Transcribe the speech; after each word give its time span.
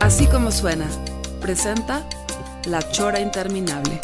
Así 0.00 0.26
como 0.26 0.50
suena, 0.50 0.86
presenta 1.40 2.06
La 2.66 2.80
Chora 2.90 3.20
Interminable. 3.20 4.00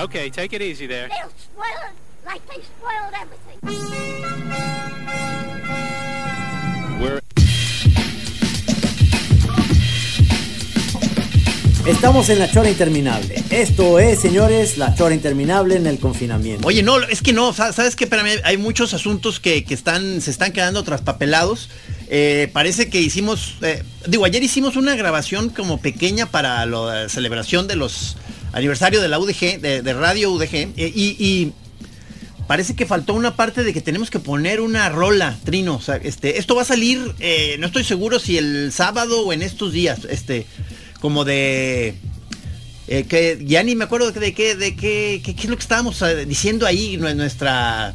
Okay, 0.00 0.30
take 0.30 0.54
it 0.54 0.62
easy 0.62 0.86
there. 0.86 1.08
They'll 1.08 1.28
spoil 1.36 1.66
it 1.88 2.24
like 2.24 2.40
they 2.46 2.62
spoiled 2.62 3.14
everything. 3.20 3.58
We're 7.00 7.20
Estamos 11.86 12.28
en 12.28 12.38
la 12.38 12.48
chora 12.50 12.68
interminable. 12.70 13.42
Esto 13.50 13.98
es, 13.98 14.20
señores, 14.20 14.76
la 14.78 14.94
chora 14.94 15.14
interminable 15.14 15.74
en 15.76 15.86
el 15.86 15.98
confinamiento. 15.98 16.68
Oye, 16.68 16.82
no, 16.82 17.00
es 17.00 17.22
que 17.22 17.32
no, 17.32 17.52
sa- 17.54 17.72
¿sabes 17.72 17.96
qué? 17.96 18.04
Espérame, 18.04 18.40
hay 18.44 18.56
muchos 18.58 18.92
asuntos 18.94 19.40
que, 19.40 19.64
que 19.64 19.72
están, 19.74 20.20
se 20.20 20.30
están 20.30 20.52
quedando 20.52 20.84
traspapelados. 20.84 21.70
Eh, 22.10 22.48
parece 22.52 22.88
que 22.88 23.00
hicimos, 23.00 23.56
eh, 23.60 23.82
digo, 24.06 24.24
ayer 24.24 24.42
hicimos 24.42 24.76
una 24.76 24.96
grabación 24.96 25.50
como 25.50 25.78
pequeña 25.78 26.26
para 26.26 26.64
la 26.64 27.08
celebración 27.08 27.66
de 27.66 27.76
los 27.76 28.16
aniversario 28.52 29.02
de 29.02 29.08
la 29.08 29.18
UDG, 29.18 29.60
de, 29.60 29.92
Radio 29.92 30.32
UDG, 30.32 30.54
eh, 30.54 30.92
y, 30.94 31.52
parece 32.46 32.74
que 32.74 32.86
faltó 32.86 33.12
una 33.12 33.36
parte 33.36 33.62
de 33.62 33.74
que 33.74 33.82
tenemos 33.82 34.08
que 34.10 34.20
poner 34.20 34.62
una 34.62 34.88
rola, 34.88 35.36
Trino. 35.44 35.82
Este, 36.02 36.38
esto 36.38 36.54
va 36.54 36.62
a 36.62 36.64
salir, 36.64 36.98
no 37.58 37.66
estoy 37.66 37.84
seguro 37.84 38.18
si 38.18 38.38
el 38.38 38.72
sábado 38.72 39.26
o 39.26 39.34
en 39.34 39.42
estos 39.42 39.70
días, 39.74 40.06
este, 40.08 40.46
como 40.98 41.26
de... 41.26 41.94
que 42.86 43.38
ya 43.44 43.62
ni 43.62 43.76
me 43.76 43.84
acuerdo 43.84 44.12
de 44.12 44.32
qué, 44.32 44.54
de 44.54 44.74
qué, 44.76 45.20
qué, 45.22 45.34
qué 45.34 45.42
es 45.42 45.50
lo 45.50 45.56
que 45.56 45.62
estábamos 45.62 46.02
diciendo 46.26 46.64
ahí, 46.64 46.96
nue- 46.96 47.14
nuestra 47.14 47.94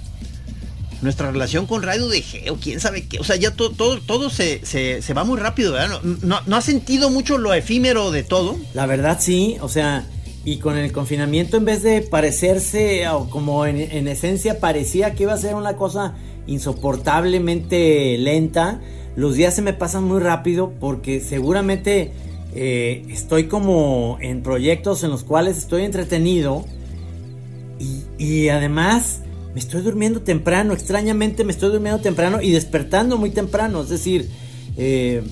nuestra 1.04 1.32
relación 1.32 1.66
con 1.68 1.84
Radio 1.84 2.08
DG 2.08 2.52
o 2.52 2.56
quién 2.56 2.80
sabe 2.80 3.06
qué. 3.08 3.20
O 3.20 3.24
sea, 3.24 3.36
ya 3.36 3.52
todo, 3.52 4.00
todo, 4.00 4.30
se, 4.30 4.66
se, 4.66 5.02
se 5.02 5.14
va 5.14 5.24
muy 5.24 5.40
rápido, 5.40 5.74
¿verdad? 5.74 6.02
No, 6.04 6.18
no, 6.22 6.40
no 6.46 6.56
has 6.56 6.64
sentido 6.64 7.10
mucho 7.10 7.38
lo 7.38 7.54
efímero 7.54 8.12
de 8.12 8.24
todo? 8.24 8.56
La 8.74 8.86
verdad 8.86 9.18
sí, 9.20 9.58
o 9.62 9.70
sea, 9.70 10.06
y 10.46 10.58
con 10.58 10.78
el 10.78 10.92
confinamiento 10.92 11.58
en 11.58 11.66
vez 11.66 11.84
de 11.84 12.02
parecerse, 12.02 13.08
o 13.10 13.30
como 13.30 13.66
en, 13.66 13.78
en 13.78 14.08
esencia 14.08 14.60
parecía 14.60 15.14
que 15.14 15.24
iba 15.24 15.34
a 15.34 15.38
ser 15.38 15.56
una 15.56 15.76
cosa 15.76 16.16
insoportablemente 16.48 18.18
lenta, 18.18 18.82
los 19.16 19.36
días 19.36 19.56
se 19.56 19.62
me 19.62 19.74
pasan 19.74 20.04
muy 20.04 20.20
rápido 20.20 20.74
porque 20.80 21.20
seguramente 21.20 22.12
eh, 22.56 23.06
estoy 23.10 23.46
como 23.46 24.18
en 24.22 24.44
proyectos 24.44 25.04
en 25.04 25.10
los 25.10 25.24
cuales 25.24 25.58
estoy 25.58 25.84
entretenido 25.84 26.66
y, 27.80 28.04
y 28.24 28.50
además 28.50 29.23
me 29.54 29.60
estoy 29.60 29.82
durmiendo 29.82 30.22
temprano, 30.22 30.74
extrañamente 30.74 31.44
me 31.44 31.52
estoy 31.52 31.72
durmiendo 31.72 32.02
temprano 32.02 32.42
y 32.42 32.52
despertando 32.52 33.18
muy 33.18 33.30
temprano, 33.30 33.82
es 33.84 33.90
decir, 33.90 34.30
eh, 34.78 35.24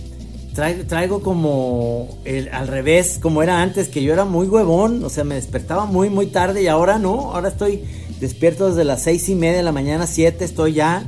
Traigo, 0.53 0.83
traigo 0.83 1.21
como 1.21 2.19
el, 2.25 2.49
al 2.49 2.67
revés, 2.67 3.19
como 3.21 3.41
era 3.41 3.61
antes, 3.61 3.87
que 3.87 4.03
yo 4.03 4.11
era 4.11 4.25
muy 4.25 4.47
huevón, 4.47 5.01
o 5.05 5.09
sea, 5.09 5.23
me 5.23 5.35
despertaba 5.35 5.85
muy, 5.85 6.09
muy 6.09 6.25
tarde 6.27 6.61
y 6.61 6.67
ahora 6.67 6.99
no, 6.99 7.31
ahora 7.33 7.47
estoy 7.47 7.83
despierto 8.19 8.67
desde 8.67 8.83
las 8.83 9.01
seis 9.01 9.29
y 9.29 9.35
media 9.35 9.55
de 9.57 9.63
la 9.63 9.71
mañana, 9.71 10.07
siete, 10.07 10.43
estoy 10.43 10.73
ya. 10.73 11.05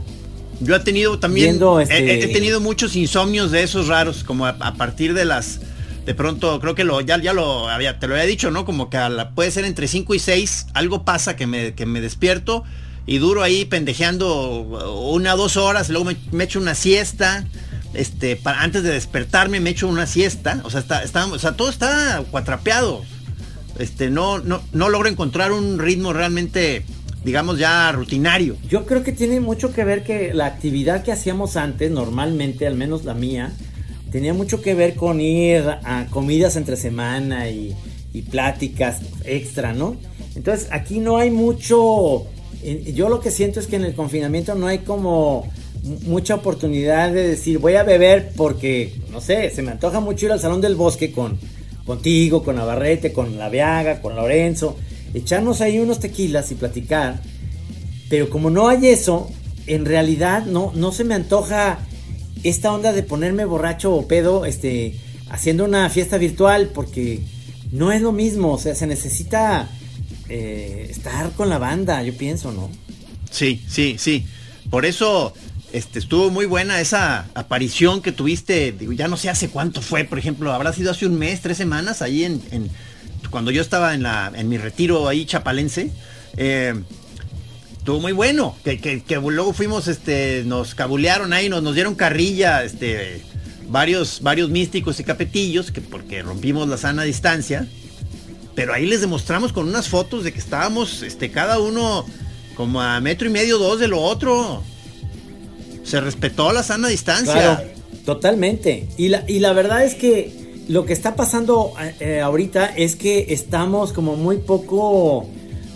Yo 0.62 0.74
he 0.74 0.80
tenido 0.80 1.20
también, 1.20 1.48
Viendo, 1.50 1.82
este- 1.82 2.22
he, 2.22 2.24
he 2.24 2.28
tenido 2.30 2.62
muchos 2.62 2.96
insomnios 2.96 3.52
de 3.52 3.64
esos 3.64 3.90
raros, 3.90 4.24
como 4.24 4.46
a, 4.46 4.52
a 4.52 4.76
partir 4.76 5.14
de 5.14 5.26
las, 5.26 5.60
de 6.06 6.16
pronto, 6.16 6.58
creo 6.62 6.74
que 6.74 6.86
lo, 6.86 7.02
ya, 7.02 7.22
ya 7.22 7.34
lo 7.34 7.68
había, 7.68 8.00
te 8.00 8.08
lo 8.08 8.14
había 8.14 8.26
dicho, 8.26 8.50
¿no? 8.50 8.64
Como 8.64 8.90
que 8.90 8.96
a 8.96 9.10
la- 9.10 9.32
puede 9.32 9.52
ser 9.52 9.66
entre 9.66 9.90
5 9.90 10.16
y 10.16 10.20
6, 10.20 10.68
algo 10.74 11.04
pasa 11.04 11.36
que 11.36 11.48
me, 11.48 11.74
que 11.74 11.86
me 11.86 12.00
despierto 12.00 12.64
y 13.06 13.18
duro 13.18 13.44
ahí 13.44 13.66
pendejeando 13.66 14.62
una 14.96 15.36
o 15.36 15.38
dos 15.38 15.58
horas, 15.58 15.90
luego 15.90 16.06
me, 16.06 16.18
me 16.32 16.46
echo 16.46 16.60
una 16.60 16.76
siesta. 16.76 17.46
Este, 17.94 18.36
para, 18.36 18.62
antes 18.62 18.82
de 18.82 18.92
despertarme 18.92 19.60
me 19.60 19.70
echo 19.70 19.88
una 19.88 20.08
siesta, 20.08 20.62
o 20.64 20.72
sea, 20.72 20.80
está, 20.80 21.04
está, 21.04 21.28
o 21.28 21.38
sea, 21.38 21.52
todo 21.52 21.70
está 21.70 22.24
cuatrapeado. 22.32 23.04
Este, 23.78 24.10
no, 24.10 24.40
no, 24.40 24.62
no 24.72 24.90
logro 24.90 25.10
encontrar 25.10 25.52
un 25.52 25.80
ritmo 25.80 26.14
realmente, 26.14 26.86
digamos, 27.24 27.60
ya 27.60 27.92
rutinario. 27.92 28.58
Yo 28.68 28.86
creo 28.86 29.04
que 29.04 29.12
tiene 29.12 29.40
mucho 29.40 29.74
que 29.74 29.84
ver 29.84 30.04
que 30.04 30.34
la 30.34 30.46
actividad 30.46 31.04
que 31.04 31.12
hacíamos 31.12 31.56
antes, 31.56 31.92
normalmente, 31.92 32.66
al 32.66 32.76
menos 32.76 33.04
la 33.04 33.14
mía, 33.14 33.52
tenía 34.12 34.34
mucho 34.34 34.62
que 34.62 34.76
ver 34.76 34.96
con 34.96 35.22
ir 35.22 35.64
a 35.84 36.08
comidas 36.10 36.56
entre 36.56 36.78
semana 36.78 37.50
y, 37.50 37.76
y 38.14 38.22
pláticas 38.22 39.02
extra, 39.24 39.74
¿no? 39.74 39.98
Entonces 40.36 40.68
aquí 40.72 41.00
no 41.00 41.18
hay 41.18 41.32
mucho, 41.32 42.26
yo 42.94 43.10
lo 43.10 43.20
que 43.20 43.32
siento 43.32 43.60
es 43.60 43.68
que 43.68 43.76
en 43.76 43.84
el 43.86 43.94
confinamiento 43.94 44.56
no 44.56 44.68
hay 44.68 44.80
como 44.80 45.48
mu- 45.84 46.00
mucha 46.08 46.36
oportunidad 46.36 47.12
de 47.12 47.28
decir 47.28 47.60
voy 47.60 47.76
a 47.76 47.84
beber 47.84 48.32
porque, 48.36 48.94
no 49.12 49.22
sé, 49.22 49.50
se 49.50 49.62
me 49.62 49.72
antoja 49.72 50.00
mucho 50.00 50.26
ir 50.28 50.32
al 50.32 50.40
Salón 50.40 50.62
del 50.62 50.76
Bosque 50.76 51.12
con 51.12 51.38
contigo, 51.86 52.44
con 52.44 52.56
Navarrete, 52.56 53.12
con 53.12 53.38
La 53.38 53.50
Viaga, 53.50 54.02
con 54.02 54.16
Lorenzo, 54.16 54.78
echarnos 55.14 55.60
ahí 55.62 55.80
unos 55.80 56.00
tequilas 56.00 56.50
y 56.52 56.56
platicar. 56.56 57.22
Pero 58.10 58.30
como 58.30 58.50
no 58.50 58.70
hay 58.70 58.88
eso, 58.88 59.30
en 59.68 59.86
realidad 59.86 60.46
no, 60.46 60.72
no 60.76 60.92
se 60.92 61.04
me 61.04 61.16
antoja 61.16 61.80
esta 62.44 62.72
onda 62.74 62.94
de 62.94 63.04
ponerme 63.04 63.44
borracho 63.46 63.94
o 63.94 64.08
pedo 64.08 64.46
este, 64.46 64.96
haciendo 65.30 65.66
una 65.66 65.90
fiesta 65.90 66.18
virtual 66.18 66.72
porque 66.74 67.20
no 67.72 67.92
es 67.92 68.02
lo 68.02 68.12
mismo. 68.14 68.54
O 68.54 68.58
sea, 68.58 68.76
se 68.76 68.88
necesita 68.88 69.70
eh, 70.30 70.88
estar 70.90 71.32
con 71.32 71.50
la 71.50 71.58
banda, 71.58 72.02
yo 72.04 72.14
pienso, 72.16 72.52
¿no? 72.52 72.70
Sí, 73.32 73.62
sí, 73.68 73.96
sí. 74.00 74.26
Por 74.70 74.86
eso 74.86 75.34
este, 75.72 76.00
estuvo 76.00 76.30
muy 76.30 76.46
buena 76.46 76.80
esa 76.80 77.28
aparición 77.34 78.02
que 78.02 78.12
tuviste. 78.12 78.76
Ya 78.96 79.08
no 79.08 79.18
sé 79.18 79.30
hace 79.30 79.50
cuánto 79.50 79.82
fue, 79.82 80.04
por 80.06 80.20
ejemplo, 80.20 80.52
habrá 80.54 80.72
sido 80.74 80.92
hace 80.92 81.06
un 81.06 81.18
mes, 81.18 81.42
tres 81.42 81.58
semanas, 81.58 82.02
ahí 82.02 82.24
en, 82.24 82.42
en- 82.52 82.70
cuando 83.30 83.50
yo 83.52 83.62
estaba 83.62 83.96
en, 83.96 84.04
la, 84.04 84.32
en 84.36 84.48
mi 84.50 84.58
retiro 84.58 85.08
ahí 85.08 85.26
chapalense. 85.26 85.90
Eh, 86.38 86.74
estuvo 87.78 88.00
muy 88.00 88.12
bueno. 88.12 88.56
Que, 88.64 88.80
que- 88.80 89.02
que 89.04 89.16
luego 89.16 89.54
fuimos, 89.54 89.88
este, 89.88 90.44
nos 90.46 90.76
cabulearon 90.76 91.34
ahí, 91.34 91.50
nos, 91.50 91.64
nos 91.64 91.74
dieron 91.74 91.96
carrilla, 91.96 92.64
este, 92.64 93.22
varios, 93.68 94.22
varios 94.22 94.50
místicos 94.52 95.00
y 95.00 95.04
capetillos, 95.04 95.72
que 95.72 95.82
porque 95.82 96.22
rompimos 96.22 96.68
la 96.68 96.78
sana 96.78 97.04
distancia. 97.04 97.68
Pero 98.56 98.74
ahí 98.74 98.86
les 98.86 99.02
demostramos 99.02 99.52
con 99.52 99.68
unas 99.68 99.90
fotos 99.90 100.24
de 100.24 100.32
que 100.32 100.40
estábamos, 100.40 101.02
este, 101.02 101.32
cada 101.32 101.60
uno 101.60 102.06
como 102.56 102.82
a 102.82 103.00
metro 103.00 103.28
y 103.28 103.32
medio, 103.32 103.58
dos 103.58 103.80
de 103.80 103.88
lo 103.88 104.00
otro. 104.02 104.62
Se 105.84 106.00
respetó 106.00 106.52
la 106.54 106.64
sana 106.64 106.88
distancia. 106.88 107.74
Totalmente. 108.06 108.88
Y 108.98 109.10
la, 109.10 109.24
y 109.28 109.40
la 109.40 109.54
verdad 109.54 109.84
es 109.84 109.96
que 109.96 110.44
lo 110.68 110.86
que 110.86 110.94
está 110.94 111.16
pasando 111.16 111.74
eh, 112.00 112.22
ahorita 112.22 112.68
es 112.68 112.96
que 112.96 113.28
estamos 113.30 113.92
como 113.92 114.16
muy 114.16 114.38
poco, 114.38 115.28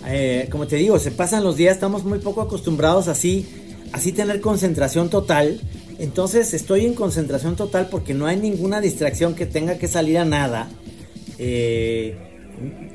eh, 0.06 0.48
como 0.50 0.66
te 0.66 0.76
digo, 0.76 0.98
se 0.98 1.10
pasan 1.10 1.44
los 1.44 1.56
días, 1.56 1.74
estamos 1.74 2.04
muy 2.04 2.20
poco 2.20 2.40
acostumbrados 2.40 3.08
así, 3.08 3.46
así 3.92 4.12
tener 4.12 4.40
concentración 4.40 5.10
total. 5.10 5.60
Entonces 5.98 6.54
estoy 6.54 6.86
en 6.86 6.94
concentración 6.94 7.56
total 7.56 7.88
porque 7.90 8.14
no 8.14 8.26
hay 8.26 8.36
ninguna 8.36 8.80
distracción 8.80 9.34
que 9.34 9.46
tenga 9.46 9.78
que 9.78 9.88
salir 9.88 10.18
a 10.18 10.24
nada. 10.24 10.68
Eh, 11.38 12.16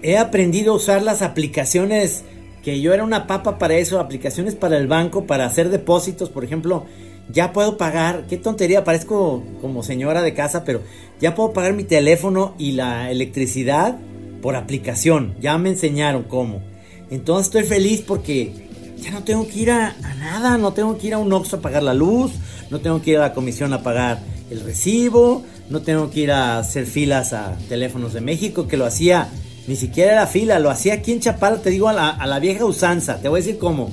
he 0.02 0.18
aprendido 0.18 0.74
a 0.74 0.76
usar 0.76 1.02
las 1.02 1.22
aplicaciones 1.22 2.24
que 2.64 2.80
yo 2.80 2.94
era 2.94 3.04
una 3.04 3.28
papa 3.28 3.58
para 3.58 3.76
eso, 3.76 4.00
aplicaciones 4.00 4.56
para 4.56 4.78
el 4.78 4.88
banco, 4.88 5.26
para 5.26 5.46
hacer 5.46 5.70
depósitos, 5.70 6.30
por 6.30 6.46
ejemplo, 6.46 6.86
ya 7.32 7.54
puedo 7.54 7.78
pagar, 7.78 8.26
qué 8.28 8.38
tontería, 8.38 8.84
parezco 8.84 9.44
como 9.62 9.84
señora 9.84 10.22
de 10.22 10.34
casa, 10.34 10.64
pero 10.64 10.82
ya 11.20 11.36
puedo 11.36 11.54
pagar 11.54 11.74
mi 11.74 11.84
teléfono 11.84 12.56
y 12.58 12.74
la 12.74 13.12
electricidad 13.12 13.98
por 14.42 14.56
aplicación, 14.56 15.36
ya 15.40 15.58
me 15.58 15.70
enseñaron 15.70 16.24
cómo. 16.24 16.62
Entonces 17.10 17.48
estoy 17.48 17.64
feliz 17.64 18.02
porque 18.02 18.52
ya 18.98 19.12
no 19.12 19.24
tengo 19.24 19.48
que 19.48 19.60
ir 19.60 19.72
a, 19.72 19.96
nada, 20.18 20.58
no 20.58 20.74
tengo 20.74 20.98
que 20.98 21.08
ir 21.08 21.14
a 21.14 21.18
un 21.18 21.32
Oxxo 21.32 21.58
a 21.58 21.62
pagar 21.62 21.84
la 21.84 21.94
luz, 21.94 22.32
no 22.70 22.80
tengo 22.80 23.02
que 23.02 23.12
ir 23.12 23.18
a 23.18 23.22
la 23.22 23.34
comisión 23.34 23.74
a 23.74 23.84
pagar 23.84 24.20
el 24.50 24.62
recibo, 24.62 25.44
no 25.70 25.82
tengo 25.82 26.10
que 26.10 26.22
ir 26.22 26.32
a 26.32 26.60
hacer 26.60 26.86
filas 26.86 27.34
a 27.34 27.58
teléfonos 27.70 28.14
de 28.14 28.22
México, 28.22 28.68
que 28.68 28.78
lo 28.78 28.86
hacía, 28.86 29.30
ni 29.68 29.76
siquiera 29.76 30.12
era 30.12 30.28
fila, 30.28 30.60
lo 30.60 30.70
hacía 30.70 30.96
aquí 30.96 31.12
en 31.12 31.20
Chapala, 31.20 31.58
te 31.58 31.70
digo 31.70 31.88
a 31.88 31.94
la, 31.94 32.10
a 32.10 32.28
la 32.28 32.40
vieja 32.40 32.66
usanza, 32.66 33.20
te 33.22 33.30
voy 33.30 33.40
a 33.40 33.44
decir 33.44 33.60
cómo. 33.60 33.92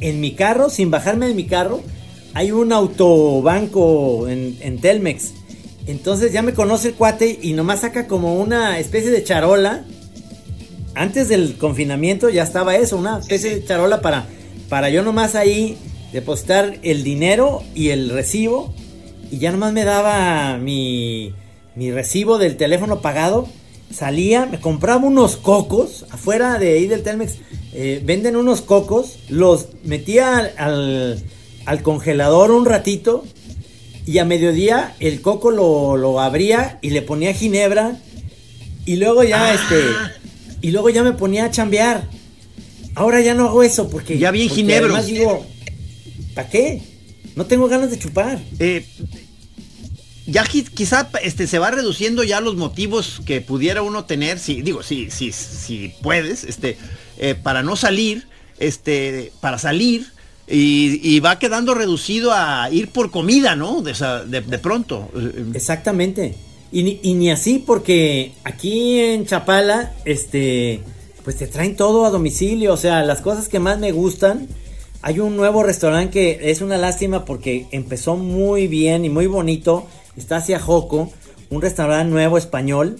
En 0.00 0.20
mi 0.20 0.32
carro, 0.32 0.70
sin 0.70 0.90
bajarme 0.90 1.28
de 1.28 1.34
mi 1.34 1.46
carro, 1.46 1.80
hay 2.34 2.50
un 2.50 2.72
autobanco 2.72 4.28
en, 4.28 4.56
en 4.60 4.78
Telmex. 4.80 5.32
Entonces 5.86 6.32
ya 6.32 6.42
me 6.42 6.52
conoce 6.52 6.88
el 6.88 6.94
cuate 6.94 7.38
y 7.40 7.52
nomás 7.52 7.80
saca 7.80 8.06
como 8.06 8.40
una 8.40 8.78
especie 8.78 9.10
de 9.10 9.22
charola. 9.22 9.84
Antes 10.94 11.28
del 11.28 11.56
confinamiento 11.56 12.28
ya 12.28 12.42
estaba 12.42 12.76
eso, 12.76 12.96
una 12.96 13.18
especie 13.18 13.54
de 13.54 13.64
charola 13.64 14.00
para, 14.00 14.26
para 14.68 14.90
yo 14.90 15.02
nomás 15.02 15.34
ahí 15.34 15.76
depositar 16.12 16.78
el 16.82 17.04
dinero 17.04 17.62
y 17.74 17.90
el 17.90 18.10
recibo. 18.10 18.74
Y 19.30 19.38
ya 19.38 19.52
nomás 19.52 19.72
me 19.72 19.84
daba 19.84 20.58
mi, 20.58 21.34
mi 21.74 21.90
recibo 21.92 22.38
del 22.38 22.56
teléfono 22.56 23.00
pagado. 23.00 23.48
Salía, 23.94 24.46
me 24.46 24.58
compraba 24.60 25.04
unos 25.06 25.36
cocos 25.36 26.04
afuera 26.10 26.58
de 26.58 26.72
ahí 26.72 26.86
del 26.86 27.02
Telmex. 27.02 27.34
eh, 27.76 28.00
venden 28.04 28.36
unos 28.36 28.60
cocos, 28.60 29.18
los 29.28 29.68
metía 29.84 30.36
al- 30.38 30.52
al, 30.58 31.22
al 31.66 31.82
congelador 31.82 32.50
un 32.50 32.64
ratito 32.66 33.24
y 34.06 34.18
a 34.18 34.24
mediodía 34.24 34.94
el 35.00 35.20
coco 35.22 35.50
lo, 35.50 35.96
lo 35.96 36.20
abría 36.20 36.78
y 36.82 36.90
le 36.90 37.02
ponía 37.02 37.32
ginebra. 37.34 37.98
Y 38.86 38.96
luego 38.96 39.22
ya 39.24 39.50
Ah. 39.50 39.54
este. 39.54 39.80
Y 40.60 40.70
luego 40.72 40.90
ya 40.90 41.02
me 41.02 41.12
ponía 41.12 41.46
a 41.46 41.50
chambear. 41.50 42.08
Ahora 42.94 43.20
ya 43.20 43.34
no 43.34 43.46
hago 43.48 43.62
eso 43.62 43.88
porque. 43.88 44.18
Ya 44.18 44.30
bien 44.30 44.48
ginebros. 44.48 44.90
además 44.92 45.06
digo, 45.06 45.46
¿para 46.34 46.48
qué? 46.48 46.82
No 47.34 47.46
tengo 47.46 47.66
ganas 47.68 47.90
de 47.90 47.98
chupar. 47.98 48.38
Eh, 48.58 48.84
ya 50.26 50.44
qui- 50.44 50.68
quizá 50.68 51.08
este, 51.22 51.46
se 51.46 51.58
va 51.58 51.70
reduciendo 51.70 52.22
ya 52.24 52.40
los 52.40 52.56
motivos 52.56 53.20
que 53.26 53.40
pudiera 53.40 53.82
uno 53.82 54.04
tener, 54.04 54.38
si, 54.38 54.62
digo, 54.62 54.82
si, 54.82 55.10
si, 55.10 55.32
si 55.32 55.92
puedes, 56.02 56.44
este, 56.44 56.76
eh, 57.18 57.34
para 57.34 57.62
no 57.62 57.76
salir, 57.76 58.26
este, 58.58 59.32
para 59.40 59.58
salir, 59.58 60.06
y, 60.46 61.20
va 61.20 61.38
quedando 61.38 61.74
reducido 61.74 62.32
a 62.32 62.68
ir 62.70 62.88
por 62.88 63.10
comida, 63.10 63.56
¿no? 63.56 63.80
De, 63.80 63.92
de- 64.42 64.58
pronto. 64.58 65.10
Exactamente. 65.54 66.34
Y 66.70 66.82
ni, 66.82 67.00
y 67.02 67.14
ni 67.14 67.30
así 67.30 67.62
porque 67.66 68.32
aquí 68.44 68.98
en 68.98 69.24
Chapala, 69.26 69.94
este, 70.04 70.80
pues 71.22 71.36
te 71.38 71.46
traen 71.46 71.76
todo 71.76 72.04
a 72.04 72.10
domicilio. 72.10 72.74
O 72.74 72.76
sea, 72.76 73.02
las 73.04 73.20
cosas 73.22 73.48
que 73.48 73.58
más 73.58 73.78
me 73.78 73.92
gustan. 73.92 74.46
Hay 75.00 75.18
un 75.20 75.36
nuevo 75.36 75.62
restaurante 75.62 76.10
que 76.10 76.50
es 76.50 76.60
una 76.62 76.76
lástima 76.78 77.24
porque 77.24 77.66
empezó 77.70 78.16
muy 78.16 78.66
bien 78.68 79.04
y 79.04 79.08
muy 79.08 79.26
bonito. 79.26 79.86
Está 80.16 80.36
hacia 80.36 80.58
Joco, 80.60 81.12
un 81.50 81.62
restaurante 81.62 82.10
nuevo 82.10 82.38
español. 82.38 82.98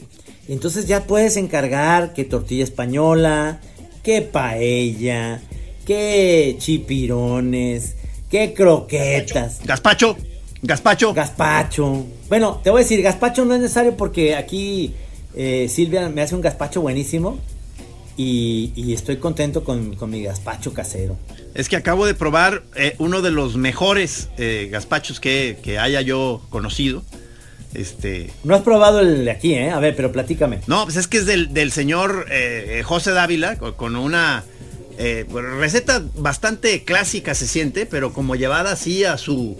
Y 0.48 0.52
entonces 0.52 0.86
ya 0.86 1.04
puedes 1.04 1.36
encargar 1.36 2.12
que 2.12 2.24
tortilla 2.24 2.64
española, 2.64 3.60
que 4.02 4.22
paella, 4.22 5.40
que 5.86 6.56
chipirones, 6.58 7.94
que 8.30 8.52
croquetas. 8.52 9.60
Gaspacho, 9.64 10.16
Gaspacho. 10.62 11.12
Gazpacho. 11.12 12.06
Bueno, 12.28 12.60
te 12.62 12.70
voy 12.70 12.80
a 12.80 12.82
decir, 12.84 13.02
gazpacho 13.02 13.44
no 13.44 13.54
es 13.54 13.60
necesario 13.60 13.96
porque 13.96 14.34
aquí 14.34 14.94
eh, 15.34 15.66
Silvia 15.68 16.08
me 16.08 16.22
hace 16.22 16.34
un 16.34 16.40
gazpacho 16.40 16.80
buenísimo 16.80 17.38
y, 18.16 18.72
y 18.76 18.92
estoy 18.92 19.16
contento 19.16 19.64
con, 19.64 19.96
con 19.96 20.10
mi 20.10 20.22
gazpacho 20.22 20.72
casero. 20.72 21.16
Es 21.54 21.68
que 21.68 21.76
acabo 21.76 22.06
de 22.06 22.14
probar 22.14 22.62
eh, 22.76 22.94
uno 22.98 23.22
de 23.22 23.30
los 23.30 23.56
mejores 23.56 24.28
eh, 24.38 24.68
gazpachos 24.70 25.20
que, 25.20 25.58
que 25.62 25.78
haya 25.78 26.00
yo 26.00 26.42
conocido. 26.50 27.02
Este, 27.74 28.30
No 28.44 28.54
has 28.54 28.62
probado 28.62 29.00
el 29.00 29.24
de 29.24 29.30
aquí, 29.30 29.54
¿eh? 29.54 29.70
A 29.70 29.80
ver, 29.80 29.96
pero 29.96 30.12
platícame. 30.12 30.60
No, 30.66 30.84
pues 30.84 30.96
es 30.96 31.08
que 31.08 31.18
es 31.18 31.26
del, 31.26 31.52
del 31.52 31.72
señor 31.72 32.26
eh, 32.30 32.82
José 32.84 33.10
Dávila, 33.10 33.56
con, 33.56 33.72
con 33.72 33.96
una 33.96 34.44
eh, 34.98 35.26
receta 35.58 36.02
bastante 36.16 36.84
clásica 36.84 37.34
se 37.34 37.48
siente, 37.48 37.84
pero 37.86 38.12
como 38.12 38.36
llevada 38.36 38.72
así 38.72 39.04
a 39.04 39.18
su, 39.18 39.56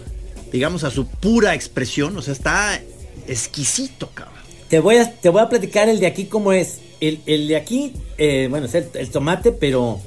digamos, 0.53 0.85
a 0.85 0.91
su 0.91 1.09
pura 1.09 1.55
expresión, 1.55 2.17
o 2.17 2.23
sea, 2.23 2.33
está 2.33 2.81
exquisito, 3.27 4.11
cabrón. 4.15 4.35
Te 4.69 4.79
voy 4.79 4.97
a, 4.97 5.13
te 5.13 5.29
voy 5.29 5.43
a 5.43 5.49
platicar 5.49 5.89
el 5.89 5.99
de 5.99 6.07
aquí 6.07 6.27
cómo 6.27 6.53
es. 6.53 6.79
El, 7.09 7.21
el 7.27 7.49
de 7.49 7.57
aquí, 7.57 7.93
eh, 8.19 8.47
bueno, 8.49 8.67
es 8.67 8.75
el, 8.75 8.89
el 8.95 9.11
tomate, 9.11 9.53
pero 9.53 10.01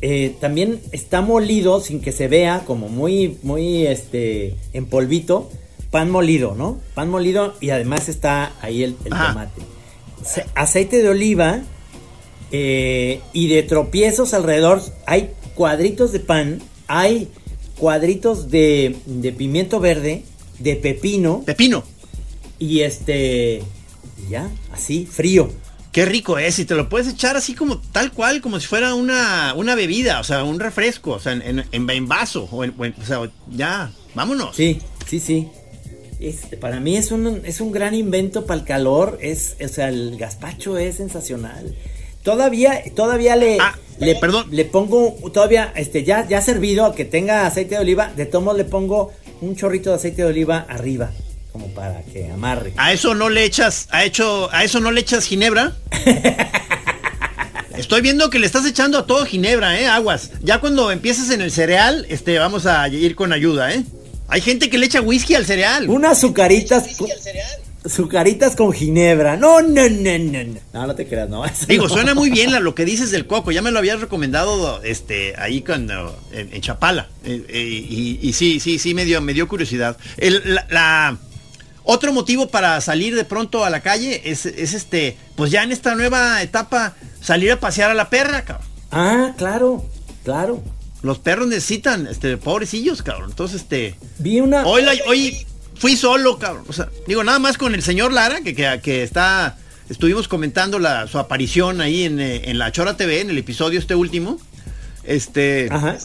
eh, 0.00 0.34
también 0.40 0.80
está 0.90 1.20
molido 1.20 1.80
sin 1.80 2.00
que 2.00 2.10
se 2.10 2.26
vea, 2.26 2.64
como 2.66 2.88
muy, 2.88 3.38
muy, 3.42 3.86
este, 3.86 4.56
en 4.72 4.86
polvito. 4.86 5.48
Pan 5.92 6.10
molido, 6.10 6.54
¿no? 6.56 6.80
Pan 6.94 7.08
molido 7.10 7.54
y 7.60 7.70
además 7.70 8.08
está 8.08 8.52
ahí 8.62 8.82
el, 8.82 8.94
tomate. 8.94 9.62
Aceite 10.54 11.02
de 11.02 11.08
oliva 11.08 11.60
eh, 12.50 13.20
y 13.32 13.48
de 13.48 13.62
tropiezos 13.62 14.32
alrededor 14.34 14.82
hay 15.06 15.30
cuadritos 15.54 16.12
de 16.12 16.20
pan, 16.20 16.62
hay 16.86 17.28
cuadritos 17.76 18.50
de, 18.50 18.96
de 19.04 19.32
pimiento 19.32 19.80
verde, 19.80 20.24
de 20.60 20.76
pepino 20.76 21.42
Pepino, 21.44 21.84
y 22.58 22.80
este 22.80 23.62
ya, 24.30 24.50
así, 24.72 25.04
frío. 25.04 25.50
Qué 25.92 26.04
rico 26.06 26.38
es, 26.38 26.58
y 26.58 26.64
te 26.64 26.74
lo 26.74 26.88
puedes 26.88 27.06
echar 27.08 27.36
así 27.36 27.54
como 27.54 27.78
tal 27.92 28.12
cual, 28.12 28.40
como 28.40 28.58
si 28.58 28.66
fuera 28.66 28.94
una, 28.94 29.54
una 29.54 29.74
bebida, 29.74 30.20
o 30.20 30.24
sea, 30.24 30.42
un 30.42 30.58
refresco, 30.58 31.12
o 31.12 31.20
sea, 31.20 31.32
en, 31.32 31.64
en- 31.70 32.08
vaso, 32.08 32.48
o, 32.50 32.64
en- 32.64 32.74
o 32.78 32.84
en- 32.84 32.94
o 33.00 33.04
sea, 33.04 33.20
ya, 33.50 33.92
vámonos. 34.14 34.56
Sí, 34.56 34.80
sí, 35.06 35.20
sí. 35.20 35.48
Este, 36.18 36.56
para 36.56 36.78
mí 36.80 36.96
es 36.96 37.10
un, 37.10 37.42
es 37.44 37.60
un 37.60 37.72
gran 37.72 37.94
invento 37.94 38.46
para 38.46 38.60
el 38.60 38.66
calor. 38.66 39.18
Es, 39.20 39.56
o 39.62 39.68
sea, 39.68 39.88
el 39.88 40.16
gazpacho 40.16 40.78
es 40.78 40.96
sensacional. 40.96 41.74
Todavía, 42.22 42.80
todavía 42.94 43.34
le, 43.34 43.58
Ah, 43.60 43.76
le, 43.98 44.14
perdón. 44.14 44.46
le 44.52 44.64
pongo, 44.64 45.16
todavía, 45.32 45.72
este, 45.74 46.04
ya, 46.04 46.26
ya 46.28 46.40
servido, 46.40 46.94
que 46.94 47.04
tenga 47.04 47.46
aceite 47.46 47.74
de 47.74 47.80
oliva, 47.80 48.12
de 48.14 48.26
tomo 48.26 48.52
le 48.54 48.64
pongo 48.64 49.12
un 49.40 49.56
chorrito 49.56 49.90
de 49.90 49.96
aceite 49.96 50.22
de 50.22 50.28
oliva 50.28 50.64
arriba, 50.68 51.10
como 51.52 51.68
para 51.74 52.02
que 52.02 52.30
amarre. 52.30 52.72
A 52.76 52.92
eso 52.92 53.14
no 53.14 53.28
le 53.28 53.44
echas, 53.44 53.86
a 53.90 54.04
hecho, 54.04 54.48
a 54.52 54.64
eso 54.64 54.80
no 54.80 54.90
le 54.90 55.00
echas 55.02 55.26
ginebra. 55.26 55.74
Estoy 57.76 58.02
viendo 58.02 58.28
que 58.30 58.38
le 58.38 58.46
estás 58.46 58.66
echando 58.66 58.98
a 58.98 59.06
todo 59.06 59.24
ginebra, 59.24 59.78
eh, 59.80 59.86
aguas. 59.86 60.30
Ya 60.42 60.60
cuando 60.60 60.90
empieces 60.90 61.30
en 61.30 61.40
el 61.40 61.50
cereal, 61.50 62.06
este, 62.10 62.38
vamos 62.38 62.66
a 62.66 62.86
ir 62.88 63.14
con 63.14 63.32
ayuda, 63.32 63.72
eh. 63.72 63.82
Hay 64.28 64.40
gente 64.40 64.68
que 64.70 64.78
le 64.78 64.86
echa 64.86 65.00
whisky 65.00 65.34
al 65.34 65.46
cereal. 65.46 65.88
Unas 65.90 66.18
azucaritas, 66.18 66.84
con, 66.96 67.08
azucaritas 67.84 68.56
con 68.56 68.72
ginebra. 68.72 69.36
No, 69.36 69.60
no, 69.62 69.88
no, 69.88 70.18
no, 70.18 70.44
no. 70.44 70.60
No, 70.72 70.86
no 70.86 70.94
te 70.94 71.06
creas, 71.06 71.28
no. 71.28 71.44
eso 71.46 71.66
Digo, 71.66 71.88
no. 71.88 71.94
suena 71.94 72.14
muy 72.14 72.30
bien 72.30 72.52
la- 72.52 72.60
lo 72.60 72.74
que 72.74 72.84
dices 72.84 73.10
del 73.10 73.26
coco. 73.26 73.50
Ya 73.52 73.62
me 73.62 73.70
lo 73.70 73.78
habías 73.78 74.00
recomendado 74.00 74.82
este, 74.84 75.34
ahí 75.38 75.62
cuando, 75.62 76.18
en, 76.32 76.52
en 76.52 76.60
Chapala. 76.60 77.08
Eh, 77.24 77.42
eh, 77.48 77.58
y, 77.88 78.18
y 78.22 78.32
sí, 78.34 78.60
sí, 78.60 78.78
sí, 78.78 78.94
me 78.94 79.04
dio, 79.06 79.20
me 79.22 79.32
dio 79.34 79.48
curiosidad. 79.48 79.96
El, 80.18 80.42
la, 80.44 80.66
la- 80.70 81.18
otro 81.84 82.12
motivo 82.12 82.48
para 82.48 82.80
salir 82.80 83.14
de 83.14 83.24
pronto 83.24 83.64
a 83.64 83.70
la 83.70 83.80
calle 83.80 84.22
es, 84.24 84.46
es 84.46 84.74
este, 84.74 85.16
pues 85.36 85.50
ya 85.50 85.62
en 85.62 85.72
esta 85.72 85.94
nueva 85.94 86.42
etapa, 86.42 86.94
salir 87.20 87.52
a 87.52 87.60
pasear 87.60 87.90
a 87.90 87.94
la 87.94 88.08
perra, 88.10 88.44
cabrón. 88.44 88.66
Ah, 88.90 89.32
claro, 89.36 89.84
claro. 90.24 90.62
Los 91.02 91.18
perros 91.18 91.48
necesitan, 91.48 92.06
este, 92.06 92.36
pobrecillos, 92.36 93.02
cabrón. 93.02 93.30
Entonces, 93.30 93.62
este, 93.62 93.96
Vi 94.18 94.40
una. 94.40 94.64
hoy, 94.66 94.82
la- 94.82 94.94
hoy 95.08 95.36
fui 95.74 95.96
solo, 95.96 96.38
cabrón. 96.38 96.64
O 96.68 96.72
sea, 96.72 96.88
digo, 97.08 97.24
nada 97.24 97.38
más 97.40 97.58
con 97.58 97.74
el 97.74 97.82
señor 97.82 98.12
Lara, 98.12 98.40
que, 98.42 98.54
que, 98.54 98.80
que 98.82 99.02
está, 99.02 99.56
estuvimos 99.88 100.28
comentando 100.28 100.78
la, 100.78 101.08
su 101.08 101.18
aparición 101.18 101.80
ahí 101.80 102.04
en, 102.04 102.20
eh, 102.20 102.42
en 102.50 102.58
la 102.58 102.70
Chora 102.70 102.96
TV, 102.96 103.20
en 103.20 103.30
el 103.30 103.38
episodio 103.38 103.80
este 103.80 103.94
último. 103.96 104.38
Este, 105.04 105.66
Ajá. 105.72 105.96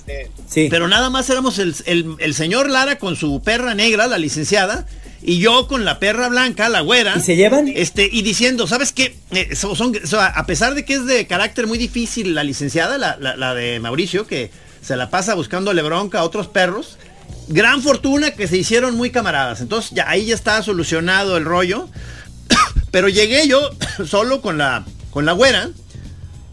Sí. 0.50 0.68
pero 0.72 0.88
nada 0.88 1.12
más 1.12 1.30
éramos 1.30 1.60
el, 1.60 1.76
el- 1.86 2.16
el 2.18 2.34
señor 2.34 2.68
Lara 2.70 2.98
con 2.98 3.16
su 3.16 3.42
perra 3.44 3.76
negra, 3.76 4.08
la 4.08 4.18
licenciada, 4.18 4.88
y 5.22 5.40
yo 5.40 5.68
con 5.68 5.84
la 5.86 6.00
perra 6.00 6.30
blanca, 6.30 6.70
la 6.70 6.82
güera. 6.82 7.14
¿Y 7.18 7.22
se 7.22 7.36
llevan? 7.36 7.68
Este, 7.68 8.08
y 8.12 8.22
diciendo, 8.22 8.68
¿sabes 8.68 8.92
qué? 8.92 9.16
Eh, 9.32 9.56
so- 9.56 9.76
son, 9.76 9.94
so- 10.06 10.22
a 10.22 10.46
pesar 10.46 10.76
de 10.76 10.86
que 10.86 10.94
es 10.96 11.06
de 11.06 11.26
carácter 11.28 11.68
muy 11.68 11.78
difícil 11.78 12.36
la 12.36 12.44
licenciada, 12.44 12.98
la, 12.98 13.18
la- 13.20 13.36
la 13.36 13.54
de 13.54 13.80
Mauricio, 13.80 14.28
que 14.28 14.52
se 14.82 14.96
la 14.96 15.10
pasa 15.10 15.34
buscándole 15.36 15.82
bronca 15.82 16.20
a 16.20 16.24
otros 16.24 16.48
perros, 16.48 16.98
gran 17.48 17.82
fortuna 17.82 18.32
que 18.32 18.48
se 18.48 18.58
hicieron 18.58 18.96
muy 18.96 19.10
camaradas. 19.10 19.62
Entonces 19.62 19.92
ya 19.92 20.10
ahí 20.10 20.26
ya 20.28 20.36
está 20.36 20.62
solucionado 20.64 21.36
el 21.38 21.46
rollo. 21.46 21.90
Pero 22.92 23.10
llegué 23.10 23.48
yo 23.48 23.60
solo 24.06 24.42
con 24.42 24.58
la, 24.58 24.86
con 25.12 25.26
la 25.26 25.34
güera. 25.34 25.70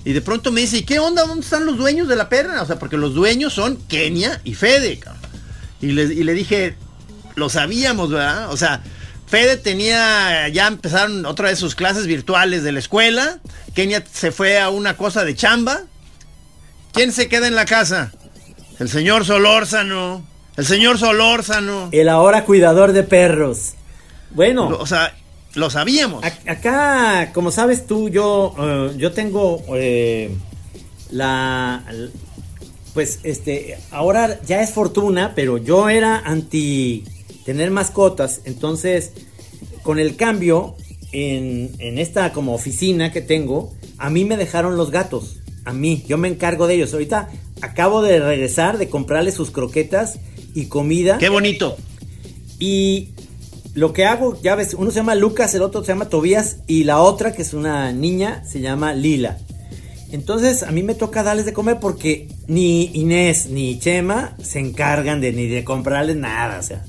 Y 0.06 0.12
de 0.12 0.20
pronto 0.20 0.52
me 0.52 0.60
dice, 0.60 0.78
¿y 0.78 0.82
qué 0.82 0.98
onda? 0.98 1.24
¿Dónde 1.26 1.44
están 1.44 1.64
los 1.64 1.78
dueños 1.78 2.08
de 2.08 2.16
la 2.16 2.28
perra? 2.28 2.60
O 2.62 2.66
sea, 2.66 2.78
porque 2.78 2.96
los 2.98 3.14
dueños 3.14 3.54
son 3.54 3.76
Kenia 3.88 4.40
y 4.44 4.54
Fede. 4.54 4.98
cabrón. 4.98 5.22
Y 5.80 5.92
le, 5.92 6.02
y 6.04 6.24
le 6.24 6.32
dije, 6.34 6.76
lo 7.34 7.48
sabíamos, 7.48 8.10
¿verdad? 8.10 8.50
O 8.52 8.56
sea, 8.56 8.82
Fede 9.26 9.56
tenía, 9.56 10.48
ya 10.48 10.66
empezaron 10.66 11.26
otra 11.26 11.48
vez 11.48 11.58
sus 11.58 11.74
clases 11.74 12.06
virtuales 12.06 12.62
de 12.62 12.72
la 12.72 12.78
escuela. 12.78 13.38
Kenia 13.74 14.04
se 14.12 14.30
fue 14.30 14.60
a 14.60 14.68
una 14.70 14.96
cosa 14.96 15.24
de 15.24 15.34
chamba. 15.34 15.82
¿Quién 16.92 17.12
se 17.12 17.28
queda 17.28 17.48
en 17.48 17.54
la 17.54 17.64
casa? 17.64 18.12
El 18.78 18.88
señor 18.88 19.24
Solórzano. 19.24 20.24
El 20.56 20.66
señor 20.66 20.98
Solórzano. 20.98 21.88
El 21.90 22.08
ahora 22.08 22.44
cuidador 22.44 22.92
de 22.92 23.02
perros. 23.02 23.72
Bueno, 24.30 24.68
O 24.68 24.86
sea, 24.86 25.14
lo 25.54 25.70
sabíamos. 25.70 26.24
acá, 26.24 27.30
como 27.32 27.50
sabes 27.50 27.86
tú, 27.86 28.08
yo, 28.08 28.54
eh, 28.58 28.94
yo 28.96 29.12
tengo 29.12 29.62
eh, 29.74 30.36
la, 31.10 31.82
pues 32.92 33.20
este, 33.22 33.78
ahora 33.90 34.40
ya 34.46 34.60
es 34.62 34.70
fortuna, 34.70 35.32
pero 35.34 35.58
yo 35.58 35.88
era 35.88 36.18
anti 36.18 37.04
tener 37.44 37.70
mascotas, 37.70 38.40
entonces 38.44 39.12
con 39.82 39.98
el 39.98 40.16
cambio 40.16 40.76
en, 41.12 41.70
en 41.78 41.98
esta 41.98 42.32
como 42.32 42.54
oficina 42.54 43.12
que 43.12 43.20
tengo, 43.20 43.72
a 43.98 44.10
mí 44.10 44.24
me 44.24 44.36
dejaron 44.36 44.76
los 44.76 44.90
gatos, 44.90 45.38
a 45.64 45.72
mí, 45.72 46.04
yo 46.06 46.18
me 46.18 46.28
encargo 46.28 46.66
de 46.66 46.74
ellos. 46.74 46.92
Ahorita 46.92 47.30
acabo 47.62 48.02
de 48.02 48.20
regresar 48.20 48.78
de 48.78 48.88
comprarles 48.88 49.34
sus 49.34 49.50
croquetas 49.50 50.18
y 50.54 50.66
comida. 50.66 51.18
Qué 51.18 51.30
bonito. 51.30 51.76
Y 52.58 53.08
lo 53.74 53.92
que 53.92 54.04
hago, 54.04 54.40
ya 54.42 54.54
ves, 54.54 54.74
uno 54.74 54.90
se 54.90 54.96
llama 54.96 55.14
Lucas, 55.14 55.54
el 55.54 55.62
otro 55.62 55.82
se 55.82 55.88
llama 55.88 56.08
Tobías 56.08 56.58
y 56.66 56.84
la 56.84 57.00
otra, 57.00 57.32
que 57.32 57.42
es 57.42 57.54
una 57.54 57.92
niña, 57.92 58.44
se 58.46 58.60
llama 58.60 58.94
Lila. 58.94 59.38
Entonces 60.12 60.62
a 60.62 60.70
mí 60.70 60.82
me 60.82 60.94
toca 60.94 61.22
darles 61.22 61.44
de 61.44 61.52
comer 61.52 61.78
porque 61.80 62.28
ni 62.46 62.90
Inés 62.92 63.46
ni 63.46 63.78
Chema 63.80 64.36
se 64.40 64.60
encargan 64.60 65.20
de 65.20 65.32
ni 65.32 65.48
de 65.48 65.64
comprarles 65.64 66.16
nada, 66.16 66.60
o 66.60 66.62
sea. 66.62 66.84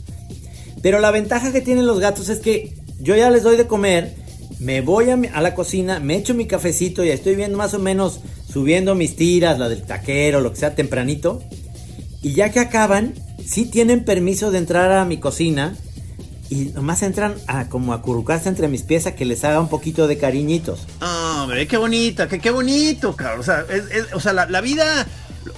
Pero 0.86 1.00
la 1.00 1.10
ventaja 1.10 1.52
que 1.52 1.62
tienen 1.62 1.88
los 1.88 2.00
gatos 2.00 2.30
es 2.30 2.38
que 2.38 2.76
yo 3.00 3.16
ya 3.16 3.32
les 3.32 3.42
doy 3.42 3.58
de 3.58 3.66
comer, 3.66 4.14
me 4.60 4.82
voy 4.82 5.10
a, 5.10 5.18
la 5.18 5.56
cocina, 5.56 6.00
me 6.00 6.16
echo 6.16 6.36
mi 6.36 6.46
cafecito 6.46 7.04
y 7.04 7.10
estoy 7.10 7.36
viendo 7.36 7.58
más 7.58 7.74
o 7.74 7.80
menos 7.80 8.20
subiendo 8.48 8.94
mis 8.94 9.16
tiras, 9.16 9.58
la 9.58 9.68
del 9.68 9.82
taquero, 9.82 10.42
lo 10.42 10.52
que 10.52 10.60
sea 10.60 10.76
tempranito. 10.76 11.42
Y 12.22 12.36
ya 12.36 12.52
que 12.52 12.60
acaban, 12.60 13.16
sí 13.44 13.66
tienen 13.66 14.06
permiso 14.06 14.52
de 14.52 14.60
entrar 14.60 14.92
a 14.92 15.06
mi 15.06 15.18
cocina 15.18 15.76
y 16.52 16.66
nomás 16.66 17.02
entran 17.02 17.34
a 17.48 17.68
como 17.68 17.92
a 17.92 18.04
currucarse 18.04 18.48
entre 18.48 18.68
mis 18.68 18.84
pies 18.84 19.08
a 19.08 19.16
que 19.16 19.26
les 19.26 19.44
haga 19.44 19.60
un 19.60 19.70
poquito 19.70 20.06
de 20.08 20.20
cariñitos. 20.20 20.86
Hombre, 21.02 21.66
qué 21.66 21.78
bonita, 21.78 22.28
qué, 22.28 22.38
qué 22.38 22.52
bonito, 22.52 23.16
cabrón. 23.16 23.40
O 24.14 24.20
sea 24.20 24.34
la, 24.34 24.46
la 24.46 24.62
vida 24.62 25.08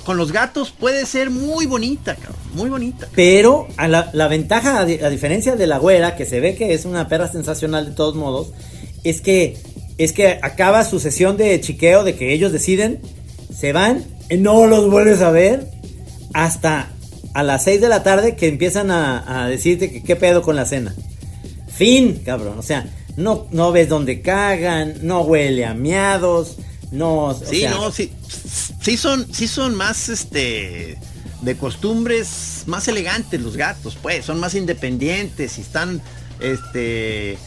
con 0.06 0.16
los 0.16 0.32
gatos 0.32 0.72
puede 0.72 1.06
ser 1.06 1.32
muy 1.32 1.66
bonita, 1.66 2.16
cabrón. 2.16 2.37
Muy 2.58 2.70
bonita. 2.70 3.08
Pero 3.16 3.68
a 3.78 3.88
la, 3.88 4.10
la 4.14 4.28
ventaja, 4.28 4.80
a, 4.80 4.86
di- 4.86 5.00
a 5.00 5.10
diferencia 5.10 5.56
de 5.56 5.68
la 5.68 5.78
güera, 5.78 6.16
que 6.16 6.26
se 6.26 6.40
ve 6.40 6.56
que 6.56 6.74
es 6.74 6.86
una 6.86 7.08
perra 7.08 7.32
sensacional 7.32 7.86
de 7.86 7.92
todos 7.94 8.16
modos, 8.16 8.52
es 9.04 9.22
que, 9.22 9.58
es 9.98 10.12
que 10.14 10.40
acaba 10.42 10.84
su 10.84 11.00
sesión 11.00 11.38
de 11.38 11.60
chiqueo 11.62 12.04
de 12.04 12.16
que 12.16 12.34
ellos 12.34 12.52
deciden, 12.52 13.00
se 13.56 13.72
van, 13.74 14.04
y 14.30 14.38
no 14.38 14.68
los 14.68 14.90
vuelves 14.92 15.22
a 15.22 15.32
ver 15.32 15.68
hasta 16.34 16.90
a 17.34 17.44
las 17.44 17.64
6 17.64 17.80
de 17.82 17.90
la 17.90 18.04
tarde 18.04 18.36
que 18.36 18.48
empiezan 18.48 18.92
a, 18.92 19.44
a 19.44 19.48
decirte 19.48 19.92
que 19.92 20.04
qué 20.04 20.16
pedo 20.16 20.42
con 20.42 20.56
la 20.56 20.66
cena. 20.66 20.94
Fin, 21.72 22.22
cabrón. 22.26 22.58
O 22.58 22.64
sea, 22.64 22.88
no, 23.16 23.48
no 23.52 23.72
ves 23.72 23.90
dónde 23.90 24.22
cagan, 24.22 24.96
no 25.04 25.22
huele 25.22 25.66
a 25.66 25.74
miados, 25.74 26.58
no... 26.92 27.26
o 27.26 27.34
Sí, 27.36 27.60
sea, 27.62 27.72
no, 27.72 27.92
sí, 27.92 28.12
sí 28.82 28.98
son, 28.98 29.32
sí 29.34 29.48
son 29.48 29.76
más, 29.76 30.10
este, 30.10 30.98
de 31.48 31.56
costumbres 31.56 32.64
más 32.66 32.90
elegantes 32.90 33.42
los 33.42 33.56
gatos, 33.56 33.98
pues, 34.02 34.26
son 34.26 34.38
más 34.40 34.54
independientes 34.54 35.58
y 35.58 35.62
están, 35.62 36.02
este, 36.42 37.38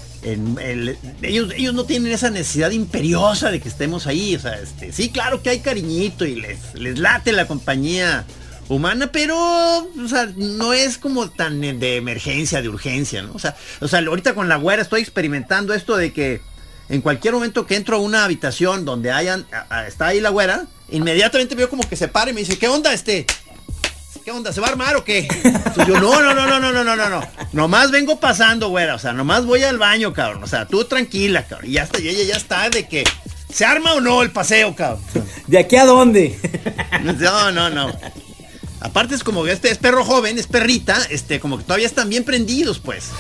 ellos, 1.22 1.52
ellos 1.54 1.74
no 1.74 1.84
tienen 1.84 2.10
esa 2.10 2.30
necesidad 2.30 2.70
imperiosa 2.70 3.50
de 3.50 3.60
que 3.60 3.68
estemos 3.68 4.06
ahí, 4.06 4.34
o 4.36 4.40
sea, 4.40 4.58
este, 4.58 4.92
sí, 4.92 5.10
claro 5.10 5.42
que 5.42 5.50
hay 5.50 5.60
cariñito 5.60 6.24
y 6.24 6.36
les, 6.36 6.74
les 6.74 6.98
late 6.98 7.32
la 7.32 7.46
compañía 7.46 8.24
humana, 8.68 9.12
pero, 9.12 9.36
o 9.36 10.08
sea, 10.08 10.32
no 10.34 10.72
es 10.72 10.96
como 10.96 11.28
tan 11.28 11.60
de 11.60 11.96
emergencia, 11.96 12.62
de 12.62 12.70
urgencia, 12.70 13.20
¿no? 13.20 13.32
O 13.34 13.38
sea, 13.38 13.54
o 13.80 13.88
sea, 13.88 13.98
ahorita 13.98 14.34
con 14.34 14.48
la 14.48 14.56
güera 14.56 14.80
estoy 14.80 15.02
experimentando 15.02 15.74
esto 15.74 15.96
de 15.98 16.14
que 16.14 16.40
en 16.88 17.02
cualquier 17.02 17.34
momento 17.34 17.66
que 17.66 17.76
entro 17.76 17.96
a 17.96 18.00
una 18.00 18.24
habitación 18.24 18.86
donde 18.86 19.12
hayan, 19.12 19.46
está 19.86 20.06
ahí 20.06 20.20
la 20.20 20.30
güera, 20.30 20.64
inmediatamente 20.88 21.54
veo 21.54 21.68
como 21.68 21.86
que 21.86 21.96
se 21.96 22.08
para 22.08 22.30
y 22.30 22.34
me 22.34 22.40
dice, 22.40 22.58
¿qué 22.58 22.68
onda 22.68 22.94
este? 22.94 23.26
¿Qué 24.24 24.30
onda? 24.32 24.52
¿Se 24.52 24.60
va 24.60 24.66
a 24.66 24.70
armar 24.70 24.96
o 24.96 25.04
qué? 25.04 25.26
Entonces 25.44 25.86
yo, 25.86 25.98
no, 25.98 26.20
no, 26.20 26.34
no, 26.34 26.46
no, 26.46 26.60
no, 26.60 26.72
no, 26.72 26.84
no, 26.84 26.96
no, 26.96 27.08
no. 27.08 27.20
Nomás 27.52 27.90
vengo 27.90 28.20
pasando, 28.20 28.68
güera. 28.68 28.94
O 28.94 28.98
sea, 28.98 29.12
nomás 29.12 29.46
voy 29.46 29.62
al 29.62 29.78
baño, 29.78 30.12
cabrón. 30.12 30.42
O 30.42 30.46
sea, 30.46 30.66
tú 30.66 30.84
tranquila, 30.84 31.46
cabrón. 31.46 31.70
Y 31.70 31.74
ya 31.74 31.84
está, 31.84 32.00
y 32.00 32.08
ella 32.08 32.24
ya 32.24 32.36
está 32.36 32.68
de 32.68 32.86
que. 32.86 33.04
¿Se 33.52 33.64
arma 33.64 33.94
o 33.94 34.00
no 34.00 34.22
el 34.22 34.30
paseo, 34.30 34.76
cabrón? 34.76 35.02
¿De 35.46 35.58
aquí 35.58 35.76
a 35.76 35.86
dónde? 35.86 36.38
No, 37.02 37.50
no, 37.50 37.70
no. 37.70 37.92
Aparte 38.80 39.14
es 39.14 39.24
como 39.24 39.44
que 39.44 39.52
este 39.52 39.70
es 39.70 39.78
perro 39.78 40.04
joven, 40.04 40.38
es 40.38 40.46
perrita, 40.46 40.96
este, 41.10 41.40
como 41.40 41.58
que 41.58 41.64
todavía 41.64 41.86
están 41.86 42.08
bien 42.08 42.24
prendidos, 42.24 42.78
pues. 42.78 43.10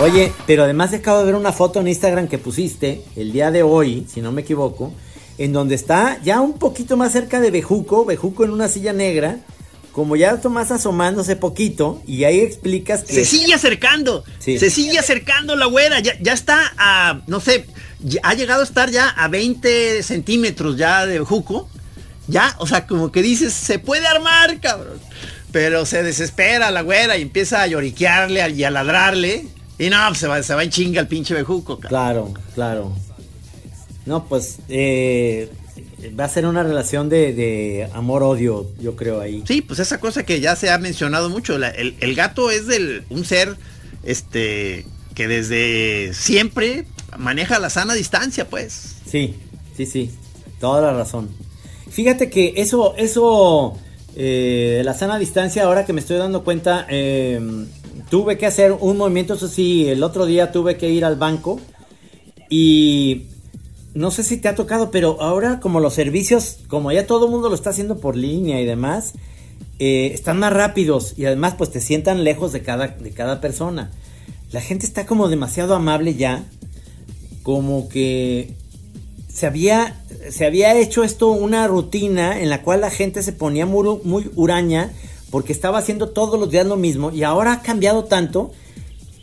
Oye, 0.00 0.32
pero 0.46 0.64
además 0.64 0.92
acabo 0.94 1.18
de 1.18 1.24
ver 1.24 1.34
una 1.34 1.52
foto 1.52 1.80
en 1.80 1.88
Instagram 1.88 2.28
que 2.28 2.38
pusiste 2.38 3.04
el 3.16 3.32
día 3.32 3.50
de 3.50 3.62
hoy, 3.62 4.06
si 4.12 4.20
no 4.20 4.30
me 4.32 4.42
equivoco, 4.42 4.92
en 5.38 5.52
donde 5.52 5.76
está 5.76 6.20
ya 6.22 6.40
un 6.40 6.58
poquito 6.58 6.96
más 6.96 7.12
cerca 7.12 7.40
de 7.40 7.50
Bejuco, 7.50 8.04
Bejuco 8.04 8.44
en 8.44 8.50
una 8.50 8.68
silla 8.68 8.92
negra, 8.92 9.38
como 9.92 10.16
ya 10.16 10.38
más 10.50 10.70
asomándose 10.70 11.36
poquito, 11.36 12.02
y 12.06 12.24
ahí 12.24 12.40
explicas 12.40 13.04
que... 13.04 13.14
Se 13.14 13.24
sigue 13.24 13.54
acercando. 13.54 14.24
Sí. 14.38 14.58
Se 14.58 14.70
sigue 14.70 14.98
acercando 14.98 15.56
la 15.56 15.66
güera. 15.66 16.00
Ya, 16.00 16.12
ya 16.20 16.32
está 16.32 16.72
a, 16.76 17.22
no 17.26 17.40
sé, 17.40 17.66
ha 18.22 18.34
llegado 18.34 18.60
a 18.60 18.64
estar 18.64 18.90
ya 18.90 19.08
a 19.08 19.28
20 19.28 20.02
centímetros 20.02 20.76
ya 20.76 21.06
de 21.06 21.18
juco. 21.20 21.68
Ya, 22.26 22.54
o 22.58 22.66
sea, 22.66 22.86
como 22.86 23.10
que 23.10 23.22
dices, 23.22 23.54
se 23.54 23.78
puede 23.78 24.06
armar, 24.06 24.60
cabrón. 24.60 25.00
Pero 25.50 25.86
se 25.86 26.02
desespera 26.02 26.70
la 26.70 26.82
güera 26.82 27.16
y 27.16 27.22
empieza 27.22 27.62
a 27.62 27.66
lloriquearle 27.66 28.50
y 28.50 28.64
a 28.64 28.70
ladrarle. 28.70 29.46
Y 29.78 29.88
no, 29.88 30.14
se 30.14 30.28
va, 30.28 30.42
se 30.42 30.54
va 30.54 30.62
en 30.62 30.70
chinga 30.70 31.00
el 31.00 31.08
pinche 31.08 31.34
bejuco, 31.34 31.78
cabrón. 31.78 31.88
Claro, 31.88 32.34
claro. 32.54 33.07
No, 34.08 34.24
pues 34.24 34.56
eh, 34.70 35.50
va 36.18 36.24
a 36.24 36.28
ser 36.30 36.46
una 36.46 36.62
relación 36.62 37.10
de, 37.10 37.34
de 37.34 37.88
amor-odio, 37.92 38.66
yo 38.80 38.96
creo 38.96 39.20
ahí. 39.20 39.44
Sí, 39.46 39.60
pues 39.60 39.78
esa 39.80 40.00
cosa 40.00 40.24
que 40.24 40.40
ya 40.40 40.56
se 40.56 40.70
ha 40.70 40.78
mencionado 40.78 41.28
mucho. 41.28 41.58
la- 41.58 41.68
el, 41.68 41.94
el 42.00 42.14
gato 42.14 42.50
es 42.50 42.66
del, 42.66 43.04
un 43.10 43.26
ser 43.26 43.56
este 44.02 44.86
que 45.14 45.28
desde 45.28 46.14
siempre 46.14 46.86
maneja 47.18 47.58
la 47.58 47.68
sana 47.68 47.92
distancia, 47.94 48.48
pues. 48.48 48.96
Sí, 49.10 49.34
sí, 49.76 49.84
sí, 49.84 50.10
toda 50.58 50.80
la 50.80 50.94
razón. 50.94 51.28
Fíjate 51.90 52.30
que 52.30 52.54
eso, 52.56 52.94
eso, 52.96 53.76
eh, 54.16 54.80
la 54.84 54.94
sana 54.94 55.18
distancia, 55.18 55.64
ahora 55.64 55.84
que 55.84 55.92
me 55.92 56.00
estoy 56.00 56.16
dando 56.16 56.44
cuenta, 56.44 56.86
eh, 56.88 57.40
tuve 58.08 58.38
que 58.38 58.46
hacer 58.46 58.72
un 58.72 58.96
movimiento, 58.96 59.34
eso 59.34 59.48
sí, 59.48 59.86
el 59.88 60.02
otro 60.02 60.24
día 60.24 60.50
tuve 60.50 60.76
que 60.78 60.88
ir 60.88 61.04
al 61.04 61.16
banco 61.16 61.60
y 62.48 63.26
no 63.94 64.10
sé 64.10 64.22
si 64.22 64.36
te 64.36 64.48
ha 64.48 64.54
tocado, 64.54 64.90
pero 64.90 65.20
ahora 65.20 65.60
como 65.60 65.80
los 65.80 65.94
servicios, 65.94 66.58
como 66.68 66.92
ya 66.92 67.06
todo 67.06 67.26
el 67.26 67.30
mundo 67.30 67.48
lo 67.48 67.54
está 67.54 67.70
haciendo 67.70 67.98
por 67.98 68.16
línea 68.16 68.60
y 68.60 68.66
demás, 68.66 69.14
eh, 69.78 70.10
están 70.12 70.38
más 70.38 70.52
rápidos 70.52 71.14
y 71.16 71.24
además 71.26 71.54
pues 71.56 71.70
te 71.70 71.80
sientan 71.80 72.24
lejos 72.24 72.52
de 72.52 72.62
cada, 72.62 72.88
de 72.88 73.10
cada 73.10 73.40
persona. 73.40 73.90
La 74.50 74.60
gente 74.60 74.86
está 74.86 75.06
como 75.06 75.28
demasiado 75.28 75.74
amable 75.74 76.14
ya, 76.14 76.44
como 77.42 77.88
que 77.88 78.54
se 79.32 79.46
había, 79.46 80.02
se 80.30 80.46
había 80.46 80.76
hecho 80.78 81.04
esto 81.04 81.30
una 81.30 81.66
rutina 81.66 82.40
en 82.40 82.50
la 82.50 82.62
cual 82.62 82.80
la 82.80 82.90
gente 82.90 83.22
se 83.22 83.32
ponía 83.32 83.66
muy, 83.66 84.00
muy 84.04 84.30
huraña 84.34 84.90
porque 85.30 85.52
estaba 85.52 85.78
haciendo 85.78 86.08
todos 86.08 86.40
los 86.40 86.50
días 86.50 86.66
lo 86.66 86.76
mismo 86.76 87.10
y 87.10 87.22
ahora 87.22 87.52
ha 87.52 87.62
cambiado 87.62 88.04
tanto, 88.04 88.50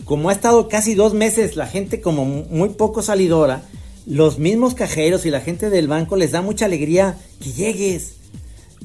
como 0.05 0.29
ha 0.29 0.33
estado 0.33 0.69
casi 0.69 0.95
dos 0.95 1.13
meses 1.13 1.55
la 1.55 1.67
gente 1.67 1.99
como 1.99 2.23
muy 2.25 2.69
poco 2.69 3.01
salidora, 3.01 3.63
los 4.05 4.39
mismos 4.39 4.75
cajeros 4.75 5.25
y 5.25 5.31
la 5.31 5.41
gente 5.41 5.69
del 5.69 5.87
banco 5.87 6.15
les 6.15 6.31
da 6.31 6.41
mucha 6.41 6.65
alegría 6.65 7.17
que 7.41 7.51
llegues. 7.51 8.13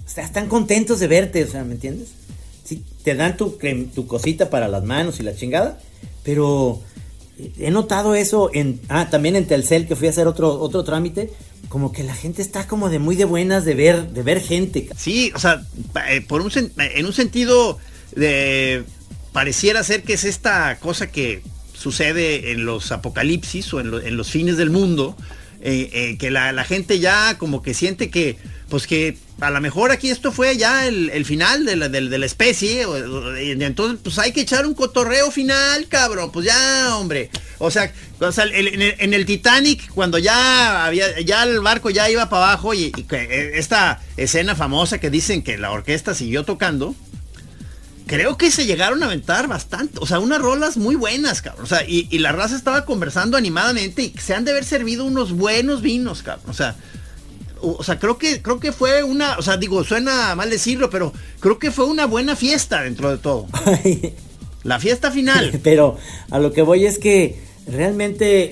O 0.07 0.09
sea, 0.09 0.25
están 0.25 0.49
contentos 0.49 0.99
de 1.01 1.07
verte, 1.07 1.45
o 1.45 1.47
sea, 1.47 1.65
¿me 1.65 1.75
entiendes? 1.75 2.09
Sí, 2.65 2.85
te 3.05 3.15
dan 3.15 3.37
tu, 3.37 3.59
tu 3.95 4.07
cosita 4.07 4.51
para 4.51 4.69
las 4.69 4.85
manos 4.85 5.21
y 5.21 5.23
la 5.23 5.35
chingada, 5.35 5.79
pero 6.25 6.81
he 7.59 7.71
notado 7.71 8.15
eso 8.15 8.51
en 8.53 8.81
ah 8.89 9.09
también 9.11 9.37
en 9.37 9.47
Telcel 9.47 9.87
que 9.87 9.97
fui 9.97 10.09
a 10.09 10.11
hacer 10.11 10.27
otro 10.27 10.61
otro 10.61 10.85
trámite 10.85 11.31
como 11.69 11.93
que 11.93 12.03
la 12.03 12.15
gente 12.15 12.43
está 12.43 12.67
como 12.67 12.91
de 12.91 12.99
muy 12.99 13.17
de 13.17 13.25
buenas 13.25 13.65
de 13.65 13.75
ver 13.75 14.11
de 14.11 14.23
ver 14.23 14.41
gente 14.41 14.89
Sí, 14.97 15.33
o 15.35 15.39
sea, 15.39 15.65
eh, 16.11 16.21
por 16.21 16.43
un 16.43 16.51
en 16.77 17.07
un 17.07 17.13
sentido 17.13 17.79
de 18.15 18.85
pareciera 19.33 19.83
ser 19.85 20.03
que 20.03 20.15
es 20.15 20.25
esta 20.25 20.79
cosa 20.81 21.11
que 21.11 21.43
sucede 21.81 22.53
en 22.53 22.67
los 22.67 22.93
apocalipsis 22.93 23.73
o 23.73 23.81
en, 23.81 23.95
en 24.07 24.17
los 24.19 24.29
fines 24.31 24.59
del 24.59 24.69
mundo, 24.69 25.17
eh, 25.63 25.89
eh, 25.93 26.19
que 26.19 26.31
la, 26.31 26.63
gente 26.65 26.99
ya 26.99 27.39
como 27.39 27.63
que 27.63 27.73
siente 27.73 28.11
que, 28.11 28.37
pues 28.69 28.87
que 28.87 29.17
a 29.41 29.49
lo 29.51 29.63
mejor 29.63 29.91
aquí 29.91 30.11
esto 30.11 30.31
fue 30.31 30.59
ya 30.59 30.87
el, 30.87 31.25
final 31.25 31.65
de 31.65 31.77
la, 31.77 31.89
de- 31.89 32.19
la 32.19 32.27
especie, 32.27 32.85
entonces 33.39 33.99
pues 34.05 34.19
hay 34.19 34.33
que 34.33 34.43
echar 34.43 34.67
un 34.67 34.75
cotorreo 34.75 35.31
final, 35.31 35.87
cabrón, 35.89 36.31
pues 36.33 36.45
ya, 36.45 36.97
hombre. 36.99 37.31
O 37.59 37.71
sea, 37.71 37.91
o 38.21 38.31
sea, 38.31 38.45
en, 38.45 39.15
el, 39.15 39.25
Titanic, 39.25 39.89
cuando 39.95 40.19
ya 40.19 40.85
había, 40.85 41.19
ya 41.21 41.45
el 41.45 41.61
barco 41.61 41.89
ya 41.89 42.11
iba 42.11 42.29
para 42.29 42.49
abajo 42.49 42.75
y, 42.75 42.93
y 42.95 43.07
eh, 43.11 43.53
esta 43.55 44.03
escena 44.19 44.55
famosa 44.55 44.99
que 44.99 45.09
dicen 45.09 45.43
que 45.43 45.57
la 45.57 45.71
orquesta 45.71 46.15
siguió 46.15 46.45
tocando, 46.45 46.95
creo 48.11 48.37
que 48.37 48.51
se 48.51 48.67
llegaron 48.67 49.03
a 49.03 49.07
aventar 49.07 49.47
bastante, 49.47 49.99
o 50.01 50.07
sea, 50.07 50.19
unas 50.19 50.41
rolas 50.41 50.77
muy 50.77 50.97
buenas, 50.97 51.43
cabrón. 51.43 51.65
O 51.65 51.69
sea, 51.69 51.85
y, 51.89 52.09
y 52.11 52.19
la 52.19 52.33
raza 52.33 52.57
estaba 52.57 52.85
conversando 52.85 53.37
animadamente 53.37 54.03
y 54.03 54.15
se 54.19 54.35
han 54.35 54.45
de 54.45 54.51
haber 54.51 54.65
servido 54.65 55.05
unos 55.05 55.31
buenos 55.33 55.81
vinos, 55.81 56.23
cabrón. 56.25 56.51
O 56.51 56.53
sea, 56.55 56.75
o 57.63 57.85
sea, 57.85 57.99
creo 58.01 58.19
que, 58.19 58.43
creo 58.43 58.59
que 58.59 58.73
fue 58.73 59.05
una, 59.05 59.39
o 59.39 59.43
sea, 59.43 59.57
digo, 59.59 59.85
suena 59.85 60.35
mal 60.35 60.51
decirlo, 60.51 60.91
pero 60.91 61.13
creo 61.39 61.59
que 61.61 61.71
fue 61.71 61.85
una 61.85 62.07
buena 62.07 62.35
fiesta 62.35 62.83
dentro 62.83 63.11
de 63.11 63.19
todo. 63.19 63.47
La 64.65 64.79
fiesta 64.79 65.11
final. 65.11 65.59
Pero 65.63 65.97
a 66.31 66.39
lo 66.39 66.53
que 66.53 66.61
voy 66.63 66.85
es 66.85 66.99
que 66.99 67.41
realmente 67.67 68.51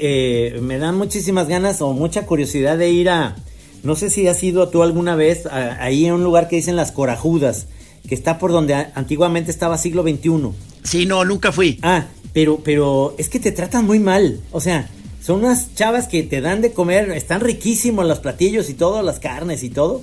eh, 0.57 0.61
me 0.61 0.79
dan 0.79 0.95
muchísimas 0.97 1.49
ganas 1.49 1.83
o 1.83 1.93
mucha 1.93 2.25
curiosidad 2.25 2.79
de 2.79 2.91
ir 2.91 3.11
a, 3.11 3.37
no 3.83 3.95
sé 3.97 4.09
si 4.09 4.27
has 4.29 4.43
ido 4.43 4.69
tú 4.71 4.83
alguna 4.83 5.17
vez 5.17 5.45
a- 5.47 5.83
ahí 5.83 6.07
en 6.07 6.15
un 6.15 6.25
lugar 6.25 6.49
que 6.49 6.57
dicen 6.57 6.77
las 6.77 6.93
Corajudas, 6.93 7.67
que 8.09 8.15
está 8.15 8.39
por 8.39 8.51
donde 8.51 8.75
antiguamente 8.75 9.51
estaba 9.51 9.79
siglo 9.79 10.03
XXI. 10.03 10.51
Sí, 10.83 11.07
no, 11.07 11.25
nunca 11.25 11.53
fui. 11.53 11.79
Ah, 11.83 12.07
pero, 12.33 12.61
pero 12.65 13.15
es 13.19 13.29
que 13.29 13.39
te 13.39 13.53
tratan 13.53 13.87
muy 13.87 13.99
mal. 13.99 14.41
O 14.51 14.61
sea, 14.61 14.89
son 15.23 15.41
unas 15.41 15.75
chavas 15.75 16.09
que 16.09 16.23
te 16.23 16.41
dan 16.41 16.63
de 16.63 16.73
comer, 16.73 17.11
están 17.13 17.41
riquísimos 17.41 18.07
los 18.07 18.21
platillos 18.21 18.71
y 18.71 18.75
todo, 18.75 19.03
las 19.03 19.21
carnes 19.21 19.63
y 19.63 19.71
todo. 19.71 20.03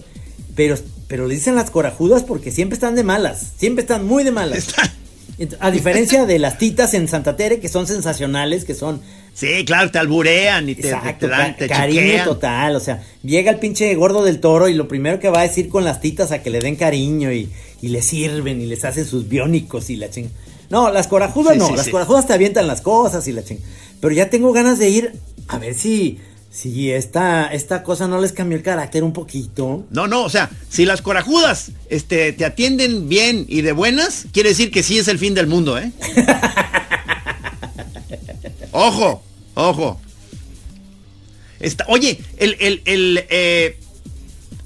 Pero, 0.55 0.77
pero 1.07 1.27
le 1.27 1.33
dicen 1.33 1.55
las 1.55 1.71
corajudas 1.71 2.23
porque 2.23 2.51
siempre 2.51 2.75
están 2.75 2.95
de 2.95 3.03
malas. 3.03 3.53
Siempre 3.57 3.81
están 3.81 4.05
muy 4.05 4.23
de 4.23 4.31
malas. 4.31 4.67
A 5.59 5.69
diferencia 5.69 6.25
de 6.25 6.39
las 6.39 6.57
titas 6.57 6.93
en 6.93 7.09
Santa 7.09 7.35
Tere, 7.35 7.59
que 7.59 7.67
son 7.67 7.87
sensacionales, 7.87 8.63
que 8.63 8.73
son 8.73 9.01
Sí, 9.35 9.65
claro, 9.65 9.91
te 9.91 9.99
alburean 9.99 10.69
y 10.69 10.75
te, 10.75 10.87
Exacto, 10.87 11.25
te 11.25 11.27
dan, 11.27 11.57
te 11.57 11.67
cariño 11.67 12.01
chiquean. 12.01 12.25
total, 12.25 12.75
o 12.77 12.79
sea, 12.79 13.03
llega 13.21 13.51
el 13.51 13.59
pinche 13.59 13.93
gordo 13.95 14.23
del 14.23 14.39
toro 14.39 14.69
y 14.69 14.73
lo 14.73 14.87
primero 14.87 15.19
que 15.19 15.27
va 15.27 15.41
a 15.41 15.43
decir 15.43 15.67
con 15.67 15.83
las 15.83 15.99
titas 15.99 16.31
a 16.31 16.41
que 16.41 16.49
le 16.49 16.61
den 16.61 16.77
cariño 16.77 17.33
y, 17.33 17.49
y 17.85 17.89
le 17.89 18.01
sirven 18.01 18.59
y 18.61 18.65
les 18.65 18.83
hacen 18.83 19.05
sus 19.05 19.29
biónicos 19.29 19.91
y 19.91 19.95
la 19.95 20.09
ching. 20.09 20.31
No, 20.71 20.89
las 20.89 21.05
corajudas 21.05 21.53
Sí, 21.53 21.59
no, 21.59 21.67
sí, 21.67 21.75
las 21.75 21.85
sí. 21.85 21.91
corajudas 21.91 22.25
te 22.25 22.33
avientan 22.33 22.65
las 22.65 22.81
cosas 22.81 23.27
y 23.27 23.31
la 23.31 23.43
ching. 23.43 23.59
Pero 24.01 24.11
ya 24.11 24.27
tengo 24.31 24.51
ganas 24.53 24.79
de 24.79 24.89
ir 24.89 25.13
a 25.47 25.59
ver 25.59 25.75
si, 25.75 26.17
si 26.51 26.91
esta, 26.91 27.45
esta 27.53 27.83
cosa 27.83 28.07
no 28.07 28.19
les 28.19 28.31
cambió 28.31 28.57
el 28.57 28.63
carácter 28.63 29.03
un 29.03 29.13
poquito. 29.13 29.85
No, 29.91 30.07
no, 30.07 30.23
o 30.23 30.29
sea, 30.31 30.49
si 30.67 30.83
las 30.83 31.03
corajudas 31.03 31.73
este, 31.87 32.33
te 32.33 32.43
atienden 32.43 33.07
bien 33.07 33.45
y 33.47 33.61
de 33.61 33.71
buenas, 33.71 34.25
quiere 34.31 34.49
decir 34.49 34.71
que 34.71 34.81
sí 34.81 34.97
es 34.97 35.07
el 35.07 35.19
fin 35.19 35.35
del 35.35 35.45
mundo, 35.45 35.77
¿eh? 35.77 35.91
ojo, 38.71 39.21
ojo. 39.53 40.01
Está, 41.59 41.85
oye, 41.87 42.19
el, 42.37 42.57
el, 42.59 42.81
el, 42.85 43.25
eh, 43.29 43.77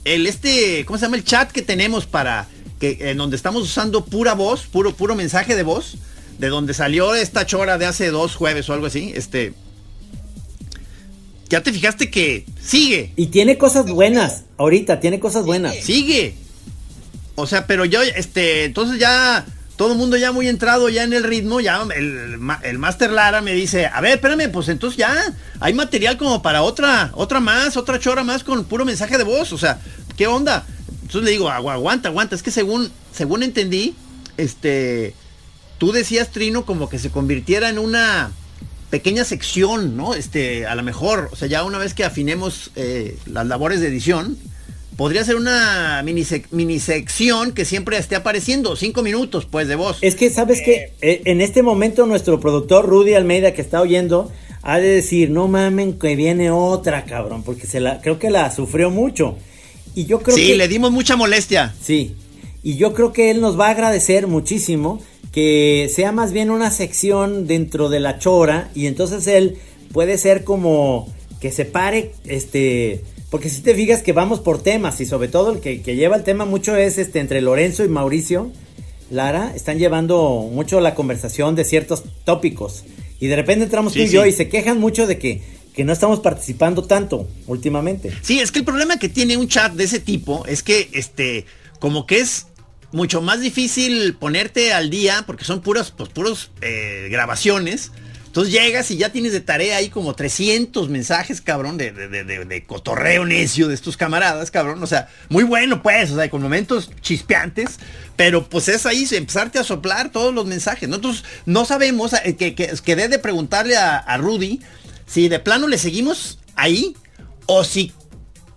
el 0.05 0.25
este, 0.25 0.85
¿cómo 0.85 0.97
se 0.97 1.05
llama? 1.05 1.17
El 1.17 1.25
chat 1.25 1.51
que 1.51 1.61
tenemos 1.61 2.05
para, 2.05 2.47
que, 2.79 2.97
en 3.11 3.17
donde 3.17 3.35
estamos 3.35 3.63
usando 3.63 4.05
pura 4.05 4.33
voz, 4.33 4.65
puro, 4.65 4.93
puro 4.93 5.15
mensaje 5.15 5.55
de 5.55 5.63
voz, 5.63 5.97
de 6.39 6.47
donde 6.47 6.73
salió 6.73 7.13
esta 7.15 7.45
chora 7.45 7.77
de 7.77 7.85
hace 7.85 8.09
dos 8.09 8.35
jueves 8.35 8.69
o 8.69 8.73
algo 8.73 8.87
así, 8.87 9.11
este... 9.15 9.53
Ya 11.49 11.63
te 11.63 11.73
fijaste 11.73 12.11
que 12.11 12.45
sigue, 12.61 13.11
Y 13.15 13.27
tiene 13.27 13.57
cosas 13.57 13.89
buenas, 13.89 14.43
ahorita 14.57 14.99
tiene 14.99 15.19
cosas 15.19 15.45
buenas. 15.45 15.75
Sigue. 15.77 16.35
O 17.33 17.47
sea, 17.47 17.65
pero 17.65 17.85
yo, 17.85 18.03
este, 18.03 18.65
entonces 18.65 18.99
ya, 18.99 19.45
todo 19.75 19.93
el 19.93 19.97
mundo 19.97 20.15
ya 20.15 20.31
muy 20.31 20.47
entrado 20.47 20.89
ya 20.89 21.03
en 21.03 21.13
el 21.13 21.23
ritmo, 21.23 21.59
ya 21.59 21.81
el, 21.95 22.37
el 22.63 22.77
Master 22.77 23.11
Lara 23.11 23.41
me 23.41 23.53
dice, 23.53 23.87
a 23.87 23.99
ver, 23.99 24.15
espérame, 24.15 24.51
pues 24.51 24.67
entonces 24.69 24.97
ya 24.97 25.33
hay 25.59 25.73
material 25.73 26.17
como 26.17 26.43
para 26.43 26.61
otra, 26.61 27.11
otra 27.15 27.39
más, 27.39 27.77
otra 27.77 27.97
chora 27.97 28.23
más 28.23 28.43
con 28.43 28.65
puro 28.65 28.85
mensaje 28.85 29.17
de 29.17 29.23
voz, 29.23 29.51
o 29.51 29.57
sea, 29.57 29.79
¿qué 30.17 30.27
onda? 30.27 30.67
Entonces 31.09 31.25
le 31.25 31.31
digo, 31.31 31.49
"Agu- 31.49 31.71
aguanta, 31.71 32.09
aguanta, 32.09 32.35
es 32.35 32.43
que 32.43 32.51
según, 32.51 32.91
según 33.11 33.41
entendí, 33.41 33.95
este, 34.37 35.15
tú 35.79 35.91
decías, 35.91 36.29
Trino, 36.31 36.65
como 36.65 36.87
que 36.87 36.99
se 36.99 37.09
convirtiera 37.09 37.67
en 37.69 37.79
una 37.79 38.31
pequeña 38.91 39.23
sección, 39.23 39.97
¿no? 39.97 40.13
Este, 40.13 40.67
a 40.67 40.75
lo 40.75 40.83
mejor, 40.83 41.29
o 41.31 41.35
sea, 41.35 41.47
ya 41.47 41.63
una 41.63 41.79
vez 41.79 41.95
que 41.95 42.03
afinemos 42.03 42.69
eh, 42.75 43.17
las 43.25 43.47
labores 43.47 43.81
de 43.81 43.87
edición, 43.87 44.37
podría 44.97 45.23
ser 45.25 45.35
una 45.35 45.99
mini, 46.05 46.23
mini 46.51 46.79
sección 46.79 47.53
que 47.53 47.65
siempre 47.65 47.97
esté 47.97 48.15
apareciendo, 48.15 48.75
cinco 48.75 49.01
minutos, 49.01 49.47
pues, 49.49 49.67
de 49.67 49.75
voz. 49.75 49.97
Es 50.01 50.15
que, 50.15 50.29
¿sabes 50.29 50.61
qué? 50.63 50.93
Eh, 51.01 51.23
En 51.25 51.41
este 51.41 51.63
momento 51.63 52.05
nuestro 52.05 52.39
productor 52.39 52.85
Rudy 52.87 53.15
Almeida 53.15 53.53
que 53.55 53.61
está 53.63 53.81
oyendo 53.81 54.31
ha 54.61 54.77
de 54.77 54.89
decir, 54.89 55.31
no 55.31 55.47
mamen 55.47 55.97
que 55.97 56.15
viene 56.15 56.51
otra, 56.51 57.05
cabrón, 57.05 57.41
porque 57.41 57.65
se 57.65 57.79
la, 57.79 57.99
creo 58.01 58.19
que 58.19 58.29
la 58.29 58.51
sufrió 58.51 58.91
mucho. 58.91 59.37
Y 59.95 60.05
yo 60.05 60.19
creo 60.19 60.35
sí, 60.35 60.47
que... 60.47 60.55
le 60.55 60.67
dimos 60.67 60.91
mucha 60.91 61.15
molestia. 61.15 61.73
Sí, 61.81 62.15
y 62.63 62.77
yo 62.77 62.93
creo 62.93 63.13
que 63.13 63.31
él 63.31 63.41
nos 63.41 63.59
va 63.59 63.67
a 63.67 63.71
agradecer 63.71 64.27
muchísimo 64.27 65.01
que 65.31 65.89
sea 65.93 66.11
más 66.11 66.33
bien 66.33 66.49
una 66.49 66.71
sección 66.71 67.47
dentro 67.47 67.89
de 67.89 67.99
la 67.99 68.17
chora 68.17 68.71
y 68.73 68.87
entonces 68.87 69.27
él 69.27 69.57
puede 69.91 70.17
ser 70.17 70.43
como 70.43 71.07
que 71.39 71.51
se 71.51 71.65
pare, 71.65 72.13
este, 72.25 73.03
porque 73.29 73.49
si 73.49 73.61
te 73.61 73.75
fijas 73.75 74.01
que 74.01 74.11
vamos 74.11 74.39
por 74.39 74.61
temas 74.61 74.99
y 75.01 75.05
sobre 75.05 75.27
todo 75.27 75.53
el 75.53 75.59
que, 75.59 75.81
que 75.81 75.95
lleva 75.95 76.15
el 76.15 76.23
tema 76.23 76.45
mucho 76.45 76.75
es 76.75 76.97
este 76.97 77.19
entre 77.19 77.41
Lorenzo 77.41 77.83
y 77.83 77.89
Mauricio. 77.89 78.51
Lara, 79.11 79.53
están 79.55 79.79
llevando 79.79 80.47
mucho 80.51 80.81
la 80.81 80.93
conversación 80.93 81.55
de 81.55 81.65
ciertos 81.65 82.03
tópicos 82.25 82.83
y 83.19 83.27
de 83.27 83.35
repente 83.35 83.65
entramos 83.65 83.93
Sí, 83.93 83.99
tú 83.99 84.05
y 84.05 84.09
yo 84.09 84.25
y 84.25 84.31
se 84.31 84.49
quejan 84.49 84.79
mucho 84.79 85.07
de 85.07 85.17
que, 85.17 85.41
que 85.79 85.85
no 85.85 85.93
estamos 85.93 86.19
participando 86.19 86.83
tanto 86.83 87.25
últimamente. 87.47 88.13
Sí, 88.21 88.41
es 88.41 88.51
que 88.51 88.59
el 88.59 88.65
problema 88.65 88.99
que 88.99 89.07
tiene 89.07 89.37
un 89.37 89.47
chat 89.47 89.71
de 89.71 89.85
ese 89.85 90.01
tipo 90.01 90.45
es 90.45 90.61
que, 90.61 90.89
este, 90.91 91.45
como 91.79 92.05
que 92.05 92.19
es 92.19 92.47
mucho 92.91 93.21
más 93.21 93.39
difícil 93.39 94.13
ponerte 94.15 94.73
al 94.73 94.89
día 94.89 95.23
porque 95.25 95.45
son 95.45 95.61
puros, 95.61 95.91
pues, 95.91 96.09
puros 96.09 96.51
eh, 96.59 97.07
grabaciones. 97.09 97.93
Entonces 98.25 98.53
llegas 98.53 98.91
y 98.91 98.97
ya 98.97 99.13
tienes 99.13 99.31
de 99.31 99.39
tarea 99.39 99.77
ahí 99.77 99.87
como 99.87 100.15
300 100.15 100.89
mensajes, 100.89 101.39
cabrón, 101.39 101.77
de, 101.77 101.93
de, 101.93 102.25
de- 102.25 102.63
cotorreo 102.65 103.23
necio 103.25 103.69
de 103.69 103.73
estos 103.73 103.95
camaradas, 103.95 104.51
cabrón. 104.51 104.83
O 104.83 104.87
sea, 104.87 105.07
muy 105.29 105.45
bueno, 105.45 105.81
pues, 105.81 106.11
o 106.11 106.17
sea, 106.17 106.29
con 106.29 106.41
momentos 106.41 106.91
chispeantes. 106.99 107.79
Pero 108.17 108.49
pues 108.49 108.67
es 108.67 108.85
ahí 108.85 109.07
empezarte 109.11 109.59
a 109.59 109.63
soplar 109.63 110.11
todos 110.11 110.33
los 110.33 110.45
mensajes. 110.45 110.89
Nosotros 110.89 111.23
no 111.45 111.63
sabemos, 111.63 112.11
eh, 112.25 112.35
que, 112.35 112.53
que, 112.53 112.69
quedé 112.83 113.07
de 113.07 113.17
preguntarle 113.17 113.77
a 113.77 114.17
Rudy 114.17 114.59
si 115.09 115.27
de 115.27 115.39
plano 115.39 115.67
le 115.67 115.77
seguimos 115.77 116.39
ahí 116.55 116.95
o 117.45 117.63
si 117.63 117.91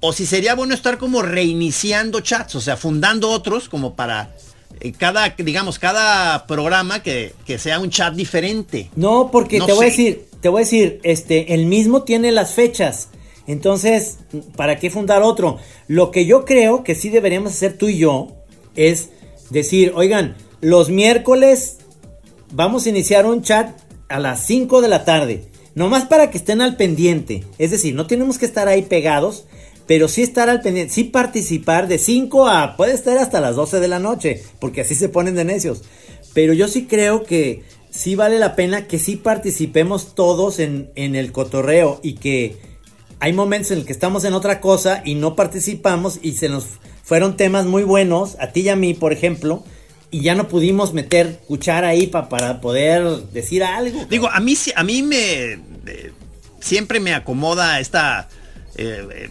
o 0.01 0.13
si 0.13 0.27
sería 0.27 0.57
bueno 0.57 0.75
estar 0.75 0.99
como 0.99 1.23
reiniciando 1.23 2.21
chats, 2.21 2.57
o 2.57 2.61
sea, 2.61 2.77
fundando 2.77 3.31
otros 3.31 3.69
como 3.69 3.95
para 3.95 4.35
eh, 4.81 4.91
cada, 4.91 5.29
digamos, 5.39 5.79
cada 5.79 6.45
programa 6.49 7.05
que, 7.05 7.35
que 7.47 7.57
sea 7.57 7.79
un 7.79 7.89
chat 7.91 8.13
diferente. 8.13 8.91
No, 8.97 9.31
porque 9.31 9.59
No 9.59 9.67
te 9.67 9.73
voy 9.73 9.87
a 9.87 9.89
decir, 9.91 10.27
te 10.41 10.49
voy 10.49 10.63
a 10.63 10.65
decir, 10.65 11.01
este, 11.05 11.55
el 11.55 11.67
mismo 11.67 12.03
tiene 12.03 12.33
las 12.33 12.55
fechas. 12.55 13.11
Entonces, 13.47 14.19
¿para 14.57 14.81
qué 14.81 14.91
fundar 14.91 15.23
otro? 15.23 15.59
Lo 15.87 16.11
que 16.11 16.27
yo 16.27 16.45
creo 16.45 16.83
que 16.83 16.97
sí 16.97 17.09
deberíamos 17.09 17.53
hacer 17.53 17.79
tú 17.79 17.89
y 17.89 17.99
yo 17.99 18.29
es 18.75 19.11
decir, 19.51 19.93
oigan, 19.95 20.37
los 20.61 20.89
miércoles 20.89 21.79
vamos 22.53 22.87
a 22.87 22.89
iniciar 22.89 23.25
un 23.25 23.43
chat 23.43 23.71
a 24.09 24.19
las 24.19 24.45
5 24.47 24.81
de 24.81 24.89
la 24.89 25.05
tarde. 25.05 25.52
Nomás 25.75 26.05
para 26.05 26.31
que 26.31 26.39
estén 26.39 26.61
al 26.61 26.77
pendiente. 26.77 27.45
Es 27.59 27.71
decir, 27.71 27.95
no 27.95 28.07
tenemos 28.07 28.39
que 28.39 28.47
estar 28.47 28.69
ahí 28.69 28.83
pegados, 28.83 29.45
pero 29.87 30.09
sí 30.09 30.23
estar 30.23 30.49
al 30.49 30.61
pendiente, 30.61 30.93
sí 30.93 31.05
participar 31.05 31.89
de 31.89 31.99
5 31.99 32.49
a, 32.49 32.77
puede 32.77 32.93
estar 32.93 33.19
hasta 33.19 33.41
las 33.41 33.57
12 33.57 33.81
de 33.81 33.89
la 33.89 33.99
noche, 33.99 34.43
porque 34.61 34.83
así 34.83 34.95
se 34.95 35.09
ponen 35.09 35.35
de 35.35 35.45
necios. 35.45 35.83
Pero 36.35 36.53
yo 36.53 36.69
sí 36.69 36.87
creo 36.87 37.25
que 37.25 37.63
sí 37.91 38.15
vale 38.15 38.39
la 38.39 38.57
pena 38.57 38.87
que 38.87 38.99
sí 38.99 39.17
participemos 39.17 40.15
todos 40.15 40.59
en, 40.59 40.91
en 40.95 41.15
el 41.15 41.33
cotorreo 41.33 42.01
y 42.03 42.15
que 42.15 42.57
hay 43.21 43.33
momentos 43.33 43.71
en 43.71 43.79
el 43.79 43.85
que 43.85 43.93
estamos 43.93 44.25
en 44.25 44.35
otra 44.35 44.61
cosa 44.61 45.03
y 45.05 45.15
no 45.15 45.37
participamos 45.37 46.19
y 46.23 46.33
se 46.33 46.49
nos 46.49 46.67
fueron 47.03 47.37
temas 47.37 47.67
muy 47.67 47.83
buenos, 47.83 48.37
a 48.41 48.53
ti 48.53 48.61
y 48.61 48.69
a 48.69 48.77
mí, 48.77 48.95
por 48.95 49.13
ejemplo, 49.13 49.65
y 50.13 50.21
ya 50.21 50.37
no 50.37 50.47
pudimos 50.47 50.93
meter 50.93 51.41
cuchara 51.49 51.89
ahí 51.89 52.07
pa- 52.07 52.29
para 52.29 52.61
poder 52.61 53.03
decir 53.33 53.65
algo. 53.65 54.05
Digo, 54.09 54.29
a 54.31 54.39
mí, 54.39 54.55
a 54.77 54.85
mí 54.85 55.03
me, 55.03 55.53
eh, 55.87 56.13
siempre 56.61 57.01
me 57.01 57.15
acomoda 57.15 57.81
esta, 57.81 58.29
eh, 58.77 59.05
eh, 59.11 59.31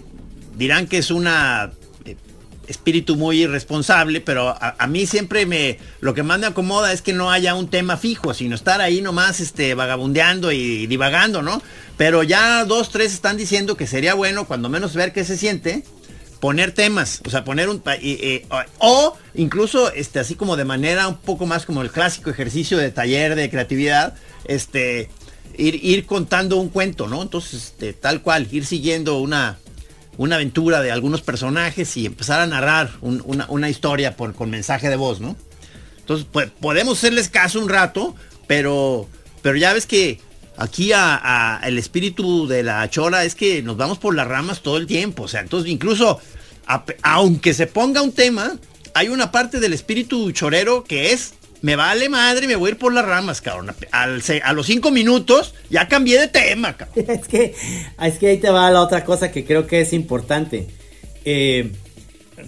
dirán 0.57 0.87
que 0.87 0.97
es 0.97 1.09
una 1.11 1.71
espíritu 2.67 3.17
muy 3.17 3.41
irresponsable, 3.43 4.21
pero 4.21 4.55
a, 4.59 4.87
mí 4.87 5.05
siempre 5.05 5.45
me, 5.45 5.77
lo 5.99 6.13
que 6.13 6.23
más 6.23 6.39
me 6.39 6.47
acomoda 6.47 6.93
es 6.93 7.01
que 7.01 7.11
no 7.11 7.29
haya 7.29 7.53
un 7.53 7.69
tema 7.69 7.97
fijo, 7.97 8.33
sino 8.33 8.55
estar 8.55 8.79
ahí 8.79 9.01
nomás, 9.01 9.41
este, 9.41 9.73
vagabundeando 9.75 10.53
y 10.53 10.87
divagando, 10.87 11.41
¿no? 11.41 11.61
Pero 11.97 12.23
ya 12.23 12.63
dos, 12.63 12.89
tres 12.89 13.13
están 13.13 13.35
diciendo 13.35 13.75
que 13.75 13.87
sería 13.87 14.13
bueno, 14.13 14.45
cuando 14.47 14.69
menos 14.69 14.93
ver 14.95 15.11
qué 15.11 15.25
se 15.25 15.37
siente, 15.37 15.83
poner 16.41 16.73
temas, 16.73 17.21
o 17.25 17.29
sea, 17.29 17.45
poner 17.45 17.69
un 17.69 17.81
y- 18.01 18.41
o, 18.79 19.17
incluso 19.35 19.93
este 19.93 20.19
así 20.19 20.35
como 20.35 20.57
de 20.57 20.65
manera 20.65 21.07
un 21.07 21.17
poco 21.17 21.45
más 21.45 21.65
como 21.65 21.81
el 21.81 21.91
clásico 21.91 22.29
ejercicio 22.29 22.77
de 22.77 22.91
taller 22.91 23.35
de 23.35 23.49
creatividad, 23.49 24.15
este 24.45 25.09
ir, 25.57 25.75
ir 25.85 26.05
contando 26.05 26.57
un 26.57 26.67
cuento, 26.69 27.07
¿no? 27.07 27.21
Entonces, 27.21 27.53
este, 27.65 27.93
tal 27.93 28.21
cual, 28.21 28.47
ir 28.51 28.65
siguiendo 28.65 29.19
una 29.19 29.57
una 30.17 30.35
aventura 30.35 30.81
de 30.81 30.91
algunos 30.91 31.21
personajes 31.21 31.95
y 31.95 32.05
empezar 32.05 32.41
a 32.41 32.45
narrar 32.47 32.91
un- 33.01 33.23
una, 33.25 33.45
una 33.49 33.69
historia 33.69 34.17
por, 34.17 34.33
con 34.35 34.49
mensaje 34.49 34.89
de 34.89 34.95
voz, 34.97 35.19
¿no? 35.21 35.35
Entonces, 35.99 36.27
pues, 36.31 36.49
podemos 36.59 36.97
hacerles 36.97 37.29
caso 37.29 37.59
un 37.59 37.69
rato, 37.69 38.13
pero, 38.45 39.07
pero 39.41 39.55
ya 39.57 39.73
ves 39.73 39.85
que 39.85 40.19
aquí 40.57 40.91
a, 40.93 41.61
el 41.63 41.77
espíritu 41.77 42.47
de 42.47 42.63
la 42.63 42.89
chora 42.89 43.23
es 43.25 43.35
que 43.35 43.61
nos 43.63 43.77
vamos 43.77 43.97
por 43.97 44.15
las 44.15 44.27
ramas 44.27 44.61
todo 44.61 44.77
el 44.77 44.87
tiempo. 44.87 45.23
O 45.23 45.27
sea, 45.27 45.41
entonces 45.41 45.71
incluso 45.71 46.19
aunque 47.01 47.53
se 47.53 47.67
ponga 47.67 48.01
un 48.01 48.11
tema, 48.11 48.57
hay 48.93 49.09
una 49.09 49.31
parte 49.31 49.59
del 49.59 49.73
espíritu 49.73 50.31
chorero 50.31 50.83
que 50.83 51.11
es, 51.11 51.33
me 51.61 51.75
vale 51.75 52.09
madre, 52.09 52.47
me 52.47 52.55
voy 52.55 52.69
a 52.69 52.71
ir 52.71 52.77
por 52.77 52.93
las 52.93 53.05
ramas, 53.05 53.41
cabrón. 53.41 53.75
Al 53.91 54.23
a 54.43 54.53
los 54.53 54.65
cinco 54.65 54.91
minutos 54.91 55.53
ya 55.69 55.87
cambié 55.87 56.19
de 56.19 56.27
tema, 56.27 56.77
cabrón. 56.77 57.05
es 57.09 57.27
que, 57.27 57.55
es 58.01 58.17
que 58.17 58.27
ahí 58.27 58.37
te 58.37 58.49
va 58.49 58.69
la 58.71 58.81
otra 58.81 59.03
cosa 59.03 59.31
que 59.31 59.45
creo 59.45 59.67
que 59.67 59.81
es 59.81 59.93
importante. 59.93 60.67
Eh, 61.25 61.71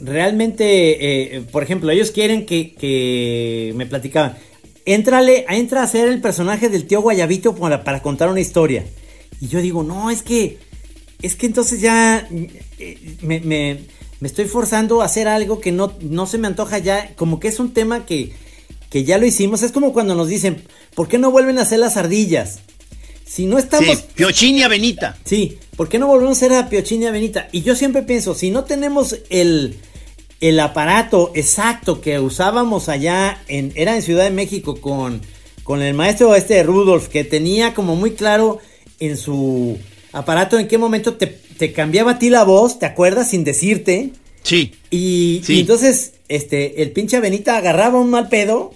realmente, 0.01 1.35
eh, 1.35 1.41
por 1.51 1.63
ejemplo, 1.63 1.91
ellos 1.91 2.11
quieren 2.11 2.45
que, 2.45 2.73
que 2.73 3.73
me 3.75 3.85
platicaban. 3.85 4.37
Éntrale, 4.85 5.45
entra 5.49 5.81
a 5.83 5.87
ser 5.87 6.07
el 6.09 6.19
personaje 6.21 6.69
del 6.69 6.85
tío 6.85 7.01
Guayabito 7.01 7.55
para, 7.55 7.83
para 7.83 8.01
contar 8.01 8.29
una 8.29 8.41
historia. 8.41 8.85
Y 9.39 9.47
yo 9.47 9.61
digo, 9.61 9.83
no, 9.83 10.09
es 10.11 10.23
que, 10.23 10.57
es 11.21 11.35
que 11.35 11.45
entonces 11.45 11.79
ya 11.81 12.27
eh, 12.79 13.17
me, 13.21 13.39
me- 13.39 13.79
me 14.19 14.27
estoy 14.27 14.45
forzando 14.45 15.01
a 15.01 15.05
hacer 15.05 15.27
algo 15.27 15.59
que 15.59 15.71
no, 15.73 15.93
no 16.01 16.25
se 16.27 16.37
me 16.37 16.47
antoja 16.47 16.77
ya, 16.77 17.13
como 17.15 17.39
que 17.41 17.49
es 17.49 17.59
un 17.59 17.73
tema 17.73 18.05
que, 18.05 18.31
que 18.89 19.03
ya 19.03 19.17
lo 19.17 19.25
hicimos. 19.25 19.63
Es 19.63 19.71
como 19.73 19.91
cuando 19.91 20.15
nos 20.15 20.29
dicen, 20.29 20.63
¿por 20.95 21.09
qué 21.09 21.17
no 21.17 21.29
vuelven 21.31 21.57
a 21.59 21.63
hacer 21.63 21.79
las 21.79 21.97
ardillas? 21.97 22.59
Si 23.25 23.45
no 23.47 23.57
estamos... 23.57 23.97
Sí, 23.97 24.03
Piochinia 24.15 24.67
Benita. 24.69 25.17
Sí, 25.25 25.57
¿por 25.75 25.89
qué 25.89 25.99
no 25.99 26.07
volvemos 26.07 26.37
a 26.37 26.45
hacer 26.45 26.53
a 26.57 26.69
Piochinia 26.69 27.11
Benita? 27.11 27.47
Y 27.51 27.63
yo 27.63 27.75
siempre 27.75 28.03
pienso, 28.03 28.33
si 28.35 28.49
no 28.49 28.63
tenemos 28.63 29.17
el, 29.29 29.77
el 30.49 30.59
aparato 30.59 31.31
exacto 31.35 32.01
que 32.01 32.19
usábamos 32.19 32.89
allá 32.89 33.41
en, 33.47 33.71
era 33.75 33.95
en 33.95 34.01
Ciudad 34.01 34.25
de 34.25 34.29
México 34.31 34.79
con, 34.81 35.21
con 35.63 35.81
el 35.81 35.93
maestro 35.93 36.35
este 36.35 36.55
de 36.55 36.63
Rudolf, 36.63 37.07
que 37.07 37.23
tenía 37.23 37.73
como 37.73 37.95
muy 37.95 38.11
claro 38.11 38.59
en 38.99 39.15
su 39.17 39.77
aparato 40.11 40.59
en 40.59 40.67
qué 40.67 40.77
momento 40.77 41.13
te, 41.15 41.27
te 41.27 41.71
cambiaba 41.71 42.11
a 42.11 42.19
ti 42.19 42.29
la 42.29 42.43
voz, 42.43 42.77
¿te 42.77 42.85
acuerdas? 42.85 43.29
Sin 43.29 43.43
decirte. 43.43 44.09
Sí. 44.43 44.73
Y, 44.91 45.41
Sí. 45.45 45.53
y 45.55 45.59
entonces, 45.61 46.13
este, 46.27 46.81
el 46.81 46.91
pinche 46.91 47.19
Benita 47.21 47.55
agarraba 47.55 47.99
un 47.99 48.09
mal 48.09 48.27
pedo. 48.27 48.73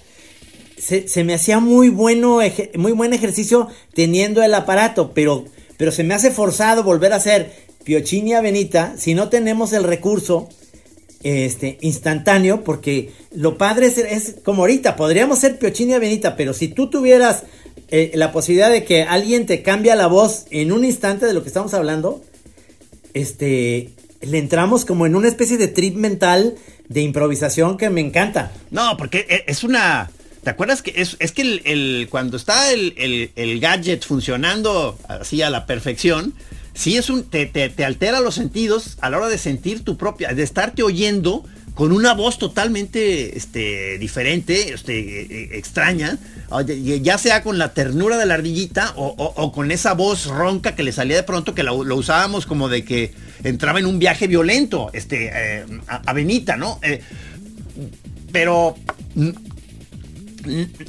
Se, 0.77 1.08
se 1.10 1.23
me 1.25 1.34
hacía 1.34 1.60
muy 1.60 1.89
bueno, 1.89 2.41
eje- 2.41 2.71
muy 2.77 2.93
buen 2.93 3.12
ejercicio 3.13 3.67
teniendo 3.93 4.41
el 4.43 4.53
aparato, 4.53 5.12
pero, 5.13 5.43
pero 5.75 5.91
se 5.91 6.03
me 6.06 6.13
hace 6.13 6.32
forzado 6.32 6.84
volver 6.84 7.12
a 7.13 7.17
hacer 7.17 7.51
Piochinia 7.84 8.39
Benita 8.41 8.95
si 8.97 9.13
no 9.15 9.27
tenemos 9.30 9.73
el 9.73 9.84
recurso 9.84 10.47
este, 11.23 11.77
instantáneo, 11.82 12.63
porque 12.63 13.12
lo 13.36 13.58
padre 13.58 13.88
es, 13.88 14.36
como 14.43 14.62
ahorita, 14.63 14.95
podríamos 14.95 15.39
ser 15.39 15.58
Piochinia 15.60 15.99
Benita, 15.99 16.36
pero 16.36 16.53
si 16.53 16.67
tú 16.67 16.89
tuvieras 16.89 17.43
eh, 17.89 18.12
la 18.15 18.32
posibilidad 18.32 18.69
de 18.71 18.84
que 18.84 19.03
alguien 19.03 19.45
te 19.45 19.62
cambia 19.62 19.95
la 19.95 20.08
voz 20.08 20.45
en 20.51 20.71
un 20.71 20.84
instante 20.86 21.25
de 21.25 21.34
lo 21.34 21.41
que 21.41 21.47
estamos 21.49 21.73
hablando, 21.73 22.21
este, 23.13 23.89
le 24.21 24.38
entramos 24.38 24.86
como 24.86 25.06
en 25.06 25.15
una 25.15 25.27
especie 25.27 25.58
de 25.58 25.67
trip 25.67 25.95
mental 25.95 26.56
de 26.88 27.01
improvisación 27.01 27.77
que 27.77 27.89
me 27.89 28.01
encanta. 28.01 28.51
No, 28.71 28.95
porque 28.97 29.25
e- 29.30 29.43
es 29.47 29.63
una. 29.63 30.10
¿Te 30.43 30.51
acuerdas 30.51 30.82
que 30.82 30.93
es, 30.95 31.17
es 31.19 31.32
que 31.34 31.41
el- 31.65 32.08
cuando 32.10 32.38
está 32.38 32.71
el, 32.71 32.93
el- 32.97 33.32
el 33.36 33.60
gadget 33.60 34.06
funcionando 34.06 34.97
así 35.10 35.41
a 35.41 35.49
la 35.49 35.65
perfección, 35.65 36.34
sí 36.78 36.96
es 36.98 37.10
un. 37.10 37.24
Te, 37.24 37.46
te- 37.48 37.70
te 37.70 37.84
altera 37.84 38.20
los 38.22 38.36
sentidos 38.36 38.98
a 39.02 39.10
la 39.10 39.18
hora 39.18 39.28
de 39.28 39.38
sentir 39.38 39.84
tu 39.84 39.98
propia. 39.98 40.34
de 40.34 40.44
estarte 40.44 40.84
oyendo 40.84 41.44
con 41.74 41.92
una 41.92 42.13
voz 42.16 42.40
totalmente 42.40 43.38
este, 43.38 44.00
diferente, 44.00 44.74
este, 44.74 44.98
eh, 45.22 45.28
eh, 45.30 45.50
extraña, 45.60 46.18
oye, 46.50 47.02
ya 47.02 47.20
sea 47.20 47.44
con 47.44 47.60
la 47.60 47.74
ternura 47.76 48.18
de 48.18 48.26
la 48.26 48.34
ardillita 48.34 48.94
o, 48.96 49.06
o- 49.10 49.52
con 49.52 49.70
esa 49.72 49.94
voz 49.94 50.26
ronca 50.26 50.74
que 50.76 50.82
le 50.82 50.92
salía 50.92 51.18
de 51.18 51.22
pronto, 51.24 51.54
que 51.54 51.62
lo, 51.62 51.76
usábamos 51.76 52.48
como 52.48 52.68
de 52.68 52.84
que 52.84 53.13
entraba 53.44 53.78
en 53.78 53.86
un 53.86 54.00
viaje 54.00 54.26
violento, 54.26 54.90
este, 54.94 55.30
eh, 55.32 55.66
a, 55.88 56.13
Benita, 56.13 56.58
¿no? 56.58 56.80
Eh, 56.82 57.00
pero 58.32 58.76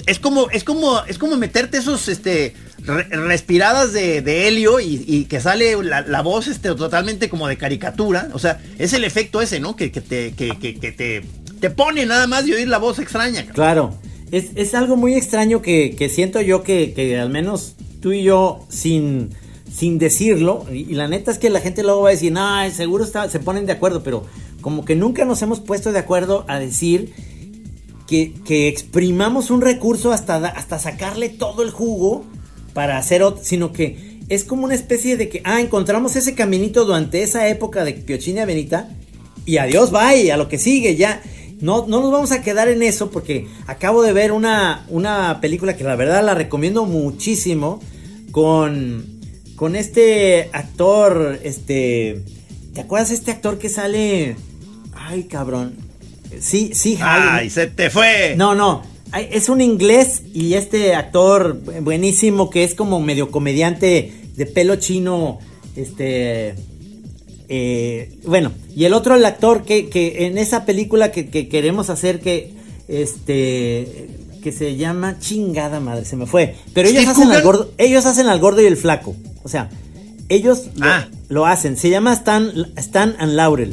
es 0.07 0.19
como 0.19 0.49
es 0.51 0.65
como 0.65 1.05
es 1.05 1.19
como 1.19 1.37
meterte 1.37 1.79
esos 1.79 2.09
este 2.09 2.55
re- 2.89 3.05
respiradas 3.05 3.93
de, 3.93 4.49
helio 4.49 4.81
y, 4.81 5.27
que 5.27 5.41
sale 5.41 5.77
la, 5.83 6.23
voz 6.23 6.49
este 6.49 6.75
totalmente 6.75 7.29
como 7.29 7.47
de 7.47 7.57
caricatura. 7.57 8.29
O 8.33 8.39
sea 8.39 8.61
es 8.79 8.93
el 8.93 9.05
efecto 9.05 9.41
ese 9.41 9.61
no 9.61 9.77
que, 9.77 9.89
te 9.91 10.33
que, 10.33 11.23
te 11.61 11.71
pone 11.71 12.07
nada 12.07 12.27
más 12.27 12.47
de 12.47 12.55
oír 12.55 12.69
la 12.69 12.79
voz 12.79 12.99
extraña. 12.99 13.47
Claro, 13.47 13.95
es, 14.31 14.51
es 14.55 14.75
algo 14.75 14.97
muy 14.97 15.15
extraño 15.15 15.63
que, 15.63 16.11
siento 16.13 16.41
yo 16.41 16.63
que, 16.63 17.19
al 17.21 17.31
menos 17.31 17.75
tú 18.01 18.13
y 18.13 18.23
yo 18.23 18.67
sin, 18.69 19.31
sin 19.73 19.99
decirlo, 19.99 20.67
y, 20.73 20.95
la 20.95 21.09
neta 21.09 21.31
es 21.31 21.39
que 21.39 21.51
la 21.51 21.61
gente 21.61 21.83
luego 21.83 22.03
va 22.03 22.11
a 22.11 22.13
decir, 22.13 22.33
no, 22.33 22.71
seguro 22.71 23.05
está, 23.05 23.29
se 23.29 23.41
ponen 23.41 23.67
de 23.67 23.73
acuerdo, 23.73 24.03
pero 24.03 24.25
como 24.61 24.85
que 24.85 24.97
nunca 24.97 25.25
nos 25.25 25.43
hemos 25.43 25.61
puesto 25.61 25.93
de 25.93 25.99
acuerdo 25.99 26.45
a 26.49 26.59
decir 26.59 27.13
que, 28.07 28.35
que 28.45 28.69
exprimamos 28.69 29.51
un 29.51 29.61
recurso 29.61 30.13
hasta, 30.13 30.37
hasta 30.37 30.79
sacarle 30.79 31.29
todo 31.29 31.63
el 31.63 31.71
jugo 31.71 32.25
para 32.79 32.97
hacer 32.97 33.25
otro, 33.25 33.43
sino 33.43 33.73
que 33.73 34.21
es 34.29 34.45
como 34.45 34.63
una 34.63 34.77
especie 34.77 35.17
de 35.17 35.29
que, 35.29 35.41
ah, 35.43 35.61
encontramos 35.61 36.15
ese 36.15 36.37
caminito 36.37 36.85
durante 36.85 37.25
esa 37.25 37.49
época 37.49 37.83
de 37.83 37.95
Piochinia 37.95 38.47
Benita 38.47 38.89
y 39.45 39.57
adiós, 39.57 39.91
bye, 39.91 40.31
a 40.31 40.37
lo 40.37 40.49
que 40.49 40.59
sigue, 40.59 40.95
ya. 40.95 41.21
No, 41.61 41.89
no 41.89 42.01
nos 42.01 42.13
vamos 42.13 42.31
a 42.31 42.41
quedar 42.41 42.69
en 42.69 42.85
eso 42.85 43.11
porque 43.11 43.49
acabo 43.67 44.05
de 44.05 44.13
ver 44.13 44.31
una, 44.31 44.87
una 44.91 45.41
película 45.41 45.77
que 45.77 45.83
la 45.83 45.97
verdad 45.97 46.25
la 46.25 46.35
recomiendo 46.35 46.85
muchísimo 46.85 47.81
con, 48.31 49.05
con 49.57 49.75
este 49.75 50.49
actor, 50.53 51.41
este, 51.43 52.23
¿te 52.75 52.83
acuerdas 52.83 53.09
de 53.09 53.17
este 53.17 53.33
actor 53.33 53.59
que 53.59 53.71
sale? 53.71 54.37
Ay, 54.95 55.25
cabrón. 55.25 55.75
Sí, 56.39 56.71
sí, 56.75 56.97
ay 57.03 57.51
se 57.51 57.67
te 57.67 57.91
fue 57.91 58.35
No, 58.37 58.55
no. 58.55 58.85
Es 59.31 59.49
un 59.49 59.61
inglés 59.61 60.23
y 60.35 60.55
este 60.55 60.95
actor 60.95 61.59
buenísimo 61.83 62.51
que 62.51 62.65
es 62.65 62.75
como 62.75 63.01
medio 63.01 63.31
comediante 63.31 64.13
de 64.37 64.47
pelo 64.47 64.77
chino. 64.77 65.39
Este. 65.77 66.55
eh, 67.49 68.19
bueno, 68.27 68.53
y 68.77 68.85
el 68.85 68.93
otro, 68.93 69.15
el 69.15 69.25
actor 69.25 69.65
que, 69.65 69.89
que 69.89 70.27
en 70.27 70.37
esa 70.39 70.65
película 70.67 71.11
que, 71.13 71.29
que 71.29 71.49
queremos 71.49 71.91
hacer 71.91 72.21
que. 72.21 72.53
Este. 72.89 74.09
Que 74.43 74.53
se 74.53 74.77
llama 74.77 75.19
chingada 75.19 75.81
madre, 75.81 76.05
se 76.05 76.15
me 76.17 76.25
fue. 76.27 76.55
Pero 76.73 76.89
ellos 76.89 77.03
¿Steve 77.03 77.13
hacen 77.23 77.33
al 77.33 77.43
gordo. 77.43 77.73
Ellos 77.77 78.07
hacen 78.07 78.27
al 78.29 78.39
gordo 78.39 78.63
y 78.63 78.67
el 78.67 78.77
flaco. 78.77 79.17
O 79.43 79.49
sea, 79.49 79.69
ellos 80.29 80.67
lo, 80.77 80.87
Ah. 80.87 81.09
lo 81.29 81.45
hacen. 81.47 81.77
Se 81.77 81.91
llama 81.91 82.13
Stan, 82.13 82.53
Stan 82.77 83.17
and 83.19 83.33
Laurel. 83.33 83.73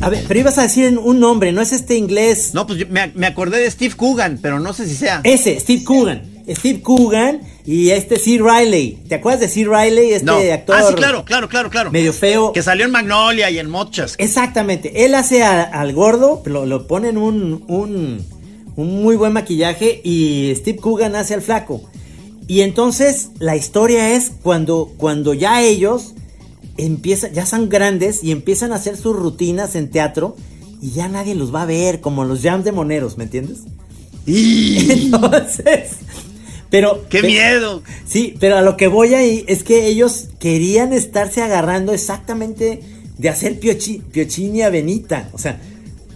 A 0.00 0.08
ver, 0.10 0.24
pero 0.26 0.40
ibas 0.40 0.58
a 0.58 0.62
decir 0.62 0.96
un 0.98 1.20
nombre, 1.20 1.52
no 1.52 1.60
es 1.60 1.72
este 1.72 1.96
inglés. 1.96 2.52
no 2.54 2.66
pues 2.66 2.78
yo 2.78 2.86
me, 2.88 3.10
me 3.14 3.26
acordé 3.26 3.58
de 3.58 3.70
Steve 3.70 3.94
Coogan 3.94 4.38
pero 4.40 4.60
no 4.60 4.72
sé 4.72 4.86
si 4.88 4.94
sea 4.94 5.20
Ese, 5.24 5.58
Steve 5.60 5.84
Coogan. 5.84 6.22
Steve 6.48 6.80
Coogan 6.80 7.40
y 7.66 7.90
este 7.90 8.16
C. 8.18 8.38
Riley. 8.42 9.00
¿Te 9.06 9.16
acuerdas 9.16 9.40
de 9.42 9.48
C. 9.48 9.64
Riley? 9.68 10.12
Este 10.12 10.24
no 10.24 10.38
actor. 10.38 10.76
ah 10.78 10.84
sí 10.88 10.94
claro 10.94 11.24
claro 11.24 11.48
claro 11.48 11.68
claro 11.68 11.90
medio 11.90 12.12
feo. 12.14 12.52
que 12.52 12.62
salió 12.62 12.86
en 12.86 12.90
Magnolia 12.90 13.50
y 13.50 13.58
en 13.58 13.68
Mochas 13.68 14.14
Exactamente. 14.18 15.04
Él 15.04 15.14
hace 15.14 15.42
a- 15.42 15.62
al 15.62 15.92
gordo, 15.92 16.42
lo, 16.46 16.64
lo 16.64 16.86
ponen 16.86 17.18
un, 17.18 17.64
un, 17.68 18.24
un 18.76 19.02
muy 19.02 19.16
buen 19.16 19.32
maquillaje 19.34 20.00
y 20.02 20.54
Steve 20.56 20.78
Coogan 20.78 21.16
hace 21.16 21.34
al 21.34 21.42
flaco. 21.42 21.82
Y 22.46 22.62
entonces 22.62 23.28
la 23.40 23.56
historia 23.56 24.14
es 24.14 24.30
cuando, 24.42 24.90
cuando 24.96 25.34
ya 25.34 25.60
ellos 25.62 26.14
empiezan, 26.78 27.32
ya 27.34 27.44
son 27.44 27.68
grandes 27.68 28.24
y 28.24 28.32
empiezan 28.32 28.72
a 28.72 28.76
hacer 28.76 28.96
sus 28.96 29.14
rutinas 29.14 29.74
en 29.74 29.90
teatro 29.90 30.36
y 30.80 30.92
ya 30.92 31.08
nadie 31.08 31.34
los 31.34 31.54
va 31.54 31.62
a 31.62 31.66
ver, 31.66 32.00
como 32.00 32.24
los 32.24 32.42
jams 32.42 32.64
de 32.64 32.72
moneros, 32.72 33.18
¿me 33.18 33.24
entiendes? 33.24 33.58
Entonces, 34.26 35.90
pero... 36.70 37.06
qué 37.08 37.22
miedo 37.22 37.82
Sí, 38.06 38.34
pero 38.38 38.56
a 38.58 38.62
lo 38.62 38.76
que 38.76 38.88
voy 38.88 39.14
ahí 39.14 39.44
es 39.48 39.62
que 39.62 39.86
ellos 39.86 40.28
querían 40.38 40.92
estarse 40.92 41.42
agarrando 41.42 41.92
exactamente 41.92 42.80
de 43.16 43.28
hacer 43.28 43.58
piochi, 43.58 43.98
Piochinia 44.12 44.70
Benita. 44.70 45.28
O 45.32 45.38
sea, 45.38 45.60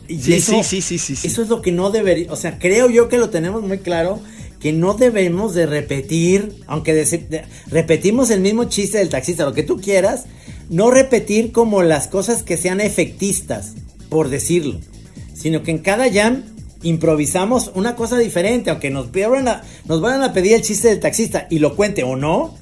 Y 0.09 0.19
Sí, 0.21 0.35
eso- 0.35 0.53
sí, 0.63 0.63
sí, 0.63 0.83
sí, 0.83 0.99
sí, 0.99 1.17
sí. 1.17 1.27
Eso 1.27 1.43
es 1.43 1.49
lo 1.49 1.63
que 1.63 1.73
no 1.73 1.91
debería, 1.91 2.31
o 2.31 2.37
sea, 2.37 2.59
creo 2.59 2.91
yo 2.91 3.09
que 3.09 3.19
lo 3.19 3.31
tenemos 3.31 3.63
muy 3.63 3.79
claro, 3.79 4.21
que 4.63 4.73
no 4.73 4.95
debemos 4.95 5.55
de 5.55 5.67
repetir, 5.67 6.55
aunque 6.69 7.05
repetimos 7.69 8.31
el 8.31 8.41
mismo 8.41 8.65
chiste 8.65 8.99
del 8.99 9.09
taxista, 9.09 9.45
lo 9.45 9.53
que 9.55 9.65
tú 9.65 9.81
quieras, 9.81 10.25
no 10.71 10.91
repetir 10.93 11.51
como 11.51 11.83
las 11.83 12.07
cosas 12.07 12.43
que 12.45 12.57
sean 12.57 12.81
efectistas, 12.81 13.73
por 14.09 14.29
decirlo, 14.29 14.79
sino 15.35 15.63
que 15.65 15.73
en 15.73 15.79
cada 15.79 16.11
jam 16.13 16.45
improvisamos 16.85 17.73
una 17.75 17.97
cosa 17.97 18.19
diferente, 18.19 18.71
aunque 18.71 18.91
nos, 18.91 19.11
a- 19.49 19.63
vayan 20.01 20.23
a 20.23 20.33
pedir 20.33 20.53
el 20.55 20.63
chiste 20.63 20.89
del 20.89 21.01
taxista 21.01 21.47
y 21.51 21.59
lo 21.59 21.75
cuente 21.75 22.05
o 22.05 22.15
no, 22.17 22.57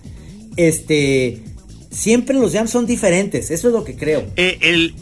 este, 0.56 1.42
siempre 1.90 2.34
los 2.36 2.52
jams 2.52 2.70
son 2.70 2.86
diferentes, 2.86 3.50
eso 3.50 3.68
es 3.68 3.74
lo 3.74 3.84
que 3.84 3.94
creo. 3.96 4.24
Eh, 4.36 4.58
el, 4.62 4.94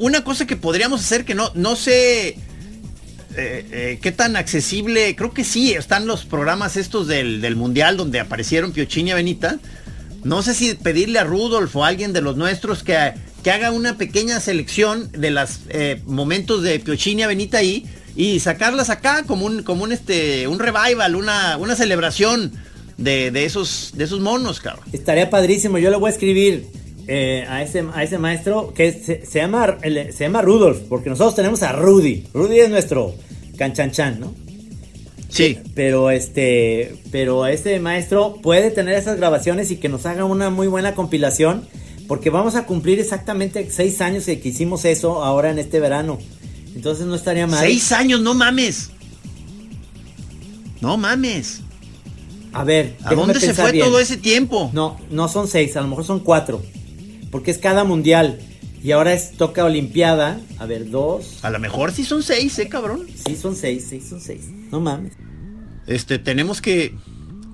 una 0.00 0.22
cosa 0.24 0.46
que 0.46 0.56
podríamos 0.56 1.00
hacer 1.00 1.24
que 1.24 1.34
no, 1.34 1.50
no 1.54 1.76
sé 1.76 2.36
eh, 3.38 3.66
eh, 3.70 3.98
qué 4.02 4.12
tan 4.12 4.36
accesible, 4.36 5.14
creo 5.16 5.32
que 5.32 5.44
sí, 5.44 5.72
están 5.72 6.06
los 6.06 6.24
programas 6.24 6.76
estos 6.76 7.06
del, 7.06 7.40
del 7.40 7.56
Mundial 7.56 7.96
donde 7.96 8.20
aparecieron 8.20 8.72
Piochini 8.72 9.10
y 9.10 9.14
Benita. 9.14 9.58
No 10.24 10.42
sé 10.42 10.54
si 10.54 10.74
pedirle 10.74 11.20
a 11.20 11.24
Rudolf 11.24 11.74
o 11.76 11.84
a 11.84 11.88
alguien 11.88 12.12
de 12.12 12.20
los 12.20 12.36
nuestros 12.36 12.82
que, 12.82 13.14
que 13.42 13.50
haga 13.50 13.70
una 13.70 13.96
pequeña 13.96 14.40
selección 14.40 15.10
de 15.12 15.30
los 15.30 15.60
momentos 16.06 16.62
de 16.62 16.80
Piochini 16.80 17.22
y 17.22 17.26
Benita 17.26 17.58
ahí 17.58 17.86
y 18.16 18.40
sacarlas 18.40 18.90
acá 18.90 19.22
como 19.22 19.46
un, 19.46 19.62
como 19.62 19.84
un, 19.84 19.92
este, 19.92 20.48
un 20.48 20.58
revival, 20.58 21.14
una, 21.14 21.56
una 21.56 21.76
celebración 21.76 22.52
de, 22.96 23.30
de 23.30 23.44
esos, 23.44 23.92
de 23.94 24.04
esos 24.04 24.18
monos, 24.18 24.60
cabrón. 24.60 24.84
Estaría 24.92 25.30
padrísimo. 25.30 25.78
Yo 25.78 25.88
le 25.88 25.96
voy 25.96 26.08
a 26.08 26.12
escribir 26.12 26.66
eh, 27.06 27.46
a, 27.48 27.62
ese, 27.62 27.84
a 27.94 28.02
ese 28.02 28.18
maestro 28.18 28.74
que 28.74 28.92
se, 28.92 29.24
se 29.24 29.38
llama, 29.38 29.78
se 29.82 30.18
llama 30.18 30.42
Rudolf, 30.42 30.80
porque 30.88 31.08
nosotros 31.08 31.36
tenemos 31.36 31.62
a 31.62 31.72
Rudy. 31.72 32.26
Rudy 32.34 32.58
es 32.58 32.70
nuestro 32.70 33.14
canchanchan, 33.58 34.20
¿no? 34.20 34.32
Sí. 35.28 35.58
Pero 35.74 36.10
este, 36.10 36.96
pero 37.10 37.46
este 37.46 37.78
maestro 37.80 38.38
puede 38.42 38.70
tener 38.70 38.94
esas 38.94 39.18
grabaciones 39.18 39.70
y 39.70 39.76
que 39.76 39.88
nos 39.88 40.06
haga 40.06 40.24
una 40.24 40.48
muy 40.48 40.68
buena 40.68 40.94
compilación, 40.94 41.66
porque 42.06 42.30
vamos 42.30 42.54
a 42.54 42.64
cumplir 42.64 42.98
exactamente 42.98 43.68
seis 43.70 44.00
años 44.00 44.24
de 44.24 44.40
que 44.40 44.48
hicimos 44.48 44.84
eso 44.86 45.22
ahora 45.22 45.50
en 45.50 45.58
este 45.58 45.80
verano. 45.80 46.18
Entonces 46.74 47.06
no 47.06 47.14
estaría 47.14 47.46
mal. 47.46 47.60
Seis 47.60 47.92
años, 47.92 48.20
no 48.20 48.34
mames. 48.34 48.90
No 50.80 50.96
mames. 50.96 51.60
A 52.52 52.64
ver, 52.64 52.96
¿A 53.04 53.14
dónde 53.14 53.40
se 53.40 53.52
fue 53.52 53.72
bien. 53.72 53.84
todo 53.84 54.00
ese 54.00 54.16
tiempo? 54.16 54.70
No, 54.72 54.98
no 55.10 55.28
son 55.28 55.48
seis, 55.48 55.76
a 55.76 55.82
lo 55.82 55.88
mejor 55.88 56.04
son 56.04 56.20
cuatro. 56.20 56.62
Porque 57.30 57.50
es 57.50 57.58
cada 57.58 57.84
mundial. 57.84 58.38
Y 58.82 58.92
ahora 58.92 59.12
es 59.12 59.32
toca 59.36 59.64
Olimpiada. 59.64 60.40
A 60.58 60.66
ver, 60.66 60.90
dos. 60.90 61.38
A 61.42 61.50
lo 61.50 61.58
mejor 61.58 61.92
sí 61.92 62.04
son 62.04 62.22
seis, 62.22 62.58
eh, 62.58 62.68
cabrón. 62.68 63.06
Sí, 63.26 63.36
son 63.36 63.56
seis, 63.56 63.86
seis 63.88 64.06
son 64.08 64.20
seis. 64.20 64.42
No 64.70 64.80
mames. 64.80 65.12
Este, 65.86 66.18
tenemos 66.18 66.60
que. 66.60 66.94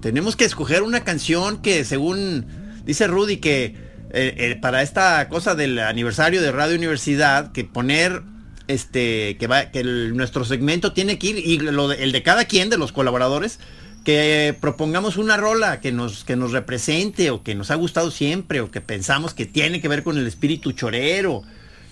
Tenemos 0.02 0.36
que 0.36 0.44
escoger 0.44 0.82
una 0.82 1.02
canción 1.02 1.62
que 1.62 1.84
según 1.84 2.46
dice 2.84 3.06
Rudy 3.06 3.38
que 3.38 3.64
eh, 4.12 4.34
eh, 4.36 4.58
para 4.60 4.82
esta 4.82 5.26
cosa 5.30 5.54
del 5.54 5.78
aniversario 5.78 6.42
de 6.42 6.52
Radio 6.52 6.76
Universidad, 6.76 7.52
que 7.52 7.64
poner 7.64 8.22
este 8.68 9.36
que 9.38 9.46
va 9.46 9.70
que 9.70 9.80
el- 9.80 10.16
nuestro 10.16 10.44
segmento 10.44 10.92
tiene 10.92 11.18
que 11.18 11.28
ir 11.28 11.38
y 11.38 11.58
lo 11.58 11.88
de- 11.88 12.02
el 12.02 12.12
de 12.12 12.22
cada 12.22 12.44
quien 12.44 12.68
de 12.70 12.76
los 12.78 12.92
colaboradores 12.92 13.60
que 14.04 14.54
propongamos 14.60 15.16
una 15.16 15.36
rola 15.36 15.80
que 15.80 15.90
nos 15.92 16.24
que 16.24 16.36
nos 16.36 16.52
represente 16.52 17.30
o 17.30 17.42
que 17.42 17.54
nos 17.54 17.70
ha 17.70 17.74
gustado 17.74 18.10
siempre 18.10 18.60
o 18.60 18.70
que 18.70 18.80
pensamos 18.80 19.32
que 19.34 19.46
tiene 19.46 19.80
que 19.80 19.88
ver 19.88 20.02
con 20.02 20.18
el 20.18 20.26
espíritu 20.26 20.72
chorero 20.72 21.42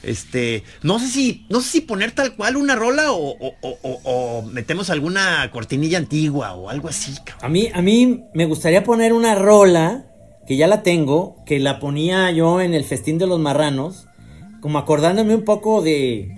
este 0.02 0.64
no 0.82 0.98
sé 0.98 1.08
si 1.08 1.46
no 1.48 1.60
sé 1.60 1.68
si 1.70 1.80
poner 1.80 2.10
tal 2.12 2.34
cual 2.34 2.56
una 2.56 2.74
rola 2.76 3.12
o, 3.12 3.36
o- 3.38 3.56
o- 4.04 4.42
metemos 4.42 4.90
alguna 4.90 5.48
cortinilla 5.52 5.98
antigua 5.98 6.54
o 6.54 6.68
algo 6.68 6.88
así. 6.88 7.14
A 7.40 7.48
mí, 7.48 7.68
a 7.72 7.80
mí 7.82 8.24
me 8.34 8.46
gustaría 8.46 8.82
poner 8.82 9.12
una 9.12 9.34
rola, 9.36 10.04
que 10.46 10.56
ya 10.56 10.66
la 10.66 10.82
tengo, 10.82 11.36
que 11.46 11.60
la 11.60 11.78
ponía 11.78 12.30
yo 12.32 12.60
en 12.60 12.74
el 12.74 12.84
festín 12.84 13.18
de 13.18 13.28
los 13.28 13.38
marranos, 13.38 14.06
como 14.60 14.78
acordándome 14.78 15.36
un 15.36 15.44
poco 15.44 15.82
de, 15.82 16.28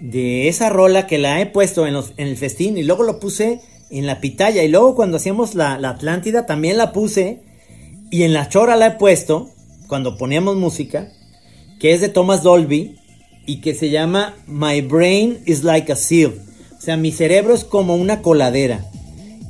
de 0.00 0.48
esa 0.48 0.68
rola 0.68 1.06
que 1.06 1.18
la 1.18 1.40
he 1.40 1.46
puesto 1.46 1.86
en, 1.86 1.94
los, 1.94 2.12
en 2.16 2.26
el 2.26 2.36
festín 2.36 2.76
y 2.76 2.82
luego 2.82 3.04
lo 3.04 3.20
puse 3.20 3.60
en 3.92 4.06
la 4.06 4.20
pitaya 4.20 4.62
y 4.64 4.68
luego 4.68 4.94
cuando 4.94 5.18
hacíamos 5.18 5.54
la, 5.54 5.78
la 5.78 5.90
Atlántida 5.90 6.46
también 6.46 6.76
la 6.78 6.92
puse 6.92 7.40
y 8.10 8.22
en 8.24 8.32
la 8.32 8.48
chora 8.48 8.74
la 8.76 8.86
he 8.86 8.90
puesto 8.92 9.50
cuando 9.86 10.16
poníamos 10.18 10.56
música, 10.56 11.12
que 11.78 11.92
es 11.92 12.00
de 12.00 12.08
Thomas 12.08 12.42
Dolby 12.42 12.96
y 13.46 13.60
que 13.60 13.74
se 13.74 13.90
llama 13.90 14.34
My 14.46 14.80
Brain 14.80 15.38
is 15.46 15.62
Like 15.64 15.92
a 15.92 15.96
Sieve. 15.96 16.36
O 16.78 16.80
sea, 16.80 16.96
mi 16.96 17.12
cerebro 17.12 17.54
es 17.54 17.64
como 17.64 17.94
una 17.96 18.22
coladera. 18.22 18.84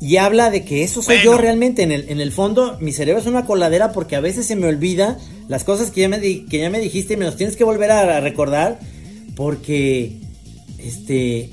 Y 0.00 0.16
habla 0.16 0.50
de 0.50 0.64
que 0.64 0.83
eso 0.83 1.00
soy 1.00 1.16
yo 1.24 1.38
realmente. 1.38 1.83
En 1.83 1.92
el, 1.92 2.09
en 2.09 2.20
el 2.20 2.33
fondo, 2.33 2.76
mi 2.81 2.92
cerebro 2.92 3.20
es 3.20 3.26
una 3.28 3.46
coladera 3.46 3.92
porque 3.92 4.16
a 4.16 4.20
veces 4.20 4.46
se 4.46 4.57
me 4.57 4.66
olvida 4.66 5.16
las 5.48 5.62
cosas 5.62 5.90
que 5.92 6.00
ya 6.00 6.09
me, 6.09 6.18
di- 6.18 6.44
que 6.50 6.59
ya 6.59 6.70
me 6.70 6.81
dijiste 6.81 7.14
y 7.14 7.16
me 7.16 7.24
los 7.24 7.37
tienes 7.37 7.57
que 7.57 7.62
volver 7.64 7.90
a, 7.92 8.16
a 8.16 8.20
recordar. 8.20 8.81
Porque, 9.37 10.16
este, 10.78 11.50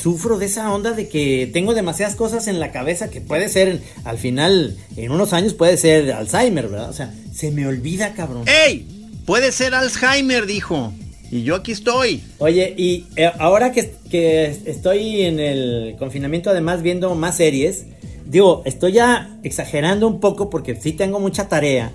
sufro 0.00 0.38
de 0.38 0.46
esa 0.46 0.72
onda 0.72 0.92
de 0.92 1.08
que 1.08 1.48
tengo 1.52 1.74
demasiadas 1.74 2.14
cosas 2.14 2.46
en 2.46 2.60
la 2.60 2.70
cabeza 2.70 3.10
que 3.10 3.20
puede 3.20 3.48
ser, 3.48 3.80
al 4.04 4.18
final, 4.18 4.76
en 4.96 5.10
unos 5.10 5.32
años 5.32 5.54
puede 5.54 5.76
ser 5.76 6.12
Alzheimer, 6.12 6.68
¿verdad? 6.68 6.90
O 6.90 6.92
sea, 6.92 7.12
se 7.34 7.50
me 7.50 7.66
olvida, 7.66 8.12
cabrón. 8.14 8.44
¡Ey! 8.66 8.86
Puede 9.26 9.50
ser 9.52 9.74
Alzheimer, 9.74 10.46
dijo. 10.46 10.92
Y 11.30 11.42
yo 11.42 11.56
aquí 11.56 11.72
estoy. 11.72 12.22
Oye, 12.38 12.74
y 12.78 13.06
eh, 13.16 13.30
ahora 13.38 13.72
que, 13.72 13.92
que 14.10 14.46
estoy 14.66 15.22
en 15.22 15.40
el 15.40 15.96
confinamiento, 15.98 16.48
además 16.50 16.80
viendo 16.82 17.14
más 17.14 17.36
series, 17.36 17.84
digo, 18.24 18.62
estoy 18.64 18.92
ya 18.92 19.36
exagerando 19.42 20.06
un 20.06 20.20
poco 20.20 20.48
porque 20.48 20.76
sí 20.80 20.92
tengo 20.92 21.18
mucha 21.20 21.48
tarea. 21.48 21.92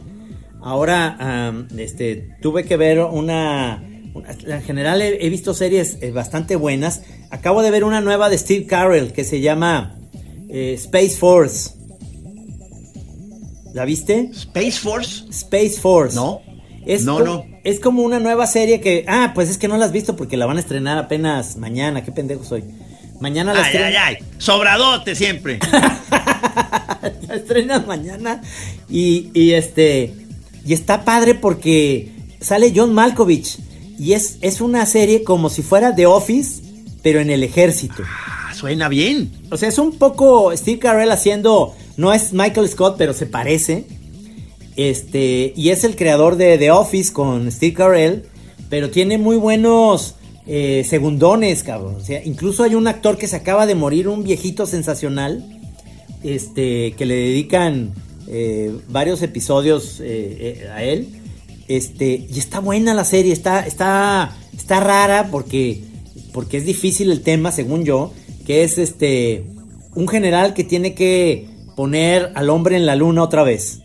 Ahora, 0.62 1.54
este, 1.78 2.30
tuve 2.42 2.64
que 2.64 2.78
ver 2.78 3.00
una, 3.00 3.84
una- 4.14 4.32
en 4.56 4.62
general 4.62 5.02
he, 5.02 5.26
he 5.26 5.30
visto 5.30 5.54
series 5.54 5.98
eh, 6.02 6.12
bastante 6.12 6.56
buenas. 6.56 7.02
Acabo 7.34 7.64
de 7.64 7.72
ver 7.72 7.84
una 7.84 8.00
nueva 8.00 8.30
de 8.30 8.38
Steve 8.38 8.68
Carell 8.68 9.12
que 9.12 9.24
se 9.24 9.42
llama 9.42 9.96
eh, 10.50 10.74
Space 10.76 11.18
Force. 11.18 11.72
¿La 13.74 13.86
viste? 13.86 14.30
Space 14.34 14.74
Force. 14.74 15.26
Space 15.32 15.82
Force. 15.82 16.16
No. 16.16 16.42
Es 16.86 17.06
No, 17.06 17.22
no. 17.22 17.44
Es 17.64 17.80
como 17.80 18.04
una 18.04 18.20
nueva 18.20 18.46
serie 18.46 18.80
que. 18.82 19.04
Ah, 19.08 19.32
pues 19.34 19.50
es 19.50 19.58
que 19.58 19.68
no 19.68 19.78
la 19.78 19.86
has 19.86 19.92
visto 19.92 20.16
porque 20.16 20.38
la 20.38 20.46
van 20.46 20.58
a 20.58 20.60
estrenar 20.60 21.00
apenas 21.00 21.58
mañana. 21.58 22.04
Qué 22.04 22.12
pendejo 22.12 22.44
soy. 22.44 22.64
Mañana 23.20 23.52
la 23.52 23.62
Ay, 23.62 23.66
ay, 23.66 23.72
estrenan. 23.74 24.04
ay. 24.06 24.18
Sobradote 24.38 25.16
siempre. 25.16 25.58
la 27.28 27.36
estrenan 27.36 27.88
mañana. 27.88 28.44
Y, 28.90 29.32
y 29.34 29.54
este. 29.54 30.14
Y 30.66 30.74
está 30.74 31.04
padre 31.04 31.34
porque 31.34 32.12
sale 32.42 32.72
John 32.76 32.94
Malkovich. 32.94 33.58
Y 33.98 34.14
es, 34.14 34.38
es 34.42 34.62
una 34.62 34.86
serie 34.86 35.24
como 35.24 35.50
si 35.50 35.64
fuera 35.64 35.96
The 35.96 36.06
Office, 36.06 36.62
pero 37.04 37.20
en 37.20 37.30
el 37.30 37.44
ejército. 37.44 38.02
Ah, 38.04 38.54
suena 38.56 38.90
bien. 38.90 39.30
O 39.52 39.58
sea, 39.58 39.70
es 39.70 39.78
un 39.78 39.98
poco 39.98 40.56
Steve 40.56 40.80
Carell 40.80 41.12
haciendo. 41.12 41.76
No 41.98 42.12
es 42.14 42.34
Michael 42.34 42.68
Scott, 42.70 42.96
pero 42.98 43.14
se 43.14 43.28
parece. 43.28 43.86
Este. 44.78 45.54
Y 45.56 45.70
es 45.70 45.84
el 45.84 45.96
creador 45.96 46.38
de 46.38 46.58
The 46.58 46.72
Office 46.72 47.14
con 47.14 47.52
Steve 47.52 47.74
Carell. 47.74 48.24
Pero 48.70 48.90
tiene 48.90 49.20
muy 49.20 49.36
buenos 49.36 50.16
eh, 50.48 50.84
segundones, 50.90 51.62
cabrón. 51.64 51.96
O 51.96 52.04
sea, 52.04 52.24
incluso 52.24 52.64
hay 52.64 52.74
un 52.74 52.88
actor 52.88 53.18
que 53.18 53.28
se 53.28 53.36
acaba 53.36 53.68
de 53.68 53.76
morir, 53.76 54.08
un 54.08 54.24
viejito 54.24 54.66
sensacional. 54.66 55.46
Este. 56.24 56.94
Que 56.94 57.06
le 57.06 57.16
dedican 57.16 57.92
eh, 58.28 58.74
varios 58.88 59.22
episodios 59.22 60.00
eh, 60.00 60.64
eh, 60.64 60.70
a 60.74 60.84
él. 60.84 61.10
Este. 61.68 62.28
Y 62.34 62.40
está 62.40 62.60
buena 62.60 62.94
la 62.94 63.04
serie. 63.04 63.34
Está. 63.34 63.68
Está. 63.68 64.38
Está 64.56 64.80
rara 64.80 65.28
porque. 65.30 65.92
Porque 66.34 66.58
es 66.58 66.66
difícil 66.66 67.12
el 67.12 67.22
tema, 67.22 67.52
según 67.52 67.86
yo. 67.86 68.12
Que 68.46 68.64
es 68.64 68.78
este. 68.78 69.46
Un 69.96 70.08
general 70.08 70.54
que 70.54 70.64
tiene 70.64 70.96
que 70.96 71.48
poner 71.76 72.32
al 72.36 72.50
hombre 72.50 72.76
en 72.76 72.86
la 72.86 72.96
luna 72.96 73.24
otra 73.24 73.44
vez. 73.44 73.80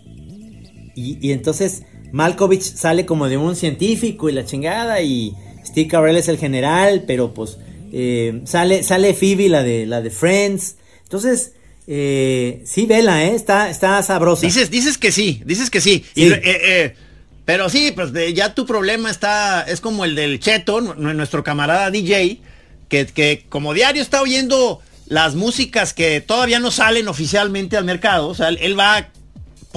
Y, 0.96 1.18
y 1.20 1.32
entonces 1.32 1.82
Malkovich 2.12 2.62
sale 2.62 3.06
como 3.06 3.28
de 3.28 3.36
un 3.36 3.54
científico 3.54 4.28
y 4.28 4.32
la 4.32 4.44
chingada. 4.44 5.00
Y 5.02 5.34
Steve 5.64 5.88
Carell 5.88 6.16
es 6.16 6.28
el 6.28 6.38
general, 6.38 7.04
pero 7.06 7.34
pues 7.34 7.58
eh, 7.92 8.40
sale, 8.44 8.82
sale 8.82 9.14
Phoebe, 9.14 9.48
la 9.48 9.62
de, 9.62 9.86
la 9.86 10.00
de 10.00 10.10
Friends. 10.10 10.76
Entonces, 11.04 11.52
eh, 11.86 12.62
sí, 12.64 12.86
vela, 12.86 13.24
¿eh? 13.24 13.34
Está, 13.34 13.70
está 13.70 14.02
sabrosa. 14.02 14.46
Dices, 14.46 14.70
dices 14.70 14.98
que 14.98 15.12
sí, 15.12 15.42
dices 15.44 15.70
que 15.70 15.80
sí. 15.80 16.04
Sí. 16.14 16.24
Y, 16.24 16.32
eh, 16.32 16.40
eh, 16.44 16.94
pero 17.48 17.70
sí, 17.70 17.92
pues 17.92 18.12
ya 18.34 18.52
tu 18.54 18.66
problema 18.66 19.10
está, 19.10 19.62
es 19.62 19.80
como 19.80 20.04
el 20.04 20.14
del 20.14 20.38
Cheto, 20.38 20.82
nu- 20.82 21.14
nuestro 21.14 21.42
camarada 21.42 21.90
DJ, 21.90 22.42
que, 22.90 23.06
que 23.06 23.46
como 23.48 23.72
diario 23.72 24.02
está 24.02 24.20
oyendo 24.20 24.82
las 25.06 25.34
músicas 25.34 25.94
que 25.94 26.20
todavía 26.20 26.60
no 26.60 26.70
salen 26.70 27.08
oficialmente 27.08 27.78
al 27.78 27.84
mercado, 27.86 28.28
o 28.28 28.34
sea, 28.34 28.48
él 28.50 28.78
va 28.78 29.08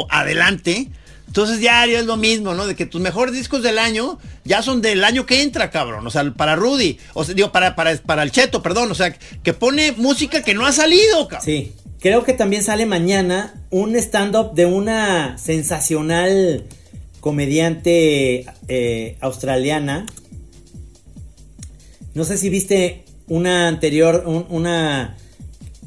adelante 0.10 0.89
Entonces 1.27 1.60
diario 1.60 1.97
es 1.99 2.05
lo 2.05 2.17
mismo, 2.17 2.53
¿no? 2.55 2.67
De 2.67 2.75
que 2.75 2.86
tus 2.86 2.99
mejores 2.99 3.34
discos 3.34 3.63
del 3.63 3.79
año 3.79 4.19
ya 4.43 4.62
son 4.62 4.81
del 4.81 5.01
año 5.05 5.25
que 5.25 5.41
entra, 5.41 5.71
cabrón. 5.71 6.05
O 6.05 6.10
sea, 6.10 6.29
para 6.34 6.57
Rudy. 6.57 6.97
O 7.13 7.23
sea, 7.23 7.34
digo, 7.34 7.53
para, 7.53 7.73
para, 7.77 7.95
para 7.95 8.23
el 8.23 8.31
Cheto, 8.31 8.62
perdón. 8.62 8.91
O 8.91 8.95
sea, 8.95 9.13
que 9.43 9.53
pone 9.53 9.93
música 9.93 10.43
que 10.43 10.53
no 10.53 10.65
ha 10.65 10.73
salido, 10.73 11.29
cabrón. 11.29 11.45
Sí. 11.45 11.71
Creo 12.01 12.25
que 12.25 12.34
también 12.34 12.63
sale 12.63 12.86
mañana 12.86 13.53
un 13.69 13.95
stand-up 13.95 14.55
de 14.55 14.65
una 14.65 15.38
sensacional 15.38 16.65
comediante 17.21 18.45
eh, 18.67 19.15
australiana. 19.21 20.05
No 22.13 22.25
sé 22.25 22.38
si 22.38 22.49
viste 22.49 23.05
una 23.27 23.69
anterior, 23.69 24.23
un- 24.27 24.45
una 24.49 25.15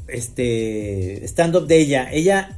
este 0.07 1.23
stand-up 1.27 1.67
de 1.67 1.77
ella. 1.81 2.09
Ella, 2.11 2.57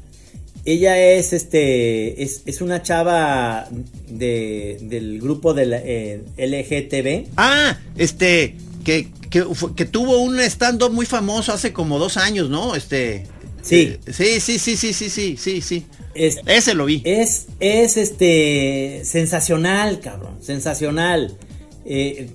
ella 0.63 0.97
es 0.97 1.33
este, 1.33 2.21
es, 2.23 2.43
es 2.45 2.61
una 2.61 2.81
chava 2.81 3.67
de, 4.09 4.77
del 4.81 5.19
grupo 5.19 5.53
del 5.53 5.73
eh, 5.73 6.21
LGTB. 6.37 7.31
Ah, 7.35 7.77
este, 7.97 8.55
que, 8.85 9.09
que, 9.29 9.43
que 9.75 9.85
tuvo 9.85 10.19
un 10.21 10.39
stand-up 10.39 10.93
muy 10.93 11.05
famoso 11.05 11.51
hace 11.51 11.73
como 11.73 11.99
dos 11.99 12.15
años, 12.17 12.49
¿no? 12.49 12.75
Este. 12.75 13.25
Sí. 13.67 13.97
sí, 14.07 14.39
sí, 14.39 14.59
sí, 14.59 14.77
sí, 14.77 14.93
sí, 14.93 15.09
sí, 15.09 15.37
sí, 15.37 15.61
sí. 15.61 15.85
Es, 16.15 16.39
Ese 16.45 16.73
lo 16.73 16.85
vi. 16.85 17.01
Es, 17.03 17.47
es 17.59 17.97
este 17.97 19.01
sensacional, 19.03 19.99
cabrón. 19.99 20.37
Sensacional. 20.41 21.37
Eh, 21.85 22.29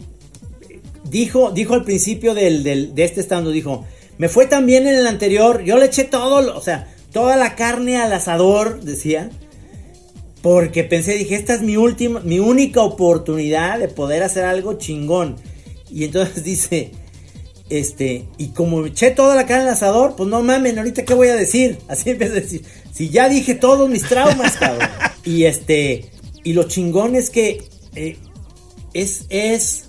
dijo, 1.04 1.50
dijo 1.50 1.74
al 1.74 1.84
principio 1.84 2.34
del, 2.34 2.62
del, 2.62 2.94
de 2.94 3.04
este 3.04 3.20
estando, 3.20 3.50
dijo, 3.50 3.86
me 4.18 4.28
fue 4.28 4.46
tan 4.46 4.66
bien 4.66 4.86
en 4.86 4.94
el 4.94 5.06
anterior, 5.06 5.62
yo 5.64 5.78
le 5.78 5.86
eché 5.86 6.04
todo, 6.04 6.56
o 6.56 6.60
sea, 6.60 6.92
toda 7.12 7.36
la 7.36 7.54
carne 7.56 7.96
al 7.96 8.12
asador, 8.12 8.82
decía. 8.82 9.30
Porque 10.42 10.82
pensé, 10.82 11.14
dije, 11.14 11.36
esta 11.36 11.54
es 11.54 11.62
mi 11.62 11.76
última, 11.76 12.20
mi 12.20 12.40
única 12.40 12.82
oportunidad 12.82 13.78
de 13.78 13.88
poder 13.88 14.22
hacer 14.22 14.44
algo 14.44 14.74
chingón. 14.74 15.36
Y 15.90 16.04
entonces 16.04 16.44
dice, 16.44 16.92
este, 17.78 18.26
y 18.36 18.48
como 18.48 18.84
eché 18.84 19.12
toda 19.12 19.34
la 19.34 19.46
carne 19.46 19.64
al 19.64 19.74
asador, 19.74 20.14
pues 20.14 20.28
no 20.28 20.42
mamen, 20.42 20.78
ahorita 20.78 21.04
qué 21.04 21.14
voy 21.14 21.28
a 21.28 21.34
decir. 21.34 21.78
Así 21.88 22.10
empieza 22.10 22.34
a 22.34 22.40
decir, 22.40 22.62
si 22.92 23.08
ya 23.08 23.28
dije 23.28 23.54
todos 23.54 23.88
mis 23.88 24.02
traumas, 24.02 24.56
cabrón. 24.56 24.88
Y 25.24 25.44
este, 25.44 26.10
y 26.42 26.52
lo 26.52 26.64
chingón 26.64 27.14
es 27.14 27.30
que 27.30 27.62
eh, 27.94 28.16
es, 28.92 29.26
es, 29.28 29.84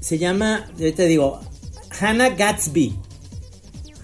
se 0.00 0.18
llama, 0.18 0.68
te 0.76 1.06
digo, 1.06 1.40
Hannah 2.00 2.30
Gatsby. 2.30 2.96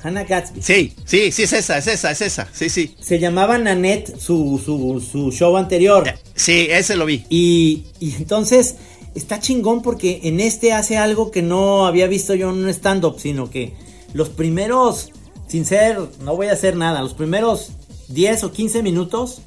Hannah 0.01 0.23
Gatsby. 0.23 0.63
Sí, 0.63 0.93
sí, 1.05 1.33
sí, 1.33 1.43
es 1.43 1.53
esa, 1.53 1.79
es 1.79 1.89
esa, 1.89 2.13
es 2.13 2.21
esa. 2.21 2.49
Sí, 2.53 2.69
sí. 2.69 2.95
Se 3.01 3.19
llamaba 3.19 3.59
Nanette 3.59 4.17
su, 4.17 4.63
su, 4.65 5.01
su 5.01 5.33
show 5.33 5.57
anterior. 5.57 6.07
Eh, 6.07 6.15
Sí, 6.35 6.69
ese 6.71 6.97
lo 6.97 7.05
vi. 7.07 7.25
Y, 7.29 7.85
y 8.01 8.15
entonces 8.15 8.77
está 9.15 9.41
chingón 9.41 9.83
porque 9.83 10.21
en 10.25 10.41
este 10.41 10.73
hace 10.73 10.97
algo 10.97 11.31
que 11.31 11.43
no 11.43 11.87
había 11.87 12.07
visto 12.07 12.35
yo 12.35 12.51
en 12.51 12.59
un 12.59 12.69
stand-up, 12.69 13.19
sino 13.19 13.51
que 13.51 13.75
los 14.15 14.29
primeros, 14.29 15.11
sin 15.47 15.65
ser, 15.65 15.99
no 16.23 16.37
voy 16.37 16.49
a 16.49 16.53
hacer 16.53 16.77
nada, 16.77 17.03
los 17.03 17.15
primeros 17.15 17.71
10 18.09 18.45
o 18.45 18.53
15 18.53 18.83
minutos 18.83 19.43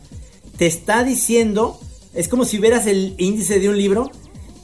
te 0.58 0.66
está 0.66 1.04
diciendo, 1.04 1.80
es 2.14 2.28
como 2.28 2.46
si 2.46 2.58
vieras 2.58 2.88
el 2.88 3.16
índice 3.18 3.60
de 3.60 3.70
un 3.70 3.78
libro, 3.78 4.12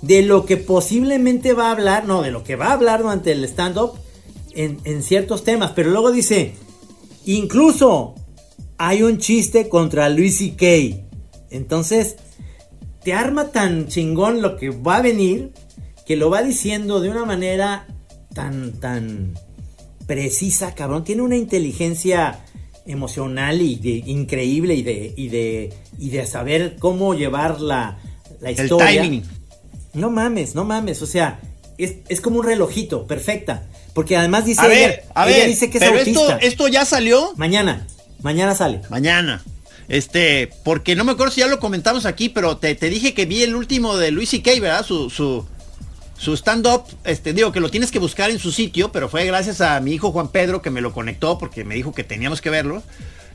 de 0.02 0.24
lo 0.24 0.46
que 0.46 0.58
posiblemente 0.58 1.54
va 1.54 1.68
a 1.68 1.72
hablar, 1.72 2.06
no, 2.06 2.22
de 2.22 2.32
lo 2.32 2.44
que 2.44 2.56
va 2.56 2.68
a 2.68 2.74
hablar 2.74 3.02
durante 3.02 3.32
el 3.32 3.44
stand-up 3.44 3.94
en, 4.54 4.80
en 4.84 5.04
ciertos 5.04 5.44
temas, 5.44 5.72
pero 5.76 5.92
luego 5.92 6.12
dice, 6.12 6.54
incluso 7.26 8.16
hay 8.78 9.04
un 9.04 9.20
chiste 9.20 9.70
contra 9.70 10.10
Luis 10.10 10.40
C.K. 10.40 11.06
Entonces, 11.52 12.16
te 13.04 13.14
arma 13.14 13.52
tan 13.52 13.88
chingón 13.88 14.42
lo 14.42 14.58
que 14.58 14.70
va 14.70 14.98
a 14.98 15.02
venir 15.02 15.52
que 16.06 16.16
lo 16.16 16.30
va 16.30 16.42
diciendo 16.44 17.00
de 17.00 17.10
una 17.10 17.26
manera 17.26 17.88
tan, 18.34 18.74
tan 18.80 19.34
precisa, 20.08 20.74
cabrón. 20.76 21.04
Tiene 21.04 21.22
una 21.22 21.38
inteligencia 21.38 22.40
emocional 22.86 23.62
y 23.62 23.76
de, 23.76 23.90
increíble 24.10 24.76
y 24.76 24.82
de, 24.82 25.14
y 25.16 25.28
de, 25.30 25.74
y 26.00 26.10
de 26.10 26.26
saber 26.26 26.76
cómo 26.80 27.14
llevar 27.14 27.62
la, 27.62 27.98
la 28.40 28.50
El 28.50 28.60
historia. 28.60 29.02
timing. 29.04 29.24
No 29.94 30.10
mames, 30.10 30.56
no 30.56 30.64
mames, 30.66 31.02
o 31.02 31.06
sea, 31.06 31.40
es, 31.78 31.96
es 32.10 32.22
como 32.22 32.40
un 32.40 32.46
relojito, 32.46 33.06
perfecta. 33.08 33.68
Porque 33.94 34.16
además 34.16 34.46
dice 34.46 34.62
A 34.62 34.68
ella, 34.74 34.88
ver, 34.88 35.04
a 35.14 35.28
ella 35.30 35.38
ver. 35.40 35.48
dice 35.50 35.70
que 35.70 35.78
es 35.78 35.84
pero 35.84 35.98
autista. 36.00 36.22
esto, 36.22 36.38
esto 36.48 36.68
ya 36.70 36.86
salió 36.86 37.34
Mañana, 37.36 37.86
mañana 38.22 38.56
sale. 38.56 38.82
mañana. 38.90 39.44
Este, 39.92 40.50
porque 40.64 40.96
no 40.96 41.04
me 41.04 41.12
acuerdo 41.12 41.34
si 41.34 41.42
ya 41.42 41.48
lo 41.48 41.60
comentamos 41.60 42.06
aquí, 42.06 42.30
pero 42.30 42.56
te, 42.56 42.76
te 42.76 42.90
dije 42.90 43.14
que 43.14 43.26
vi 43.26 43.44
el 43.44 43.58
último 43.58 43.98
de 43.98 44.12
Luis 44.12 44.30
C.K., 44.30 44.52
¿verdad? 44.62 44.86
Su, 44.86 45.10
su, 45.10 46.34
stand-up, 46.38 46.86
este, 47.04 47.34
digo 47.34 47.52
que 47.52 47.60
lo 47.60 47.70
tienes 47.70 47.92
que 47.92 48.00
buscar 48.00 48.30
en 48.30 48.40
su 48.40 48.54
sitio, 48.54 48.94
pero 48.94 49.10
fue 49.10 49.26
gracias 49.26 49.60
a 49.60 49.78
mi 49.82 49.92
hijo 49.92 50.14
Juan 50.14 50.30
Pedro 50.30 50.62
que 50.62 50.70
me 50.70 50.80
lo 50.80 50.94
conectó 50.94 51.38
porque 51.38 51.66
me 51.66 51.76
dijo 51.76 51.92
que 51.94 52.06
teníamos 52.06 52.40
que 52.40 52.50
verlo. 52.50 52.84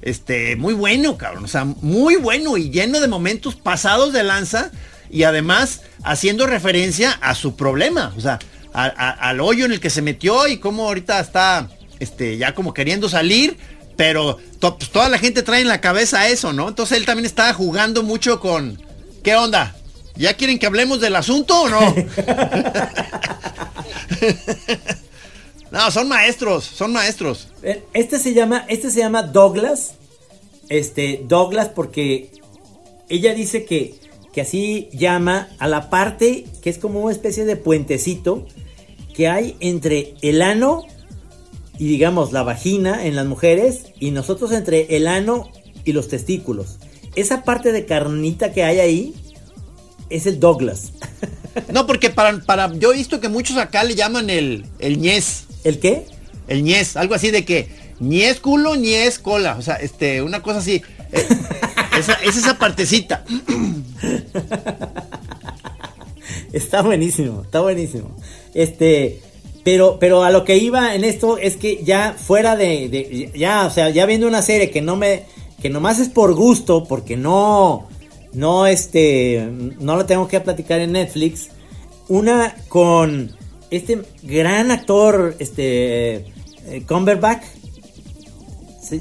Este, 0.00 0.56
muy 0.56 0.72
bueno, 0.72 1.18
cabrón, 1.18 1.44
o 1.44 1.48
sea, 1.48 1.66
muy 1.66 2.16
bueno 2.16 2.56
y 2.56 2.70
lleno 2.70 3.00
de 3.00 3.08
momentos 3.08 3.54
pasados 3.54 4.14
de 4.14 4.24
lanza 4.24 4.70
y 5.10 5.24
además 5.24 5.82
haciendo 6.04 6.46
referencia 6.46 7.10
a 7.20 7.34
su 7.34 7.54
problema, 7.54 8.14
o 8.16 8.20
sea, 8.22 8.38
al 8.72 9.40
hoyo 9.42 9.66
en 9.66 9.72
el 9.72 9.80
que 9.80 9.90
se 9.90 10.00
metió 10.00 10.48
y 10.48 10.56
cómo 10.56 10.86
ahorita 10.86 11.20
está, 11.20 11.68
este, 12.00 12.38
ya 12.38 12.54
como 12.54 12.72
queriendo 12.72 13.10
salir, 13.10 13.58
pero 13.96 14.38
to- 14.58 14.76
pues, 14.78 14.90
toda 14.90 15.08
la 15.08 15.18
gente 15.18 15.42
trae 15.42 15.60
en 15.62 15.68
la 15.68 15.80
cabeza 15.80 16.28
eso, 16.28 16.52
¿no? 16.52 16.68
Entonces 16.68 16.98
él 16.98 17.06
también 17.06 17.26
estaba 17.26 17.52
jugando 17.54 18.02
mucho 18.02 18.40
con, 18.40 18.80
¿qué 19.22 19.34
onda? 19.36 19.74
¿Ya 20.16 20.34
quieren 20.34 20.58
que 20.58 20.66
hablemos 20.66 21.00
del 21.00 21.16
asunto 21.16 21.62
o 21.62 21.68
no? 21.68 21.80
no, 25.70 25.90
son 25.90 26.08
maestros, 26.08 26.64
son 26.64 26.92
maestros. 26.92 27.48
Eh, 27.62 27.82
Este 27.92 28.18
se 28.18 28.32
llama, 28.34 28.64
este 28.68 28.90
se 28.90 29.00
llama 29.00 29.22
Douglas. 29.22 29.94
Este, 30.68 31.22
Douglas 31.26 31.68
porque 31.74 32.30
ella 33.08 33.34
dice 33.34 33.64
que, 33.64 33.94
que 34.32 34.40
así 34.40 34.88
llama 34.92 35.48
a 35.58 35.68
la 35.68 35.90
parte 35.90 36.44
que 36.62 36.70
es 36.70 36.78
como 36.78 37.00
una 37.00 37.12
especie 37.12 37.44
de 37.44 37.56
puentecito 37.56 38.46
que 39.14 39.28
hay 39.28 39.56
entre 39.60 40.14
el 40.22 40.42
ano 40.42 40.82
y 41.78 41.86
digamos 41.86 42.32
la 42.32 42.42
vagina 42.42 43.06
en 43.06 43.16
las 43.16 43.26
mujeres 43.26 43.86
y 44.00 44.10
nosotros 44.10 44.52
entre 44.52 44.96
el 44.96 45.06
ano 45.06 45.50
y 45.84 45.92
los 45.92 46.08
testículos. 46.08 46.78
Esa 47.14 47.42
parte 47.42 47.72
de 47.72 47.86
carnita 47.86 48.52
que 48.52 48.64
hay 48.64 48.80
ahí 48.80 49.14
es 50.10 50.26
el 50.26 50.40
Douglas. 50.40 50.92
No, 51.72 51.86
porque 51.86 52.10
para, 52.10 52.38
para, 52.40 52.70
yo 52.74 52.92
he 52.92 52.96
visto 52.98 53.18
que 53.18 53.30
muchos 53.30 53.56
acá 53.56 53.82
le 53.82 53.94
llaman 53.94 54.28
el, 54.28 54.66
el 54.78 54.98
ñez, 55.00 55.44
¿El 55.64 55.78
qué? 55.78 56.04
el 56.48 56.62
ñez, 56.62 56.96
algo 56.96 57.14
así 57.14 57.30
de 57.30 57.46
que 57.46 57.68
ni 57.98 58.22
es 58.22 58.40
culo 58.40 58.76
ni 58.76 58.92
es 58.92 59.18
cola, 59.18 59.56
o 59.58 59.62
sea, 59.62 59.76
este, 59.76 60.22
una 60.22 60.42
cosa 60.42 60.58
así. 60.58 60.82
Eh, 61.12 61.26
esa, 61.98 62.12
es 62.14 62.36
esa 62.36 62.58
partecita. 62.58 63.24
Está 66.52 66.82
buenísimo, 66.82 67.42
está 67.42 67.60
buenísimo. 67.60 68.16
Este, 68.54 69.20
pero, 69.66 69.98
pero 69.98 70.22
a 70.22 70.30
lo 70.30 70.44
que 70.44 70.56
iba 70.58 70.94
en 70.94 71.02
esto 71.02 71.38
es 71.38 71.56
que 71.56 71.82
ya 71.82 72.14
fuera 72.16 72.54
de, 72.54 72.88
de- 72.88 73.32
ya, 73.36 73.66
o 73.66 73.70
sea, 73.70 73.90
ya 73.90 74.06
viendo 74.06 74.28
una 74.28 74.40
serie 74.40 74.70
que 74.70 74.80
no 74.80 74.94
me, 74.94 75.24
que 75.60 75.68
nomás 75.70 75.98
es 75.98 76.08
por 76.08 76.34
gusto, 76.34 76.84
porque 76.84 77.16
no, 77.16 77.88
no, 78.32 78.68
este, 78.68 79.44
no 79.80 79.96
la 79.96 80.06
tengo 80.06 80.28
que 80.28 80.38
platicar 80.38 80.78
en 80.78 80.92
Netflix. 80.92 81.48
Una 82.06 82.54
con 82.68 83.34
este 83.72 84.02
gran 84.22 84.70
actor, 84.70 85.34
este, 85.40 86.14
eh, 86.68 86.82
Cumberbatch. 86.86 87.42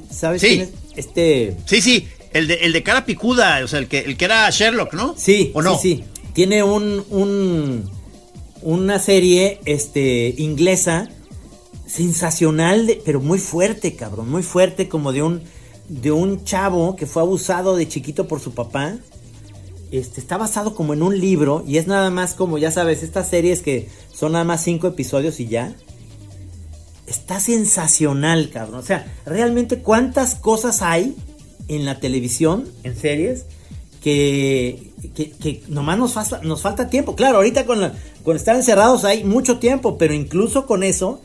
¿Sabes 0.10 0.41
Sí. 0.41 0.47
quién 0.47 0.62
es? 0.62 0.69
Este, 0.95 1.56
Sí, 1.67 1.80
sí, 1.80 2.08
el 2.34 2.47
de, 2.47 2.56
el 2.56 2.73
de 2.73 2.82
cara 2.82 3.06
picuda, 3.06 3.62
o 3.63 3.67
sea, 3.67 3.78
el 3.78 3.88
que, 3.88 3.99
el 3.99 4.17
que 4.17 4.25
era 4.25 4.49
Sherlock, 4.49 4.93
¿no? 4.95 5.13
Sí, 5.15 5.51
¿O 5.54 5.62
no? 5.62 5.78
sí, 5.78 5.97
sí. 5.97 6.04
Tiene 6.34 6.63
un, 6.63 7.06
un 7.12 7.88
una 8.65 8.97
serie 8.97 9.60
este 9.65 10.34
inglesa 10.38 11.08
sensacional, 11.86 12.97
pero 13.05 13.22
muy 13.22 13.38
fuerte, 13.38 13.95
cabrón, 13.95 14.30
muy 14.30 14.43
fuerte 14.43 14.89
como 14.89 15.13
de 15.13 15.22
un 15.22 15.43
de 15.88 16.11
un 16.11 16.43
chavo 16.43 16.95
que 16.95 17.05
fue 17.05 17.22
abusado 17.22 17.76
de 17.76 17.88
chiquito 17.88 18.28
por 18.28 18.39
su 18.39 18.55
papá. 18.55 18.97
Este 19.91 20.20
está 20.20 20.38
basado 20.38 20.74
como 20.74 20.95
en 20.95 21.03
un 21.03 21.20
libro 21.20 21.63
y 21.68 21.78
es 21.78 21.86
nada 21.86 22.09
más 22.09 22.34
como 22.34 22.57
ya 22.57 22.72
sabes, 22.72 23.03
estas 23.03 23.30
series 23.30 23.61
que 23.61 23.88
son 24.11 24.32
nada 24.32 24.43
más 24.43 24.63
cinco 24.63 24.88
episodios 24.88 25.39
y 25.39 25.47
ya. 25.47 25.76
Está 27.05 27.39
sensacional, 27.39 28.49
cabrón. 28.49 28.80
O 28.80 28.84
sea, 28.84 29.05
realmente 29.28 29.78
cuántas 29.78 30.34
cosas 30.34 30.82
hay 30.82 31.16
en 31.68 31.86
la 31.86 31.99
televisión, 31.99 32.68
en 32.84 32.95
series, 32.97 33.45
que, 34.01 34.91
que, 35.10 35.32
que 35.32 35.64
nomás 35.68 35.97
nos 35.97 36.14
falta, 36.14 36.39
nos 36.43 36.62
falta 36.62 36.89
tiempo. 36.89 37.16
Claro, 37.16 37.38
ahorita 37.38 37.66
con, 37.66 37.82
la- 37.82 37.93
con 38.24 38.36
estar 38.36 38.56
encerrados 38.56 39.03
hay 39.06 39.24
mucho 39.24 39.58
tiempo, 39.60 39.97
pero 39.97 40.14
incluso 40.14 40.66
con 40.66 40.84
eso 40.84 41.22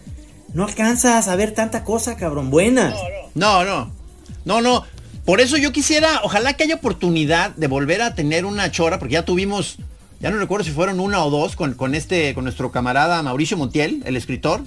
no 0.54 0.64
alcanzas 0.64 1.28
a 1.28 1.36
ver 1.36 1.52
tanta 1.52 1.84
cosa, 1.84 2.16
cabrón, 2.16 2.50
buena. 2.50 2.94
No, 3.34 3.64
no. 3.64 3.92
No, 4.44 4.60
no. 4.60 4.84
Por 5.24 5.40
eso 5.40 5.56
yo 5.56 5.70
quisiera, 5.70 6.20
ojalá 6.24 6.54
que 6.54 6.64
haya 6.64 6.76
oportunidad 6.76 7.50
de 7.54 7.66
volver 7.68 8.02
a 8.02 8.14
tener 8.14 8.44
una 8.44 8.70
chora, 8.72 8.98
porque 8.98 9.14
ya 9.14 9.24
tuvimos, 9.24 9.76
ya 10.20 10.30
no 10.30 10.38
recuerdo 10.38 10.64
si 10.64 10.70
fueron 10.72 10.98
una 10.98 11.22
o 11.24 11.30
dos 11.30 11.54
con, 11.56 11.74
con 11.74 11.94
este, 11.94 12.34
con 12.34 12.44
nuestro 12.44 12.72
camarada 12.72 13.22
Mauricio 13.22 13.56
Montiel, 13.56 14.02
el 14.06 14.16
escritor. 14.16 14.62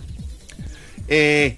Eh, 1.08 1.58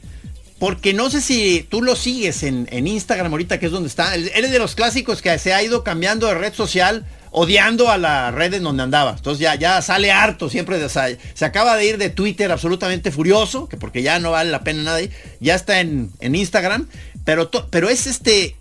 porque 0.57 0.93
no 0.93 1.09
sé 1.09 1.21
si 1.21 1.65
tú 1.69 1.81
lo 1.81 1.95
sigues 1.95 2.41
en, 2.43 2.67
en 2.71 2.87
Instagram 2.87 3.31
ahorita, 3.31 3.59
que 3.59 3.65
es 3.67 3.71
donde 3.71 3.89
está. 3.89 4.15
Él 4.15 4.31
él 4.33 4.45
es 4.45 4.51
de 4.51 4.59
los 4.59 4.73
clásicos 4.73 5.21
que 5.21 5.37
se 5.37 5.53
ha 5.53 5.61
ido 5.61 5.83
cambiando 5.83 6.27
de 6.27 6.33
red 6.35 6.53
social, 6.53 7.05
odiando 7.37 7.91
a 7.91 7.97
la 7.97 8.31
red 8.31 8.53
en 8.53 8.63
donde 8.63 8.83
andaba. 8.83 9.11
Entonces 9.11 9.41
ya, 9.41 9.55
ya 9.55 9.81
sale 9.81 10.11
harto 10.11 10.49
siempre. 10.49 10.79
De, 10.79 10.85
o 10.85 10.89
se 10.89 11.45
acaba 11.45 11.75
de 11.75 11.85
ir 11.85 11.97
de 11.97 12.09
Twitter 12.09 12.49
absolutamente 12.49 13.11
furioso, 13.11 13.67
que 13.67 13.75
porque 13.75 14.01
ya 14.01 14.19
no 14.19 14.31
vale 14.31 14.51
la 14.51 14.63
pena 14.63 14.83
nada. 14.83 14.99
Ya 15.41 15.55
está 15.55 15.81
en, 15.81 16.11
en 16.21 16.35
Instagram. 16.35 16.87
Pero, 17.25 17.51
pero 17.69 17.89
es 17.89 18.07
este. 18.07 18.55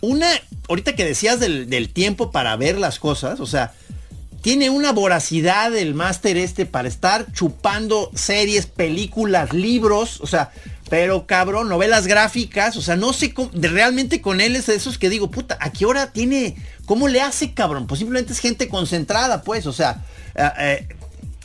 Una. 0.00 0.28
Ahorita 0.68 0.96
que 0.96 1.04
decías 1.04 1.38
del, 1.38 1.68
del 1.68 1.90
tiempo 1.90 2.32
para 2.32 2.56
ver 2.56 2.78
las 2.78 2.98
cosas, 2.98 3.40
o 3.40 3.46
sea, 3.46 3.72
tiene 4.40 4.70
una 4.70 4.92
voracidad 4.92 5.76
el 5.76 5.94
máster 5.94 6.36
este 6.36 6.66
para 6.66 6.88
estar 6.88 7.32
chupando 7.32 8.10
series, 8.14 8.66
películas, 8.66 9.52
libros, 9.52 10.20
o 10.20 10.26
sea, 10.26 10.50
pero 10.88 11.26
cabrón, 11.26 11.68
novelas 11.68 12.06
gráficas, 12.06 12.76
o 12.76 12.82
sea, 12.82 12.96
no 12.96 13.12
sé 13.12 13.34
realmente 13.52 14.20
con 14.20 14.40
él 14.40 14.54
es 14.54 14.66
de 14.66 14.76
esos 14.76 14.98
que 14.98 15.10
digo, 15.10 15.30
puta, 15.30 15.58
¿a 15.60 15.72
qué 15.72 15.84
hora 15.84 16.12
tiene, 16.12 16.54
cómo 16.86 17.08
le 17.08 17.20
hace 17.20 17.52
cabrón? 17.52 17.86
Pues 17.86 17.98
simplemente 17.98 18.32
es 18.32 18.38
gente 18.38 18.68
concentrada, 18.68 19.42
pues, 19.42 19.66
o 19.66 19.72
sea, 19.72 20.04
eh, 20.34 20.48
eh, 20.58 20.88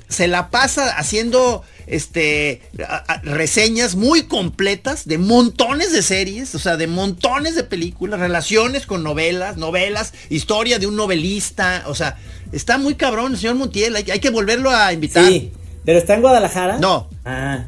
se 0.07 0.27
la 0.27 0.49
pasa 0.49 0.89
haciendo 0.97 1.63
este 1.87 2.61
a- 2.87 2.97
a- 3.13 3.21
reseñas 3.23 3.95
muy 3.95 4.23
completas 4.23 5.05
de 5.07 5.17
montones 5.17 5.91
de 5.93 6.01
series, 6.01 6.53
o 6.55 6.59
sea, 6.59 6.75
de 6.77 6.87
montones 6.87 7.55
de 7.55 7.63
películas, 7.63 8.19
relaciones 8.19 8.85
con 8.85 9.03
novelas, 9.03 9.57
novelas, 9.57 10.13
historia 10.29 10.79
de 10.79 10.87
un 10.87 10.95
novelista, 10.95 11.83
o 11.87 11.95
sea, 11.95 12.17
está 12.51 12.77
muy 12.77 12.95
cabrón 12.95 13.33
el 13.33 13.37
señor 13.37 13.55
Montiel, 13.55 13.95
hay, 13.95 14.09
hay 14.11 14.19
que 14.19 14.29
volverlo 14.29 14.69
a 14.69 14.91
invitar. 14.93 15.25
Sí, 15.25 15.51
pero 15.85 15.97
está 15.99 16.13
en 16.15 16.21
Guadalajara. 16.21 16.77
No. 16.79 17.07
Ah. 17.25 17.65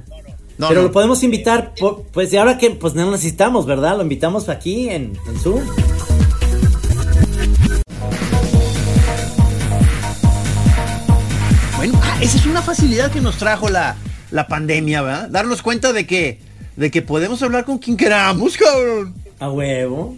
No, 0.57 0.67
pero 0.67 0.81
no. 0.81 0.87
lo 0.87 0.91
podemos 0.93 1.23
invitar, 1.23 1.73
por- 1.79 2.03
pues 2.11 2.31
y 2.31 2.37
ahora 2.37 2.57
que 2.57 2.69
pues 2.71 2.93
no 2.93 3.09
necesitamos, 3.09 3.65
¿verdad? 3.65 3.95
Lo 3.97 4.03
invitamos 4.03 4.49
aquí 4.49 4.89
en, 4.89 5.17
en 5.27 5.39
Zoom. 5.39 5.61
Esa 12.23 12.37
es 12.37 12.45
una 12.45 12.61
facilidad 12.61 13.11
que 13.11 13.19
nos 13.19 13.37
trajo 13.37 13.67
la, 13.67 13.97
la 14.31 14.47
pandemia, 14.47 15.01
¿verdad? 15.01 15.27
Darnos 15.29 15.61
cuenta 15.61 15.91
de 15.91 16.07
que, 16.07 16.39
de 16.77 16.89
que 16.89 17.01
podemos 17.01 17.43
hablar 17.43 17.65
con 17.65 17.79
quien 17.79 17.97
queramos, 17.97 18.55
cabrón. 18.55 19.13
A 19.39 19.51
huevo. 19.51 20.15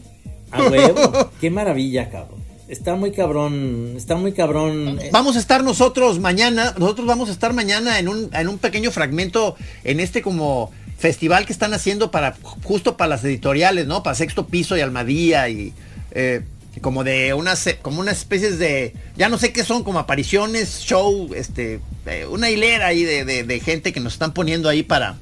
A 0.52 0.62
huevo. 0.62 1.32
Qué 1.42 1.50
maravilla, 1.50 2.12
cabrón. 2.12 2.40
Está 2.68 2.94
muy 2.94 3.12
cabrón. 3.12 3.94
Está 3.98 4.16
muy 4.16 4.34
cabrón. 4.34 5.00
Vamos 5.12 5.36
a 5.36 5.40
estar 5.40 5.64
nosotros 5.64 6.20
mañana, 6.20 6.76
nosotros 6.78 7.08
vamos 7.08 7.30
a 7.30 7.32
estar 7.32 7.54
mañana 7.54 7.98
en 7.98 8.08
un, 8.08 8.30
en 8.34 8.50
un 8.50 8.60
pequeño 8.60 8.92
fragmento 8.92 9.56
en 9.84 10.00
este 10.00 10.22
como 10.22 10.72
festival 11.00 11.48
que 11.48 11.54
están 11.54 11.74
haciendo 11.74 12.12
para 12.12 12.36
justo 12.62 12.98
para 12.98 13.10
las 13.10 13.24
editoriales, 13.24 13.88
¿no? 13.88 14.04
Para 14.04 14.16
Sexto 14.16 14.46
Piso 14.46 14.78
y 14.78 14.82
Almadía 14.82 15.50
y 15.50 15.74
eh, 16.12 16.44
como 16.82 17.04
de 17.04 17.34
unas 17.34 17.68
como 17.82 18.02
unas 18.02 18.18
especies 18.20 18.60
de 18.60 18.94
ya 19.16 19.30
no 19.30 19.38
sé 19.38 19.54
qué 19.54 19.64
son 19.64 19.84
como 19.84 20.00
apariciones, 20.00 20.82
show, 20.82 21.30
este 21.36 21.80
eh, 22.06 22.26
una 22.30 22.50
hilera 22.50 22.88
ahí 22.88 23.04
de, 23.04 23.26
de- 23.26 23.44
de 23.44 23.60
gente 23.60 23.94
que 23.94 24.00
nos 24.00 24.14
están 24.14 24.34
poniendo 24.34 24.70
ahí 24.70 24.84
para 24.84 25.16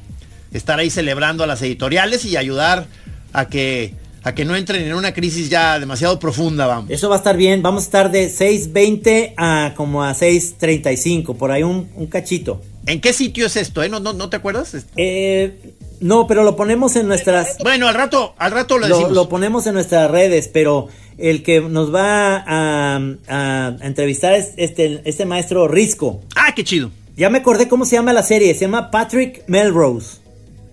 estar 0.51 0.79
ahí 0.79 0.89
celebrando 0.89 1.43
a 1.43 1.47
las 1.47 1.61
editoriales 1.61 2.25
y 2.25 2.37
ayudar 2.37 2.87
a 3.33 3.47
que 3.47 3.93
a 4.25 4.33
que 4.33 4.45
no 4.45 4.55
entren 4.55 4.83
en 4.83 4.93
una 4.93 5.13
crisis 5.13 5.49
ya 5.49 5.79
demasiado 5.81 6.17
profunda, 6.17 6.65
vamos. 6.65 6.89
Eso 6.89 7.09
va 7.09 7.15
a 7.15 7.17
estar 7.17 7.35
bien. 7.35 7.61
Vamos 7.61 7.83
a 7.83 7.85
estar 7.87 8.09
de 8.11 8.29
6.20 8.29 9.33
a 9.35 9.73
como 9.75 10.01
a 10.03 10.13
6.35. 10.15 11.35
Por 11.35 11.51
ahí 11.51 11.63
un, 11.63 11.89
un 11.95 12.07
cachito. 12.07 12.61
¿En 12.85 12.99
qué 13.01 13.13
sitio 13.13 13.45
es 13.45 13.55
esto? 13.55 13.81
Eh? 13.83 13.89
¿No, 13.89 13.99
no, 13.99 14.13
no 14.13 14.29
te 14.29 14.37
acuerdas? 14.37 14.73
Este- 14.73 14.91
Eh, 14.97 15.73
no, 16.01 16.27
pero 16.27 16.43
lo 16.43 16.55
ponemos 16.55 16.95
en 16.95 17.07
nuestras. 17.07 17.57
Bueno, 17.59 17.87
al 17.87 17.95
rato, 17.95 18.33
al 18.37 18.51
rato 18.51 18.77
lo 18.77 18.87
decimos. 18.87 19.11
lo 19.13 19.29
ponemos 19.29 19.65
en 19.67 19.73
nuestras 19.75 20.11
redes, 20.11 20.49
pero 20.51 20.89
el 21.17 21.43
que 21.43 21.61
nos 21.61 21.93
va 21.93 22.37
a, 22.45 22.99
a 23.29 23.75
entrevistar 23.81 24.33
es 24.33 24.49
este, 24.57 25.01
este 25.05 25.25
maestro 25.25 25.67
Risco. 25.67 26.21
Ah, 26.35 26.53
qué 26.55 26.63
chido. 26.63 26.91
Ya 27.15 27.29
me 27.29 27.37
acordé 27.37 27.67
cómo 27.69 27.85
se 27.85 27.95
llama 27.95 28.11
la 28.11 28.23
serie. 28.23 28.53
Se 28.53 28.61
llama 28.61 28.91
Patrick 28.91 29.43
Melrose. 29.47 30.17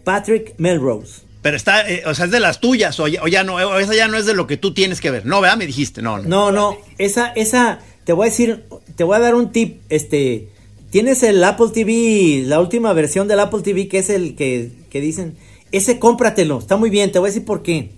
Patrick 0.05 0.55
Melrose. 0.59 1.21
Pero 1.43 1.57
está, 1.57 1.89
eh, 1.89 2.03
o 2.07 2.15
sea, 2.15 2.27
es 2.27 2.31
de 2.33 2.41
las 2.41 2.61
tuyas, 2.61 2.99
o 3.01 3.09
ya, 3.09 3.23
o 3.23 3.29
ya 3.29 3.45
no, 3.45 3.55
o 3.55 3.79
esa 3.79 3.95
ya 3.95 4.09
no 4.09 4.19
es 4.19 4.27
de 4.27 4.35
lo 4.35 4.47
que 4.47 4.57
tú 4.59 4.75
tienes 4.75 5.01
que 5.01 5.11
ver. 5.11 5.25
No, 5.27 5.41
¿verdad? 5.41 5.57
Me 5.57 5.67
dijiste, 5.67 6.03
no, 6.03 6.19
no. 6.19 6.29
No, 6.29 6.53
no, 6.53 6.77
esa, 6.99 7.29
esa, 7.29 7.79
te 8.05 8.13
voy 8.13 8.27
a 8.27 8.31
decir, 8.31 8.65
te 8.97 9.05
voy 9.05 9.17
a 9.17 9.21
dar 9.21 9.35
un 9.35 9.51
tip, 9.53 9.81
este, 9.89 10.49
tienes 10.91 11.23
el 11.23 11.43
Apple 11.45 11.69
TV, 11.73 12.43
la 12.47 12.61
última 12.61 12.93
versión 12.93 13.29
del 13.29 13.41
Apple 13.41 13.63
TV, 13.63 13.89
que 13.89 13.99
es 13.99 14.11
el 14.11 14.35
que, 14.37 14.71
que 14.91 15.01
dicen, 15.01 15.37
ese 15.73 15.99
cómpratelo, 15.99 16.59
está 16.59 16.77
muy 16.77 16.91
bien, 16.91 17.13
te 17.13 17.19
voy 17.19 17.29
a 17.29 17.33
decir 17.33 17.45
por 17.45 17.63
qué. 17.63 17.91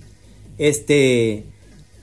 Este, 0.58 1.44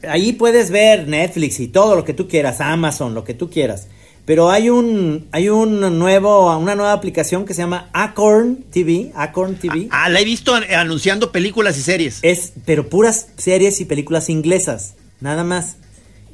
ahí 0.07 0.33
puedes 0.33 0.71
ver 0.71 1.07
Netflix 1.07 1.59
y 1.59 1.67
todo 1.67 1.95
lo 1.95 2.03
que 2.03 2.13
tú 2.13 2.27
quieras, 2.27 2.61
Amazon, 2.61 3.13
lo 3.13 3.23
que 3.23 3.33
tú 3.33 3.49
quieras. 3.49 3.87
Pero 4.25 4.51
hay 4.51 4.69
un, 4.69 5.27
hay 5.31 5.49
un 5.49 5.79
nuevo, 5.97 6.55
una 6.57 6.75
nueva 6.75 6.93
aplicación 6.93 7.45
que 7.45 7.53
se 7.55 7.61
llama 7.63 7.89
Acorn 7.93 8.63
TV, 8.71 9.11
Acorn 9.15 9.55
TV. 9.55 9.87
Ah, 9.89 10.07
la 10.09 10.19
he 10.21 10.25
visto 10.25 10.53
an- 10.53 10.65
anunciando 10.71 11.31
películas 11.31 11.77
y 11.77 11.81
series. 11.81 12.19
Es, 12.21 12.53
pero 12.65 12.89
puras 12.89 13.29
series 13.37 13.81
y 13.81 13.85
películas 13.85 14.29
inglesas, 14.29 14.93
nada 15.19 15.43
más. 15.43 15.77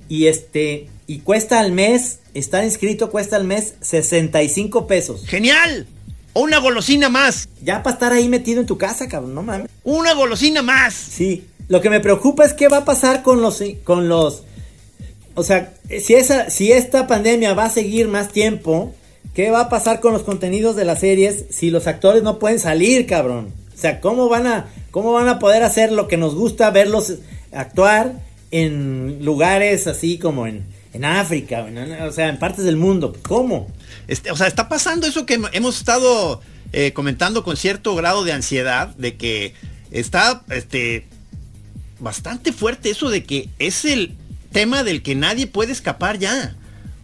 Y 0.09 0.27
este, 0.27 0.87
y 1.07 1.19
cuesta 1.19 1.59
al 1.59 1.71
mes, 1.71 2.19
estar 2.33 2.63
inscrito 2.63 3.11
cuesta 3.11 3.35
al 3.35 3.43
mes 3.43 3.75
65 3.81 4.87
pesos. 4.87 5.25
¡Genial! 5.27 5.87
O 6.33 6.41
una 6.41 6.59
golosina 6.59 7.09
más. 7.09 7.47
Ya 7.63 7.81
para 7.83 7.93
estar 7.93 8.13
ahí 8.13 8.27
metido 8.27 8.59
en 8.59 8.65
tu 8.65 8.77
casa, 8.77 9.07
cabrón, 9.07 9.35
no 9.35 9.43
mames. 9.43 9.69
Una 9.83 10.13
golosina 10.13 10.61
más. 10.61 10.93
Sí, 10.93 11.45
lo 11.67 11.81
que 11.81 11.89
me 11.89 11.99
preocupa 11.99 12.43
es 12.43 12.53
qué 12.53 12.67
va 12.67 12.77
a 12.77 12.85
pasar 12.85 13.23
con 13.23 13.41
los, 13.41 13.63
con 13.83 14.09
los, 14.09 14.43
o 15.35 15.43
sea, 15.43 15.73
si 16.01 16.15
esa, 16.15 16.49
si 16.49 16.71
esta 16.71 17.07
pandemia 17.07 17.53
va 17.53 17.65
a 17.65 17.69
seguir 17.69 18.07
más 18.07 18.29
tiempo, 18.29 18.93
¿qué 19.33 19.49
va 19.51 19.61
a 19.61 19.69
pasar 19.69 19.99
con 19.99 20.13
los 20.13 20.23
contenidos 20.23 20.75
de 20.75 20.85
las 20.85 20.99
series 20.99 21.45
si 21.49 21.69
los 21.69 21.87
actores 21.87 22.23
no 22.23 22.39
pueden 22.39 22.59
salir, 22.59 23.05
cabrón? 23.05 23.53
O 23.73 23.77
sea, 23.77 24.01
¿cómo 24.01 24.27
van 24.27 24.47
a, 24.47 24.67
cómo 24.91 25.13
van 25.13 25.27
a 25.27 25.39
poder 25.39 25.63
hacer 25.63 25.91
lo 25.91 26.07
que 26.07 26.17
nos 26.17 26.35
gusta 26.35 26.69
verlos 26.71 27.15
actuar 27.51 28.13
en 28.51 29.23
lugares 29.23 29.87
así 29.87 30.17
como 30.17 30.47
en, 30.47 30.65
en 30.95 31.05
África, 31.05 31.65
o 32.07 32.11
sea, 32.11 32.29
en 32.29 32.39
partes 32.39 32.63
del 32.65 32.77
mundo? 32.77 33.15
¿Cómo? 33.23 33.67
Este, 34.07 34.31
o 34.31 34.35
sea, 34.37 34.47
está 34.47 34.69
pasando 34.69 35.05
eso 35.07 35.25
que 35.25 35.39
hem- 35.39 35.49
hemos 35.51 35.77
estado 35.77 36.41
eh, 36.71 36.93
comentando 36.93 37.43
con 37.43 37.57
cierto 37.57 37.95
grado 37.95 38.23
de 38.23 38.31
ansiedad, 38.33 38.89
de 38.95 39.15
que 39.17 39.53
está 39.91 40.43
este, 40.49 41.07
bastante 41.99 42.53
fuerte 42.53 42.89
eso 42.89 43.09
de 43.09 43.23
que 43.23 43.49
es 43.59 43.85
el 43.85 44.15
tema 44.51 44.83
del 44.83 45.01
que 45.03 45.15
nadie 45.15 45.47
puede 45.47 45.71
escapar 45.71 46.17
ya. 46.17 46.55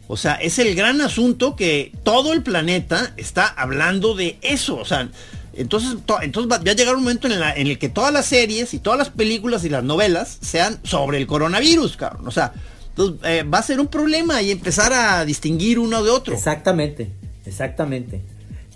O 0.08 0.18
sea, 0.18 0.36
es 0.36 0.60
el 0.60 0.76
gran 0.76 1.00
asunto 1.02 1.56
que 1.56 1.92
todo 2.04 2.34
el 2.34 2.44
planeta 2.44 3.14
está 3.18 3.48
hablando 3.48 4.14
de 4.16 4.38
eso. 4.42 4.76
O 4.78 4.86
sea, 4.86 5.10
entonces, 5.54 5.98
to- 6.06 6.22
entonces 6.22 6.52
va, 6.52 6.58
a 6.58 6.74
llegar 6.76 6.96
un 6.96 7.04
momento 7.04 7.28
en, 7.28 7.34
en 7.34 7.68
el 7.68 7.78
que 7.78 7.89
todas 7.89 8.14
las 8.14 8.26
series 8.26 8.74
y 8.74 8.80
todas 8.80 9.00
las 9.00 9.10
películas 9.10 9.64
y 9.66 9.70
las 9.70 9.84
novelas 9.84 10.38
sean 10.42 10.80
sobre 10.84 11.18
el 11.18 11.28
coronavirus, 11.28 11.98
cabrón. 11.98 12.28
O 12.28 12.32
sea, 12.32 12.54
entonces, 12.92 13.20
eh, 13.26 13.44
va 13.44 13.58
a 13.60 13.64
ser 13.64 13.80
un 13.80 13.88
problema 13.88 14.42
y 14.42 14.52
empezar 14.52 14.94
a 14.94 15.26
distinguir 15.26 15.80
uno 15.80 16.04
de 16.04 16.10
otro. 16.12 16.34
Exactamente, 16.36 17.10
exactamente. 17.46 18.22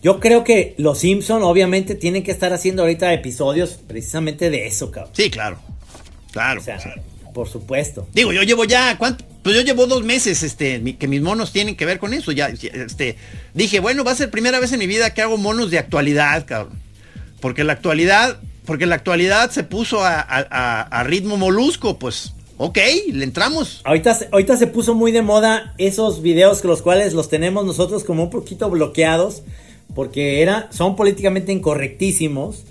Yo 0.01 0.20
creo 0.20 0.43
que 0.43 0.76
los 0.78 0.99
Simpson 0.99 1.41
obviamente 1.43 1.95
tienen 1.95 2.24
que 2.24 2.32
estar 2.32 2.53
haciendo 2.53 2.84
ahorita 2.84 3.11
episodios 3.13 3.80
precisamente 3.88 4.49
de 4.49 4.68
eso, 4.68 4.91
cabrón. 4.91 5.11
Sí, 5.16 5.30
claro. 5.30 5.57
Claro. 6.32 6.61
O 6.61 6.63
sea, 6.63 6.78
por 7.34 7.47
supuesto. 7.49 8.07
Digo, 8.13 8.32
yo 8.32 8.43
llevo 8.43 8.66
ya, 8.66 8.97
¿cuánto? 8.97 9.26
Pues 9.41 9.55
yo 9.55 9.61
llevo 9.61 9.88
dos 9.88 10.03
meses, 10.03 10.43
este, 10.43 10.95
que 10.97 11.07
mis 11.07 11.22
monos 11.22 11.51
tienen 11.51 11.76
que 11.76 11.86
ver 11.86 11.97
con 11.99 12.13
eso. 12.13 12.32
Ya, 12.32 12.47
este, 12.49 13.16
dije, 13.53 13.80
bueno, 13.80 14.03
va 14.03 14.11
a 14.11 14.16
ser 14.16 14.30
primera 14.32 14.59
vez 14.59 14.72
en 14.74 14.80
mi 14.80 14.88
vida 14.88 15.13
que 15.13 15.22
hago 15.22 15.38
monos 15.38 15.72
de 15.72 15.80
actualidad, 15.80 16.45
cabrón. 16.45 16.80
Porque 17.41 17.63
la 17.63 17.74
actualidad, 17.74 18.39
porque 18.66 18.86
la 18.86 18.95
actualidad 18.95 19.49
se 19.51 19.63
puso 19.63 20.03
a- 20.03 20.20
a 20.20 21.03
ritmo 21.03 21.38
molusco, 21.38 21.97
pues, 21.99 22.34
ok, 22.58 22.78
le 23.12 23.24
entramos. 23.24 23.82
Ahorita, 23.84 24.14
se- 24.16 24.30
ahorita 24.32 24.58
se 24.58 24.68
puso 24.68 24.95
muy 24.95 25.12
de 25.12 25.22
moda 25.22 25.74
esos 25.78 26.22
videos 26.22 26.62
que 26.62 26.68
los 26.68 26.82
cuales 26.82 27.14
los 27.14 27.30
tenemos 27.30 27.66
nosotros 27.66 28.03
como 28.03 28.24
un 28.24 28.30
poquito 28.30 28.70
bloqueados 28.70 29.43
porque 29.93 30.41
era, 30.41 30.68
son 30.72 30.95
políticamente 30.95 31.51
incorrectísimos, 31.51 32.64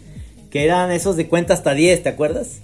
que 0.50 0.64
eran 0.64 0.90
esos 0.92 1.16
de 1.16 1.26
cuenta 1.28 1.54
hasta 1.54 1.74
10, 1.74 2.02
¿te 2.02 2.08
acuerdas? 2.10 2.58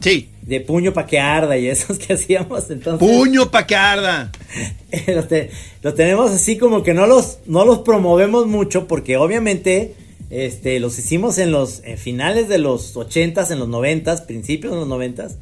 Sí. 0.00 0.28
De 0.42 0.60
puño 0.60 0.92
pa' 0.92 1.06
que 1.06 1.18
arda 1.18 1.56
y 1.56 1.66
esos 1.66 1.98
que 2.00 2.12
hacíamos 2.14 2.70
entonces. 2.70 3.06
Puño 3.08 3.50
pa' 3.50 3.66
que 3.66 3.74
arda. 3.76 4.30
los, 5.08 5.28
te- 5.28 5.50
los 5.82 5.94
tenemos 5.94 6.30
así 6.30 6.56
como 6.56 6.82
que 6.82 6.94
no 6.94 7.06
los, 7.06 7.38
no 7.46 7.64
los 7.64 7.80
promovemos 7.80 8.46
mucho 8.46 8.86
porque 8.86 9.16
obviamente 9.16 9.94
Este, 10.28 10.80
los 10.80 10.98
hicimos 10.98 11.38
en 11.38 11.52
los 11.52 11.82
en 11.84 11.98
finales 11.98 12.48
de 12.48 12.58
los 12.58 12.94
80s, 12.96 13.50
en 13.52 13.58
los 13.60 13.68
90s, 13.68 14.26
principios 14.26 14.72
de 14.74 14.80
los 14.80 14.88
90s. 14.88 15.36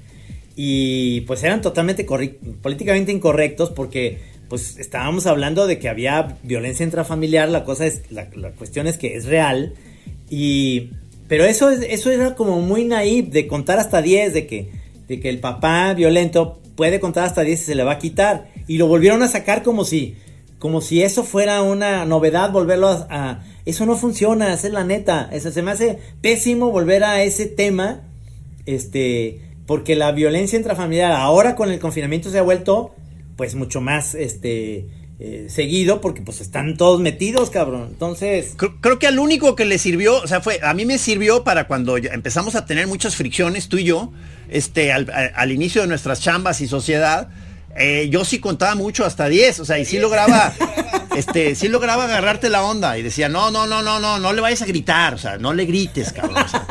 Y 0.56 1.22
pues 1.22 1.42
eran 1.42 1.62
totalmente 1.62 2.04
políticamente 2.04 3.10
incorrectos 3.12 3.70
porque 3.70 4.18
pues 4.48 4.78
estábamos 4.78 5.26
hablando 5.26 5.66
de 5.66 5.78
que 5.78 5.88
había 5.88 6.36
violencia 6.42 6.84
intrafamiliar, 6.84 7.48
la 7.48 7.64
cosa 7.64 7.86
es, 7.86 8.02
la, 8.10 8.28
la 8.36 8.52
cuestión 8.52 8.86
es 8.86 8.96
que 8.98 9.16
es 9.16 9.24
real. 9.24 9.74
Y, 10.30 10.90
pero 11.28 11.44
eso, 11.44 11.70
es- 11.70 11.80
eso 11.88 12.10
era 12.10 12.34
como 12.34 12.60
muy 12.60 12.84
naive 12.84 13.30
de 13.30 13.46
contar 13.48 13.78
hasta 13.78 14.00
10, 14.02 14.32
de 14.34 14.46
que, 14.46 14.70
de 15.08 15.18
que 15.18 15.28
el 15.28 15.38
papá 15.40 15.92
violento 15.94 16.60
puede 16.76 17.00
contar 17.00 17.24
hasta 17.24 17.42
10 17.42 17.60
y 17.62 17.64
se 17.64 17.74
le 17.74 17.82
va 17.84 17.92
a 17.92 17.98
quitar. 17.98 18.48
Y 18.68 18.78
lo 18.78 18.86
volvieron 18.86 19.22
a 19.22 19.28
sacar 19.28 19.62
como 19.64 19.84
si, 19.84 20.14
como 20.60 20.80
si 20.80 21.02
eso 21.02 21.24
fuera 21.24 21.62
una 21.62 22.04
novedad, 22.04 22.52
volverlo 22.52 22.88
a... 22.88 23.06
a- 23.10 23.44
eso 23.66 23.86
no 23.86 23.96
funciona, 23.96 24.52
esa 24.52 24.66
es 24.66 24.72
la 24.74 24.84
neta. 24.84 25.30
Eso 25.32 25.50
se 25.50 25.62
me 25.62 25.70
hace 25.70 25.98
pésimo 26.20 26.70
volver 26.70 27.02
a 27.02 27.22
ese 27.24 27.46
tema, 27.46 28.02
este, 28.66 29.40
porque 29.66 29.96
la 29.96 30.12
violencia 30.12 30.56
intrafamiliar 30.58 31.12
ahora 31.12 31.54
con 31.56 31.70
el 31.70 31.78
confinamiento 31.78 32.30
se 32.30 32.38
ha 32.38 32.42
vuelto, 32.42 32.94
pues 33.36 33.54
mucho 33.54 33.80
más, 33.80 34.14
este, 34.14 34.86
eh, 35.20 35.46
seguido, 35.48 36.00
porque 36.00 36.22
pues 36.22 36.40
están 36.40 36.76
todos 36.76 37.00
metidos, 37.00 37.50
cabrón. 37.50 37.88
Entonces, 37.90 38.54
Creo, 38.56 38.80
creo 38.80 38.98
que 38.98 39.06
al 39.06 39.18
único 39.18 39.54
que 39.56 39.64
le 39.64 39.78
sirvió, 39.78 40.16
o 40.22 40.26
sea, 40.26 40.40
fue, 40.40 40.58
a 40.62 40.74
mí 40.74 40.84
me 40.84 40.98
sirvió 40.98 41.44
para 41.44 41.66
cuando 41.66 41.96
empezamos 41.96 42.54
a 42.56 42.66
tener 42.66 42.86
muchas 42.86 43.14
fricciones, 43.16 43.68
tú 43.68 43.78
y 43.78 43.84
yo, 43.84 44.12
este, 44.50 44.92
al, 44.92 45.08
al- 45.10 45.32
al 45.34 45.52
inicio 45.52 45.82
de 45.82 45.88
nuestras 45.88 46.20
chambas 46.20 46.60
y 46.60 46.68
sociedad, 46.68 47.28
eh, 47.76 48.08
yo 48.10 48.24
sí 48.24 48.38
contaba 48.40 48.74
mucho 48.76 49.04
hasta 49.04 49.28
10, 49.28 49.60
o 49.60 49.64
sea, 49.64 49.78
y 49.78 49.84
sí 49.84 49.98
lograba, 49.98 50.52
este, 51.16 51.54
sí 51.54 51.68
lograba 51.68 52.04
agarrarte 52.04 52.48
la 52.50 52.62
onda 52.64 52.98
y 52.98 53.02
decía, 53.02 53.28
no, 53.28 53.50
no, 53.50 53.66
no, 53.66 53.82
no, 53.82 53.98
no, 54.00 54.18
no 54.18 54.32
le 54.32 54.40
vayas 54.40 54.62
a 54.62 54.66
gritar, 54.66 55.14
o 55.14 55.18
sea, 55.18 55.38
no 55.38 55.52
le 55.54 55.64
grites, 55.64 56.12
cabrón. 56.12 56.36
o 56.44 56.48
sea. 56.48 56.66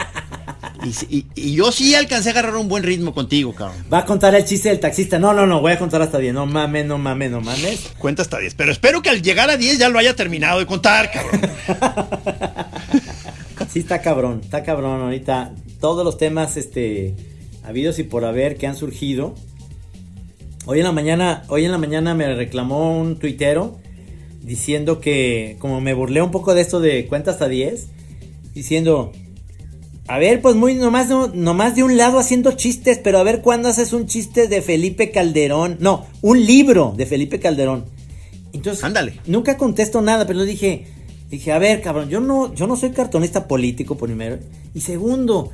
Y, 0.84 0.93
sí- 0.93 1.07
y- 1.09 1.25
y 1.36 1.55
yo 1.55 1.71
sí 1.71 1.95
alcancé 1.95 2.29
a 2.29 2.31
agarrar 2.34 2.55
un 2.57 2.67
buen 2.67 2.84
ritmo 2.84 3.13
contigo, 3.13 3.53
cabrón. 3.55 3.84
va 3.91 3.99
a 3.99 4.05
contar 4.05 4.36
el 4.36 4.43
chiste 4.45 4.69
del 4.69 4.79
taxista. 4.79 5.17
No, 5.19 5.34
no, 5.34 5.45
no, 5.47 5.61
voy 5.61 5.71
a 5.71 5.79
contar 5.79 6.01
hasta 6.01 6.17
10. 6.17 6.34
No 6.34 6.45
mames, 6.45 6.86
no 6.86 6.97
mames, 6.97 7.31
no 7.31 7.41
mames. 7.41 7.91
Cuenta 7.97 8.21
hasta 8.21 8.38
10, 8.39 8.53
pero 8.55 8.71
espero 8.71 9.01
que 9.01 9.09
al 9.09 9.21
llegar 9.21 9.49
a 9.49 9.57
10 9.57 9.77
ya 9.79 9.89
lo 9.89 9.97
haya 9.99 10.15
terminado 10.15 10.59
de 10.59 10.65
contar, 10.65 11.09
cabrón. 11.11 11.41
Sí, 13.71 13.79
está 13.79 14.01
cabrón, 14.01 14.41
está 14.43 14.61
cabrón 14.63 15.01
ahorita. 15.01 15.53
Todos 15.79 16.05
los 16.05 16.17
temas, 16.17 16.57
este, 16.57 17.15
habidos 17.63 17.97
y 17.97 18.03
por 18.03 18.23
haber 18.25 18.55
que 18.57 18.67
han 18.67 18.75
surgido. 18.75 19.34
Hoy 20.65 20.79
en 20.79 20.86
la 20.86 20.91
mañana, 20.91 21.43
hoy 21.47 21.65
en 21.65 21.71
la 21.71 21.77
mañana 21.79 22.13
me 22.13 22.36
reclamó 22.36 22.99
un 22.99 23.17
tuitero 23.17 23.79
diciendo 24.41 24.99
que, 25.01 25.55
como 25.59 25.81
me 25.81 25.93
burlé 25.95 26.21
un 26.21 26.29
poco 26.29 26.53
de 26.53 26.61
esto 26.61 26.79
de 26.81 27.07
cuenta 27.07 27.31
hasta 27.31 27.47
10, 27.47 27.88
diciendo, 28.53 29.11
a 30.07 30.19
ver, 30.19 30.41
pues 30.41 30.55
muy 30.55 30.75
nomás, 30.75 31.07
no- 31.09 31.27
nomás 31.33 31.75
de 31.75 31.83
un 31.83 31.95
lado 31.97 32.19
haciendo 32.19 32.51
chistes, 32.53 32.99
pero 33.01 33.19
a 33.19 33.23
ver 33.23 33.41
cuándo 33.41 33.69
haces 33.69 33.93
un 33.93 34.05
chiste 34.05 34.47
de 34.47 34.61
Felipe 34.61 35.11
Calderón. 35.11 35.77
No, 35.79 36.05
un 36.21 36.45
libro 36.45 36.93
de 36.97 37.05
Felipe 37.05 37.39
Calderón. 37.39 37.85
Entonces, 38.51 38.83
Ándale. 38.83 39.19
nunca 39.25 39.57
contesto 39.57 40.01
nada, 40.01 40.27
pero 40.27 40.43
dije, 40.43 40.85
dije, 41.29 41.51
a 41.51 41.57
ver, 41.59 41.81
cabrón, 41.81 42.09
yo 42.09 42.19
no, 42.19 42.53
yo 42.53 42.67
no 42.67 42.75
soy 42.75 42.91
cartonista 42.91 43.47
político, 43.47 43.97
primero. 43.97 44.37
Y 44.75 44.81
segundo, 44.81 45.51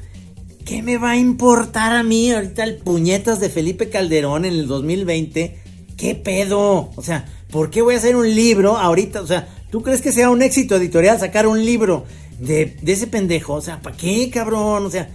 ¿qué 0.66 0.82
me 0.82 0.98
va 0.98 1.12
a 1.12 1.18
importar 1.18 1.96
a 1.96 2.04
mí 2.04 2.32
ahorita 2.32 2.64
el 2.64 2.78
puñetas 2.78 3.40
de 3.40 3.50
Felipe 3.50 3.90
Calderón 3.90 4.46
en 4.46 4.54
el 4.54 4.68
2020? 4.68 5.58
¿Qué 5.96 6.16
pedo? 6.16 6.90
O 6.96 7.02
sea, 7.04 7.26
¿por 7.52 7.70
qué 7.70 7.82
voy 7.82 7.94
a 7.94 7.98
hacer 7.98 8.16
un 8.16 8.34
libro 8.36 8.78
ahorita? 8.78 9.22
O 9.22 9.28
sea, 9.28 9.48
¿tú 9.70 9.82
crees 9.84 10.02
que 10.02 10.12
sea 10.12 10.30
un 10.30 10.42
éxito 10.42 10.76
editorial 10.76 11.20
sacar 11.20 11.46
un 11.48 11.64
libro 11.64 12.06
de, 12.40 12.78
de 12.82 12.92
ese 12.92 13.08
pendejo? 13.08 13.54
O 13.54 13.62
sea, 13.62 13.82
¿para 13.82 13.96
qué, 13.96 14.30
cabrón? 14.30 14.86
O 14.86 14.90
sea, 14.90 15.10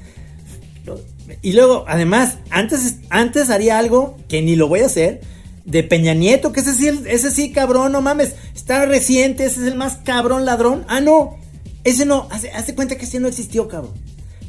y 1.43 1.53
luego, 1.53 1.85
además, 1.89 2.39
antes, 2.51 2.97
antes 3.11 3.51
haría 3.51 3.79
algo 3.79 4.17
que 4.29 4.43
ni 4.43 4.57
lo 4.57 4.69
voy 4.69 4.81
a 4.81 4.87
hacer. 4.87 5.21
De 5.65 5.83
Peña 5.83 6.13
Nieto, 6.13 6.53
que 6.53 6.61
ese 6.61 6.75
sí, 6.75 6.91
ese 7.07 7.31
sí, 7.31 7.51
cabrón, 7.51 7.93
no 7.93 8.03
mames. 8.03 8.35
Está 8.55 8.85
reciente, 8.85 9.47
ese 9.47 9.63
es 9.63 9.67
el 9.69 9.77
más 9.77 9.97
cabrón 10.05 10.45
ladrón. 10.45 10.85
Ah, 10.89 11.01
no. 11.01 11.39
Ese 11.85 12.05
no. 12.05 12.29
Hace, 12.31 12.51
hace 12.51 12.75
cuenta 12.75 12.97
que 12.99 13.07
ese 13.07 13.19
no 13.19 13.29
existió, 13.29 13.67
cabrón. 13.67 13.93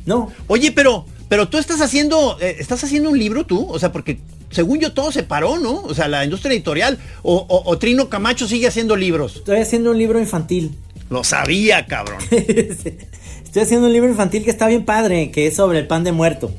No. 0.05 0.29
Oye, 0.47 0.73
pero, 0.73 1.05
pero 1.29 1.47
tú 1.47 1.57
estás 1.57 1.79
haciendo, 1.79 2.37
eh, 2.41 2.57
estás 2.59 2.83
haciendo 2.83 3.09
un 3.11 3.17
libro 3.17 3.45
tú, 3.45 3.65
o 3.65 3.79
sea, 3.79 3.93
porque 3.93 4.19
según 4.51 4.79
yo 4.79 4.91
todo 4.93 5.09
se 5.13 5.23
paró, 5.23 5.57
¿no? 5.57 5.83
O 5.83 5.93
sea, 5.93 6.09
la 6.09 6.25
industria 6.25 6.53
editorial, 6.53 6.99
o, 7.23 7.33
o- 7.47 7.63
o 7.71 7.77
Trino 7.77 8.09
Camacho 8.09 8.45
sigue 8.45 8.67
haciendo 8.67 8.97
libros. 8.97 9.37
Estoy 9.37 9.59
haciendo 9.59 9.91
un 9.91 9.97
libro 9.97 10.19
infantil. 10.19 10.75
Lo 11.09 11.23
sabía, 11.23 11.85
cabrón. 11.85 12.17
Estoy 12.31 13.61
haciendo 13.61 13.87
un 13.87 13.93
libro 13.93 14.09
infantil 14.09 14.43
que 14.43 14.49
está 14.49 14.67
bien 14.67 14.85
padre, 14.85 15.31
que 15.31 15.47
es 15.47 15.55
sobre 15.55 15.79
el 15.79 15.87
pan 15.87 16.03
de 16.03 16.11
muerto. 16.11 16.51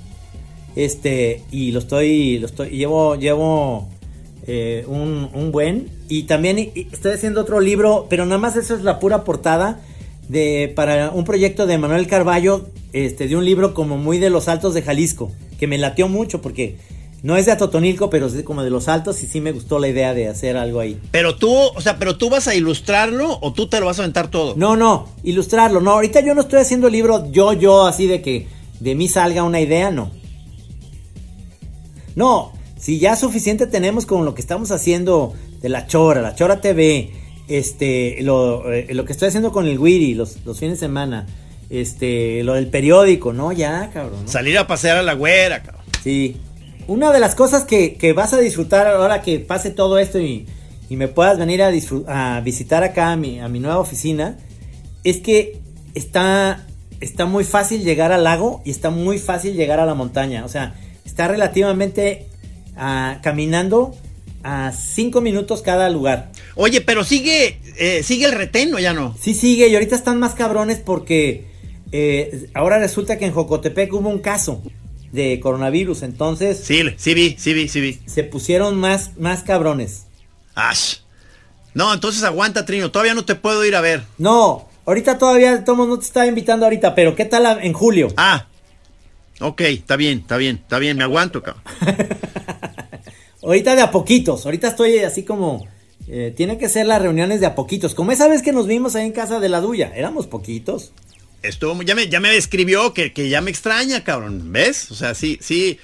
Este, 0.76 1.42
y 1.50 1.72
lo 1.72 1.80
estoy, 1.80 2.38
lo 2.38 2.46
estoy, 2.46 2.70
llevo, 2.70 3.16
llevo 3.16 3.88
eh, 4.46 4.84
un, 4.86 5.28
un 5.34 5.52
buen. 5.52 5.88
Y 6.08 6.24
también 6.24 6.72
estoy 6.74 7.12
haciendo 7.12 7.40
otro 7.40 7.60
libro, 7.60 8.06
pero 8.08 8.24
nada 8.24 8.38
más 8.38 8.56
eso 8.56 8.74
es 8.74 8.82
la 8.82 8.98
pura 8.98 9.24
portada 9.24 9.80
de, 10.28 10.72
para 10.74 11.10
un 11.10 11.24
proyecto 11.24 11.66
de 11.66 11.78
Manuel 11.78 12.06
Carballo, 12.06 12.66
este, 12.92 13.28
de 13.28 13.36
un 13.36 13.44
libro 13.44 13.74
como 13.74 13.96
muy 13.96 14.18
de 14.18 14.30
los 14.30 14.48
altos 14.48 14.74
de 14.74 14.82
Jalisco, 14.82 15.32
que 15.58 15.66
me 15.66 15.78
latió 15.78 16.08
mucho 16.08 16.40
porque 16.40 16.76
no 17.26 17.36
es 17.36 17.44
de 17.44 17.50
Atotonilco, 17.52 18.08
pero 18.08 18.26
es 18.26 18.34
de- 18.34 18.44
como 18.44 18.62
de 18.62 18.70
los 18.70 18.86
altos 18.86 19.20
y 19.22 19.26
sí 19.26 19.40
me 19.40 19.50
gustó 19.50 19.80
la 19.80 19.88
idea 19.88 20.14
de 20.14 20.28
hacer 20.28 20.56
algo 20.56 20.78
ahí. 20.78 20.96
Pero 21.10 21.34
tú, 21.34 21.52
o 21.52 21.80
sea, 21.80 21.98
pero 21.98 22.16
tú 22.16 22.30
vas 22.30 22.46
a 22.46 22.54
ilustrarlo 22.54 23.38
o 23.42 23.52
tú 23.52 23.66
te 23.66 23.80
lo 23.80 23.86
vas 23.86 23.98
a 23.98 24.02
aventar 24.02 24.28
todo. 24.30 24.54
No, 24.56 24.76
no, 24.76 25.08
ilustrarlo. 25.24 25.80
No, 25.80 25.90
ahorita 25.90 26.20
yo 26.20 26.34
no 26.34 26.42
estoy 26.42 26.60
haciendo 26.60 26.86
el 26.86 26.92
libro 26.92 27.28
yo, 27.32 27.52
yo, 27.52 27.84
así 27.86 28.06
de 28.06 28.22
que 28.22 28.46
de 28.78 28.94
mí 28.94 29.08
salga 29.08 29.42
una 29.42 29.60
idea, 29.60 29.90
no. 29.90 30.12
No, 32.14 32.52
si 32.78 32.98
ya 32.98 33.16
suficiente 33.16 33.66
tenemos 33.66 34.06
con 34.06 34.24
lo 34.24 34.34
que 34.34 34.40
estamos 34.40 34.70
haciendo 34.70 35.34
de 35.60 35.68
la 35.68 35.86
Chora, 35.86 36.22
la 36.22 36.34
Chora 36.34 36.60
TV, 36.60 37.10
este, 37.48 38.18
lo, 38.22 38.72
eh, 38.72 38.86
lo 38.94 39.04
que 39.04 39.12
estoy 39.12 39.28
haciendo 39.28 39.52
con 39.52 39.66
el 39.66 39.78
Wiri 39.78 40.14
los, 40.14 40.38
los 40.44 40.58
fines 40.58 40.78
de 40.80 40.86
semana, 40.86 41.26
este, 41.70 42.42
lo 42.44 42.54
del 42.54 42.68
periódico, 42.68 43.32
no, 43.32 43.52
ya, 43.52 43.90
cabrón. 43.92 44.22
¿no? 44.24 44.28
Salir 44.30 44.56
a 44.58 44.66
pasear 44.66 44.96
a 44.96 45.02
la 45.02 45.14
güera, 45.14 45.62
cabrón. 45.62 45.84
Sí. 46.02 46.36
Una 46.88 47.12
de 47.12 47.20
las 47.20 47.34
cosas 47.34 47.64
que, 47.64 47.94
que 47.94 48.12
vas 48.12 48.32
a 48.32 48.38
disfrutar 48.38 48.86
ahora 48.86 49.22
que 49.22 49.40
pase 49.40 49.70
todo 49.70 49.98
esto 49.98 50.20
y, 50.20 50.46
y 50.88 50.96
me 50.96 51.08
puedas 51.08 51.38
venir 51.38 51.62
a, 51.62 51.72
a 52.06 52.40
visitar 52.40 52.84
acá 52.84 53.12
a 53.12 53.16
mi, 53.16 53.40
a 53.40 53.48
mi 53.48 53.58
nueva 53.58 53.78
oficina 53.78 54.38
es 55.04 55.18
que 55.18 55.60
está, 55.94 56.66
está 57.00 57.26
muy 57.26 57.44
fácil 57.44 57.82
llegar 57.82 58.12
al 58.12 58.24
lago 58.24 58.62
y 58.64 58.70
está 58.70 58.90
muy 58.90 59.18
fácil 59.18 59.54
llegar 59.54 59.80
a 59.80 59.86
la 59.86 59.94
montaña. 59.94 60.44
O 60.44 60.48
sea, 60.48 60.74
está 61.04 61.28
relativamente 61.28 62.26
ah, 62.76 63.18
caminando 63.22 63.94
a 64.42 64.72
cinco 64.72 65.20
minutos 65.20 65.62
cada 65.62 65.90
lugar. 65.90 66.30
Oye, 66.54 66.80
pero 66.80 67.02
sigue, 67.02 67.60
eh, 67.78 68.02
sigue 68.02 68.26
el 68.26 68.32
retén 68.32 68.74
o 68.74 68.78
ya 68.78 68.92
no. 68.92 69.16
Sí 69.20 69.34
sigue 69.34 69.68
y 69.68 69.74
ahorita 69.74 69.96
están 69.96 70.18
más 70.18 70.34
cabrones 70.34 70.78
porque 70.78 71.46
eh, 71.90 72.48
ahora 72.54 72.78
resulta 72.78 73.18
que 73.18 73.26
en 73.26 73.32
Jocotepec 73.32 73.92
hubo 73.92 74.08
un 74.08 74.20
caso 74.20 74.62
de 75.12 75.38
coronavirus. 75.40 76.02
Entonces 76.02 76.58
Sí, 76.62 76.82
sí 76.96 77.14
vi, 77.14 77.36
sí 77.38 77.52
vi, 77.54 77.68
sí 77.68 77.80
vi. 77.80 77.98
se 78.06 78.24
pusieron 78.24 78.76
más, 78.78 79.16
más 79.18 79.42
cabrones. 79.42 80.06
Ash. 80.54 80.96
No, 81.74 81.92
entonces 81.92 82.22
aguanta, 82.24 82.64
Trino. 82.64 82.90
Todavía 82.90 83.14
no 83.14 83.24
te 83.24 83.34
puedo 83.34 83.64
ir 83.64 83.76
a 83.76 83.80
ver. 83.80 84.02
No, 84.18 84.68
ahorita 84.86 85.18
todavía 85.18 85.62
Tomo 85.64 85.86
no 85.86 85.98
te 85.98 86.06
estaba 86.06 86.26
invitando 86.26 86.64
ahorita, 86.66 86.94
pero 86.94 87.14
¿qué 87.14 87.24
tal 87.26 87.58
en 87.62 87.72
julio? 87.72 88.08
Ah. 88.16 88.46
Ok, 89.40 89.60
está 89.60 89.96
bien, 89.96 90.20
está 90.20 90.38
bien, 90.38 90.56
está 90.56 90.78
bien, 90.78 90.96
me 90.96 91.04
aguanto, 91.04 91.42
cabrón. 91.42 91.62
Ahorita 93.42 93.76
de 93.76 93.82
a 93.82 93.90
poquitos, 93.90 94.44
ahorita 94.44 94.68
estoy 94.68 94.98
así 95.00 95.22
como... 95.22 95.66
eh, 96.08 96.32
tiene 96.36 96.58
que 96.58 96.68
ser 96.68 96.86
las 96.86 97.00
reuniones 97.02 97.40
de 97.40 97.46
a 97.46 97.54
poquitos. 97.54 97.94
Como 97.94 98.12
esa 98.12 98.28
vez 98.28 98.42
que 98.42 98.52
nos 98.52 98.66
vimos 98.66 98.96
ahí 98.96 99.06
en 99.06 99.12
casa 99.12 99.38
de 99.38 99.48
la 99.48 99.60
Duya, 99.60 99.92
éramos 99.94 100.26
poquitos. 100.26 100.92
Estuvo, 101.42 101.80
ya 101.82 101.94
me, 101.94 102.08
ya 102.08 102.20
me 102.20 102.36
escribió 102.36 102.92
que, 102.94 103.12
que 103.12 103.28
ya 103.28 103.40
me 103.40 103.50
extraña, 103.50 104.02
cabrón. 104.04 104.52
¿Ves? 104.52 104.90
O 104.90 104.94
sea, 104.94 105.14
sí, 105.14 105.38
sí. 105.40 105.78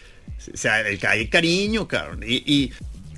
O 0.53 0.57
sea, 0.57 0.81
el, 0.81 0.99
hay 1.07 1.29
cariño, 1.29 1.87
cabrón. 1.87 2.23
Y, 2.27 2.43
y 2.53 2.73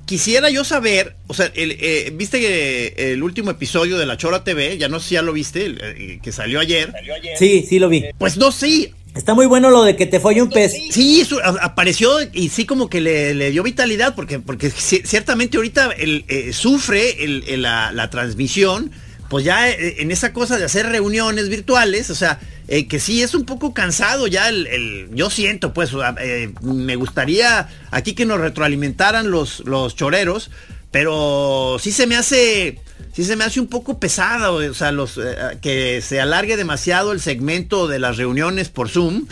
quisiera 0.05 0.49
yo 0.51 0.63
saber, 0.63 1.15
o 1.27 1.33
sea, 1.33 1.51
el, 1.55 1.71
eh, 1.79 2.11
viste 2.13 2.39
que 2.39 2.93
el 3.13 3.23
último 3.23 3.49
episodio 3.51 3.97
de 3.97 4.05
La 4.05 4.17
Chora 4.17 4.43
TV, 4.43 4.77
ya 4.77 4.87
no 4.89 4.99
sé 4.99 5.09
si 5.09 5.13
ya 5.15 5.21
lo 5.23 5.33
viste, 5.33 5.65
el, 5.65 5.79
eh, 5.81 6.19
que 6.21 6.31
salió 6.31 6.59
ayer. 6.59 6.93
Sí, 7.39 7.65
sí 7.67 7.79
lo 7.79 7.89
vi. 7.89 8.05
Pues 8.19 8.37
no, 8.37 8.51
sí. 8.51 8.93
Está 9.15 9.33
muy 9.33 9.45
bueno 9.45 9.69
lo 9.69 9.83
de 9.83 9.95
que 9.95 10.05
te 10.05 10.19
fue 10.19 10.39
un 10.41 10.49
pez. 10.49 10.73
Sí, 10.91 11.21
eso 11.21 11.39
apareció 11.61 12.17
y 12.33 12.49
sí 12.49 12.65
como 12.65 12.89
que 12.89 12.99
le, 12.99 13.33
le 13.33 13.49
dio 13.49 13.63
vitalidad 13.63 14.13
porque, 14.13 14.39
porque 14.39 14.67
ci- 14.67 15.05
ciertamente 15.05 15.55
ahorita 15.55 15.91
el, 15.97 16.25
eh, 16.27 16.51
sufre 16.51 17.23
el- 17.23 17.45
el- 17.47 17.61
la, 17.61 17.93
la 17.93 18.09
transmisión, 18.09 18.91
pues 19.35 19.43
ya 19.43 19.69
eh, 19.69 19.97
en 19.99 20.11
esa 20.11 20.31
cosa 20.31 20.57
de 20.57 20.63
hacer 20.63 20.85
reuniones 20.85 21.49
virtuales, 21.49 22.09
o 22.09 22.15
sea, 22.15 22.39
eh, 22.69 22.87
que 22.87 23.01
sí 23.01 23.21
es 23.21 23.35
un 23.35 23.43
poco 23.43 23.73
cansado 23.73 24.27
ya 24.27 24.47
el, 24.47 25.09
yo 25.11 25.29
siento 25.29 25.73
pues, 25.73 25.91
eh, 26.21 26.53
me 26.61 26.95
gustaría 26.95 27.67
aquí 27.91 28.13
que 28.13 28.25
nos 28.25 28.39
retroalimentaran 28.39 29.29
los, 29.29 29.59
los 29.65 29.93
choreros, 29.97 30.51
pero 30.89 31.75
sí 31.81 31.91
se 31.91 32.07
me 32.07 32.15
hace, 32.15 32.79
sí 33.11 33.25
se 33.25 33.35
me 33.35 33.43
hace 33.43 33.59
un 33.59 33.67
poco 33.67 33.99
pesada, 33.99 34.51
o 34.51 34.73
sea, 34.73 34.93
los, 34.93 35.17
eh, 35.17 35.35
que 35.61 36.01
se 36.01 36.21
alargue 36.21 36.55
demasiado 36.55 37.11
el 37.11 37.19
segmento 37.19 37.89
de 37.89 37.99
las 37.99 38.15
reuniones 38.15 38.69
por 38.69 38.87
Zoom, 38.87 39.27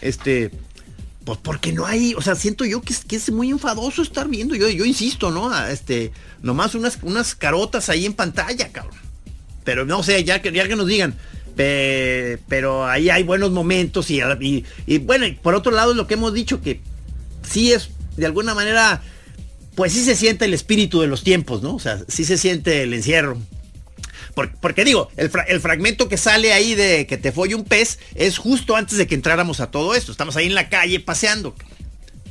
este, 0.00 0.50
pues 1.26 1.38
porque 1.42 1.74
no 1.74 1.84
hay, 1.84 2.14
o 2.14 2.22
sea, 2.22 2.36
siento 2.36 2.64
yo 2.64 2.80
que 2.80 3.16
es 3.16 3.30
muy 3.30 3.50
enfadoso 3.50 4.00
estar 4.00 4.28
viendo, 4.28 4.54
yo, 4.54 4.70
yo 4.70 4.86
insisto, 4.86 5.30
¿no? 5.30 5.54
Este, 5.66 6.10
nomás 6.40 6.74
unas, 6.74 6.98
unas 7.02 7.34
carotas 7.34 7.90
ahí 7.90 8.06
en 8.06 8.14
pantalla, 8.14 8.72
cabrón. 8.72 9.01
Pero 9.64 9.84
no 9.84 10.02
sé, 10.02 10.24
ya 10.24 10.42
que, 10.42 10.52
ya 10.52 10.66
que 10.66 10.76
nos 10.76 10.86
digan, 10.86 11.14
pero 11.54 12.86
ahí 12.86 13.10
hay 13.10 13.22
buenos 13.22 13.50
momentos 13.50 14.10
y, 14.10 14.20
y, 14.40 14.64
y 14.86 14.98
bueno, 14.98 15.26
y 15.26 15.32
por 15.32 15.54
otro 15.54 15.70
lado 15.72 15.94
lo 15.94 16.06
que 16.06 16.14
hemos 16.14 16.32
dicho 16.34 16.60
que 16.60 16.80
sí 17.48 17.72
es 17.72 17.90
de 18.16 18.26
alguna 18.26 18.54
manera 18.54 19.02
pues 19.74 19.92
sí 19.92 20.04
se 20.04 20.16
siente 20.16 20.44
el 20.44 20.54
espíritu 20.54 21.00
de 21.00 21.06
los 21.06 21.22
tiempos, 21.22 21.62
¿no? 21.62 21.74
O 21.74 21.78
sea, 21.78 21.98
sí 22.08 22.24
se 22.24 22.36
siente 22.36 22.82
el 22.82 22.92
encierro. 22.94 23.38
Porque, 24.34 24.84
digo, 24.84 25.10
el, 25.16 25.60
fragmento 25.60 26.08
que 26.08 26.16
sale 26.16 26.54
ahí 26.54 26.74
de 26.74 27.06
que 27.06 27.18
te 27.18 27.32
folle 27.32 27.54
un 27.54 27.64
pez 27.64 27.98
es 28.14 28.38
justo 28.38 28.76
antes 28.76 28.96
de 28.96 29.06
que 29.06 29.14
entráramos 29.14 29.60
a 29.60 29.70
todo 29.70 29.94
esto. 29.94 30.10
Estamos 30.10 30.36
ahí 30.36 30.46
en 30.46 30.54
la 30.54 30.70
calle 30.70 31.00
paseando. 31.00 31.54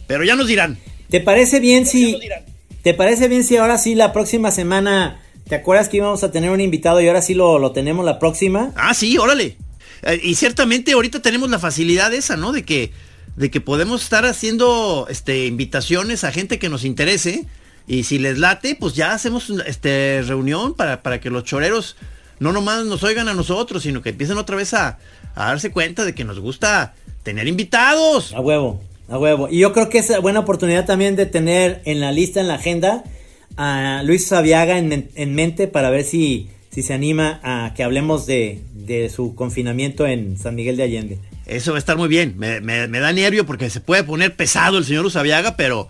Pero 0.08 0.24
ya 0.24 0.36
nos 0.36 0.48
dirán. 0.48 0.80
¿Te 1.10 1.20
parece 1.20 1.60
bien 1.60 1.86
si... 1.86 2.20
¿Te 2.82 2.96
parece 2.96 3.28
bien 3.28 3.44
si 3.44 3.58
ahora 3.58 3.78
sí 3.78 3.94
la 3.94 4.14
próxima 4.14 4.50
semana... 4.50 5.22
¿Te 5.52 5.56
acuerdas 5.56 5.90
que 5.90 5.98
íbamos 5.98 6.24
a 6.24 6.32
tener 6.32 6.50
un 6.50 6.62
invitado 6.62 7.02
y 7.02 7.10
ahora 7.10 7.22
sí 7.22 7.34
lo, 7.34 7.60
lo 7.60 7.74
tenemos 7.74 8.06
la 8.06 8.20
próxima? 8.20 8.72
Ah, 8.78 8.94
sí, 8.94 9.18
órale. 9.18 9.58
Eh, 10.02 10.18
y 10.24 10.36
ciertamente 10.36 10.94
ahorita 10.94 11.22
tenemos 11.22 11.50
la 11.50 11.60
facilidad 11.60 12.14
esa, 12.14 12.38
¿no? 12.38 12.54
De 12.54 12.64
que 12.64 12.94
de 13.36 13.52
que 13.52 13.60
podemos 13.60 14.02
estar 14.02 14.26
haciendo 14.26 15.08
este, 15.10 15.48
invitaciones 15.48 16.24
a 16.24 16.32
gente 16.32 16.58
que 16.58 16.70
nos 16.70 16.86
interese. 16.86 17.48
Y 17.86 18.04
si 18.04 18.18
les 18.18 18.38
late, 18.38 18.78
pues 18.80 18.94
ya 18.94 19.12
hacemos 19.12 19.50
este, 19.66 20.22
reunión 20.26 20.74
para, 20.74 21.04
para 21.04 21.20
que 21.20 21.30
los 21.30 21.44
choreros 21.44 21.98
no 22.40 22.54
nomás 22.54 22.86
nos 22.86 23.04
oigan 23.04 23.28
a 23.28 23.34
nosotros, 23.34 23.84
sino 23.84 24.02
que 24.02 24.12
empiecen 24.12 24.38
otra 24.38 24.56
vez 24.56 24.74
a, 24.74 25.00
darse 25.36 25.70
cuenta 25.70 26.06
de 26.06 26.16
que 26.16 26.24
nos 26.24 26.40
gusta 26.40 26.94
tener 27.24 27.50
invitados. 27.50 28.32
A 28.32 28.40
huevo, 28.40 28.80
a 29.10 29.18
huevo. 29.18 29.50
Y 29.52 29.60
yo 29.60 29.74
creo 29.74 29.90
que 29.90 29.98
es 29.98 30.22
buena 30.22 30.40
oportunidad 30.40 30.86
también 30.86 31.18
de 31.18 31.26
tener 31.26 31.82
en 31.84 32.00
la 32.00 32.14
lista, 32.14 32.40
en 32.40 32.48
la 32.48 32.54
agenda, 32.54 33.04
a 33.62 34.04
Luis 34.04 34.28
Sabiaga 34.28 34.78
en, 34.78 35.10
en 35.14 35.36
mente 35.36 35.68
para 35.68 35.90
ver 35.90 36.04
si, 36.04 36.50
si 36.72 36.82
se 36.82 36.94
anima 36.94 37.40
a 37.44 37.74
que 37.76 37.84
hablemos 37.84 38.26
de, 38.26 38.62
de 38.74 39.10
su 39.10 39.36
confinamiento 39.36 40.08
en 40.08 40.38
San 40.38 40.56
Miguel 40.56 40.78
de 40.78 40.84
Allende. 40.84 41.20
Eso 41.46 41.72
va 41.72 41.78
a 41.78 41.80
estar 41.80 41.98
muy 41.98 42.08
bien. 42.08 42.36
Me, 42.38 42.60
da 42.60 43.14
nervio 43.14 43.46
porque 43.46 43.70
se 43.70 43.82
puede 43.82 44.04
poner 44.04 44.36
pesado 44.36 44.78
el 44.78 44.86
señor 44.86 45.06
Usabiaga, 45.06 45.58
pero, 45.58 45.90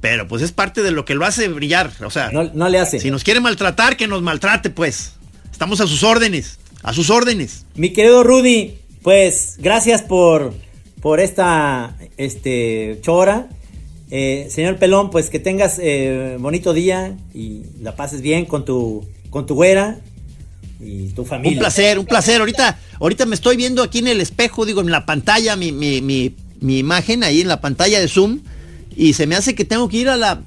pero 0.00 0.28
pues 0.28 0.42
es 0.42 0.52
parte 0.52 0.82
de 0.82 0.90
lo 0.90 1.04
que 1.04 1.14
lo 1.14 1.24
hace 1.24 1.48
brillar. 1.48 1.90
O 2.04 2.10
sea, 2.10 2.30
no, 2.32 2.68
le 2.68 2.78
hace. 2.78 3.00
Si 3.00 3.10
nos 3.10 3.24
quiere 3.24 3.40
maltratar, 3.40 3.96
que 3.96 4.06
nos 4.06 4.22
maltrate, 4.22 4.70
pues. 4.70 5.14
Estamos 5.50 5.80
a 5.80 5.86
sus 5.86 6.02
órdenes. 6.02 6.58
A 6.82 6.92
sus 6.92 7.08
órdenes. 7.08 7.64
Mi 7.76 7.92
querido 7.92 8.22
Rudy, 8.24 8.74
pues 9.02 9.54
gracias 9.58 10.02
por, 10.02 10.52
por 11.00 11.20
esta 11.20 11.96
este, 12.16 12.98
chora. 13.00 13.48
Eh, 14.10 14.46
señor 14.50 14.76
Pelón, 14.76 15.10
pues 15.10 15.30
que 15.30 15.38
tengas 15.38 15.78
eh, 15.82 16.36
bonito 16.38 16.72
día 16.72 17.16
y 17.34 17.62
la 17.80 17.96
pases 17.96 18.22
bien 18.22 18.44
con 18.44 18.64
tu, 18.64 19.04
con 19.30 19.46
tu 19.46 19.54
güera 19.54 19.98
y 20.80 21.08
tu 21.08 21.24
familia. 21.24 21.56
Un 21.56 21.58
placer, 21.58 21.98
un 21.98 22.06
placer. 22.06 22.40
Ahorita, 22.40 22.78
ahorita 23.00 23.26
me 23.26 23.34
estoy 23.34 23.56
viendo 23.56 23.82
aquí 23.82 23.98
en 23.98 24.08
el 24.08 24.20
espejo, 24.20 24.64
digo, 24.64 24.80
en 24.80 24.90
la 24.90 25.06
pantalla, 25.06 25.56
mi, 25.56 25.72
mi, 25.72 26.02
mi, 26.02 26.34
mi 26.60 26.78
imagen 26.78 27.24
ahí 27.24 27.40
en 27.40 27.48
la 27.48 27.60
pantalla 27.60 28.00
de 28.00 28.08
Zoom. 28.08 28.40
Y 28.94 29.12
se 29.14 29.26
me 29.26 29.34
hace 29.34 29.54
que 29.54 29.64
tengo 29.64 29.88
que 29.88 29.98
ir 29.98 30.08
a 30.08 30.16
la 30.16 30.40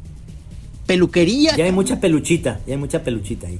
peluquería. 0.88 1.56
Ya 1.56 1.66
hay 1.66 1.72
mucha 1.72 2.00
peluchita, 2.00 2.62
ya 2.66 2.74
hay 2.74 2.80
mucha 2.80 3.04
peluchita 3.04 3.48
ahí. 3.48 3.60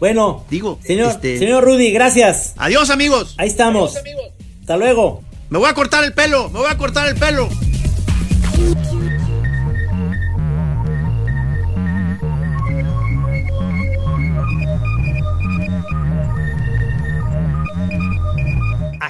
Bueno, 0.00 0.44
digo, 0.50 0.78
señor, 0.82 1.10
este, 1.10 1.38
señor 1.38 1.62
Rudy, 1.62 1.92
gracias. 1.92 2.54
Adiós, 2.56 2.88
amigos. 2.88 3.34
Ahí 3.36 3.48
estamos. 3.48 3.94
Hasta 4.60 4.76
luego. 4.76 5.22
Me 5.50 5.58
voy 5.58 5.68
a 5.68 5.74
cortar 5.74 6.04
el 6.04 6.14
pelo, 6.14 6.48
me 6.48 6.60
voy 6.60 6.70
a 6.70 6.78
cortar 6.78 7.06
el 7.08 7.16
pelo. 7.16 7.48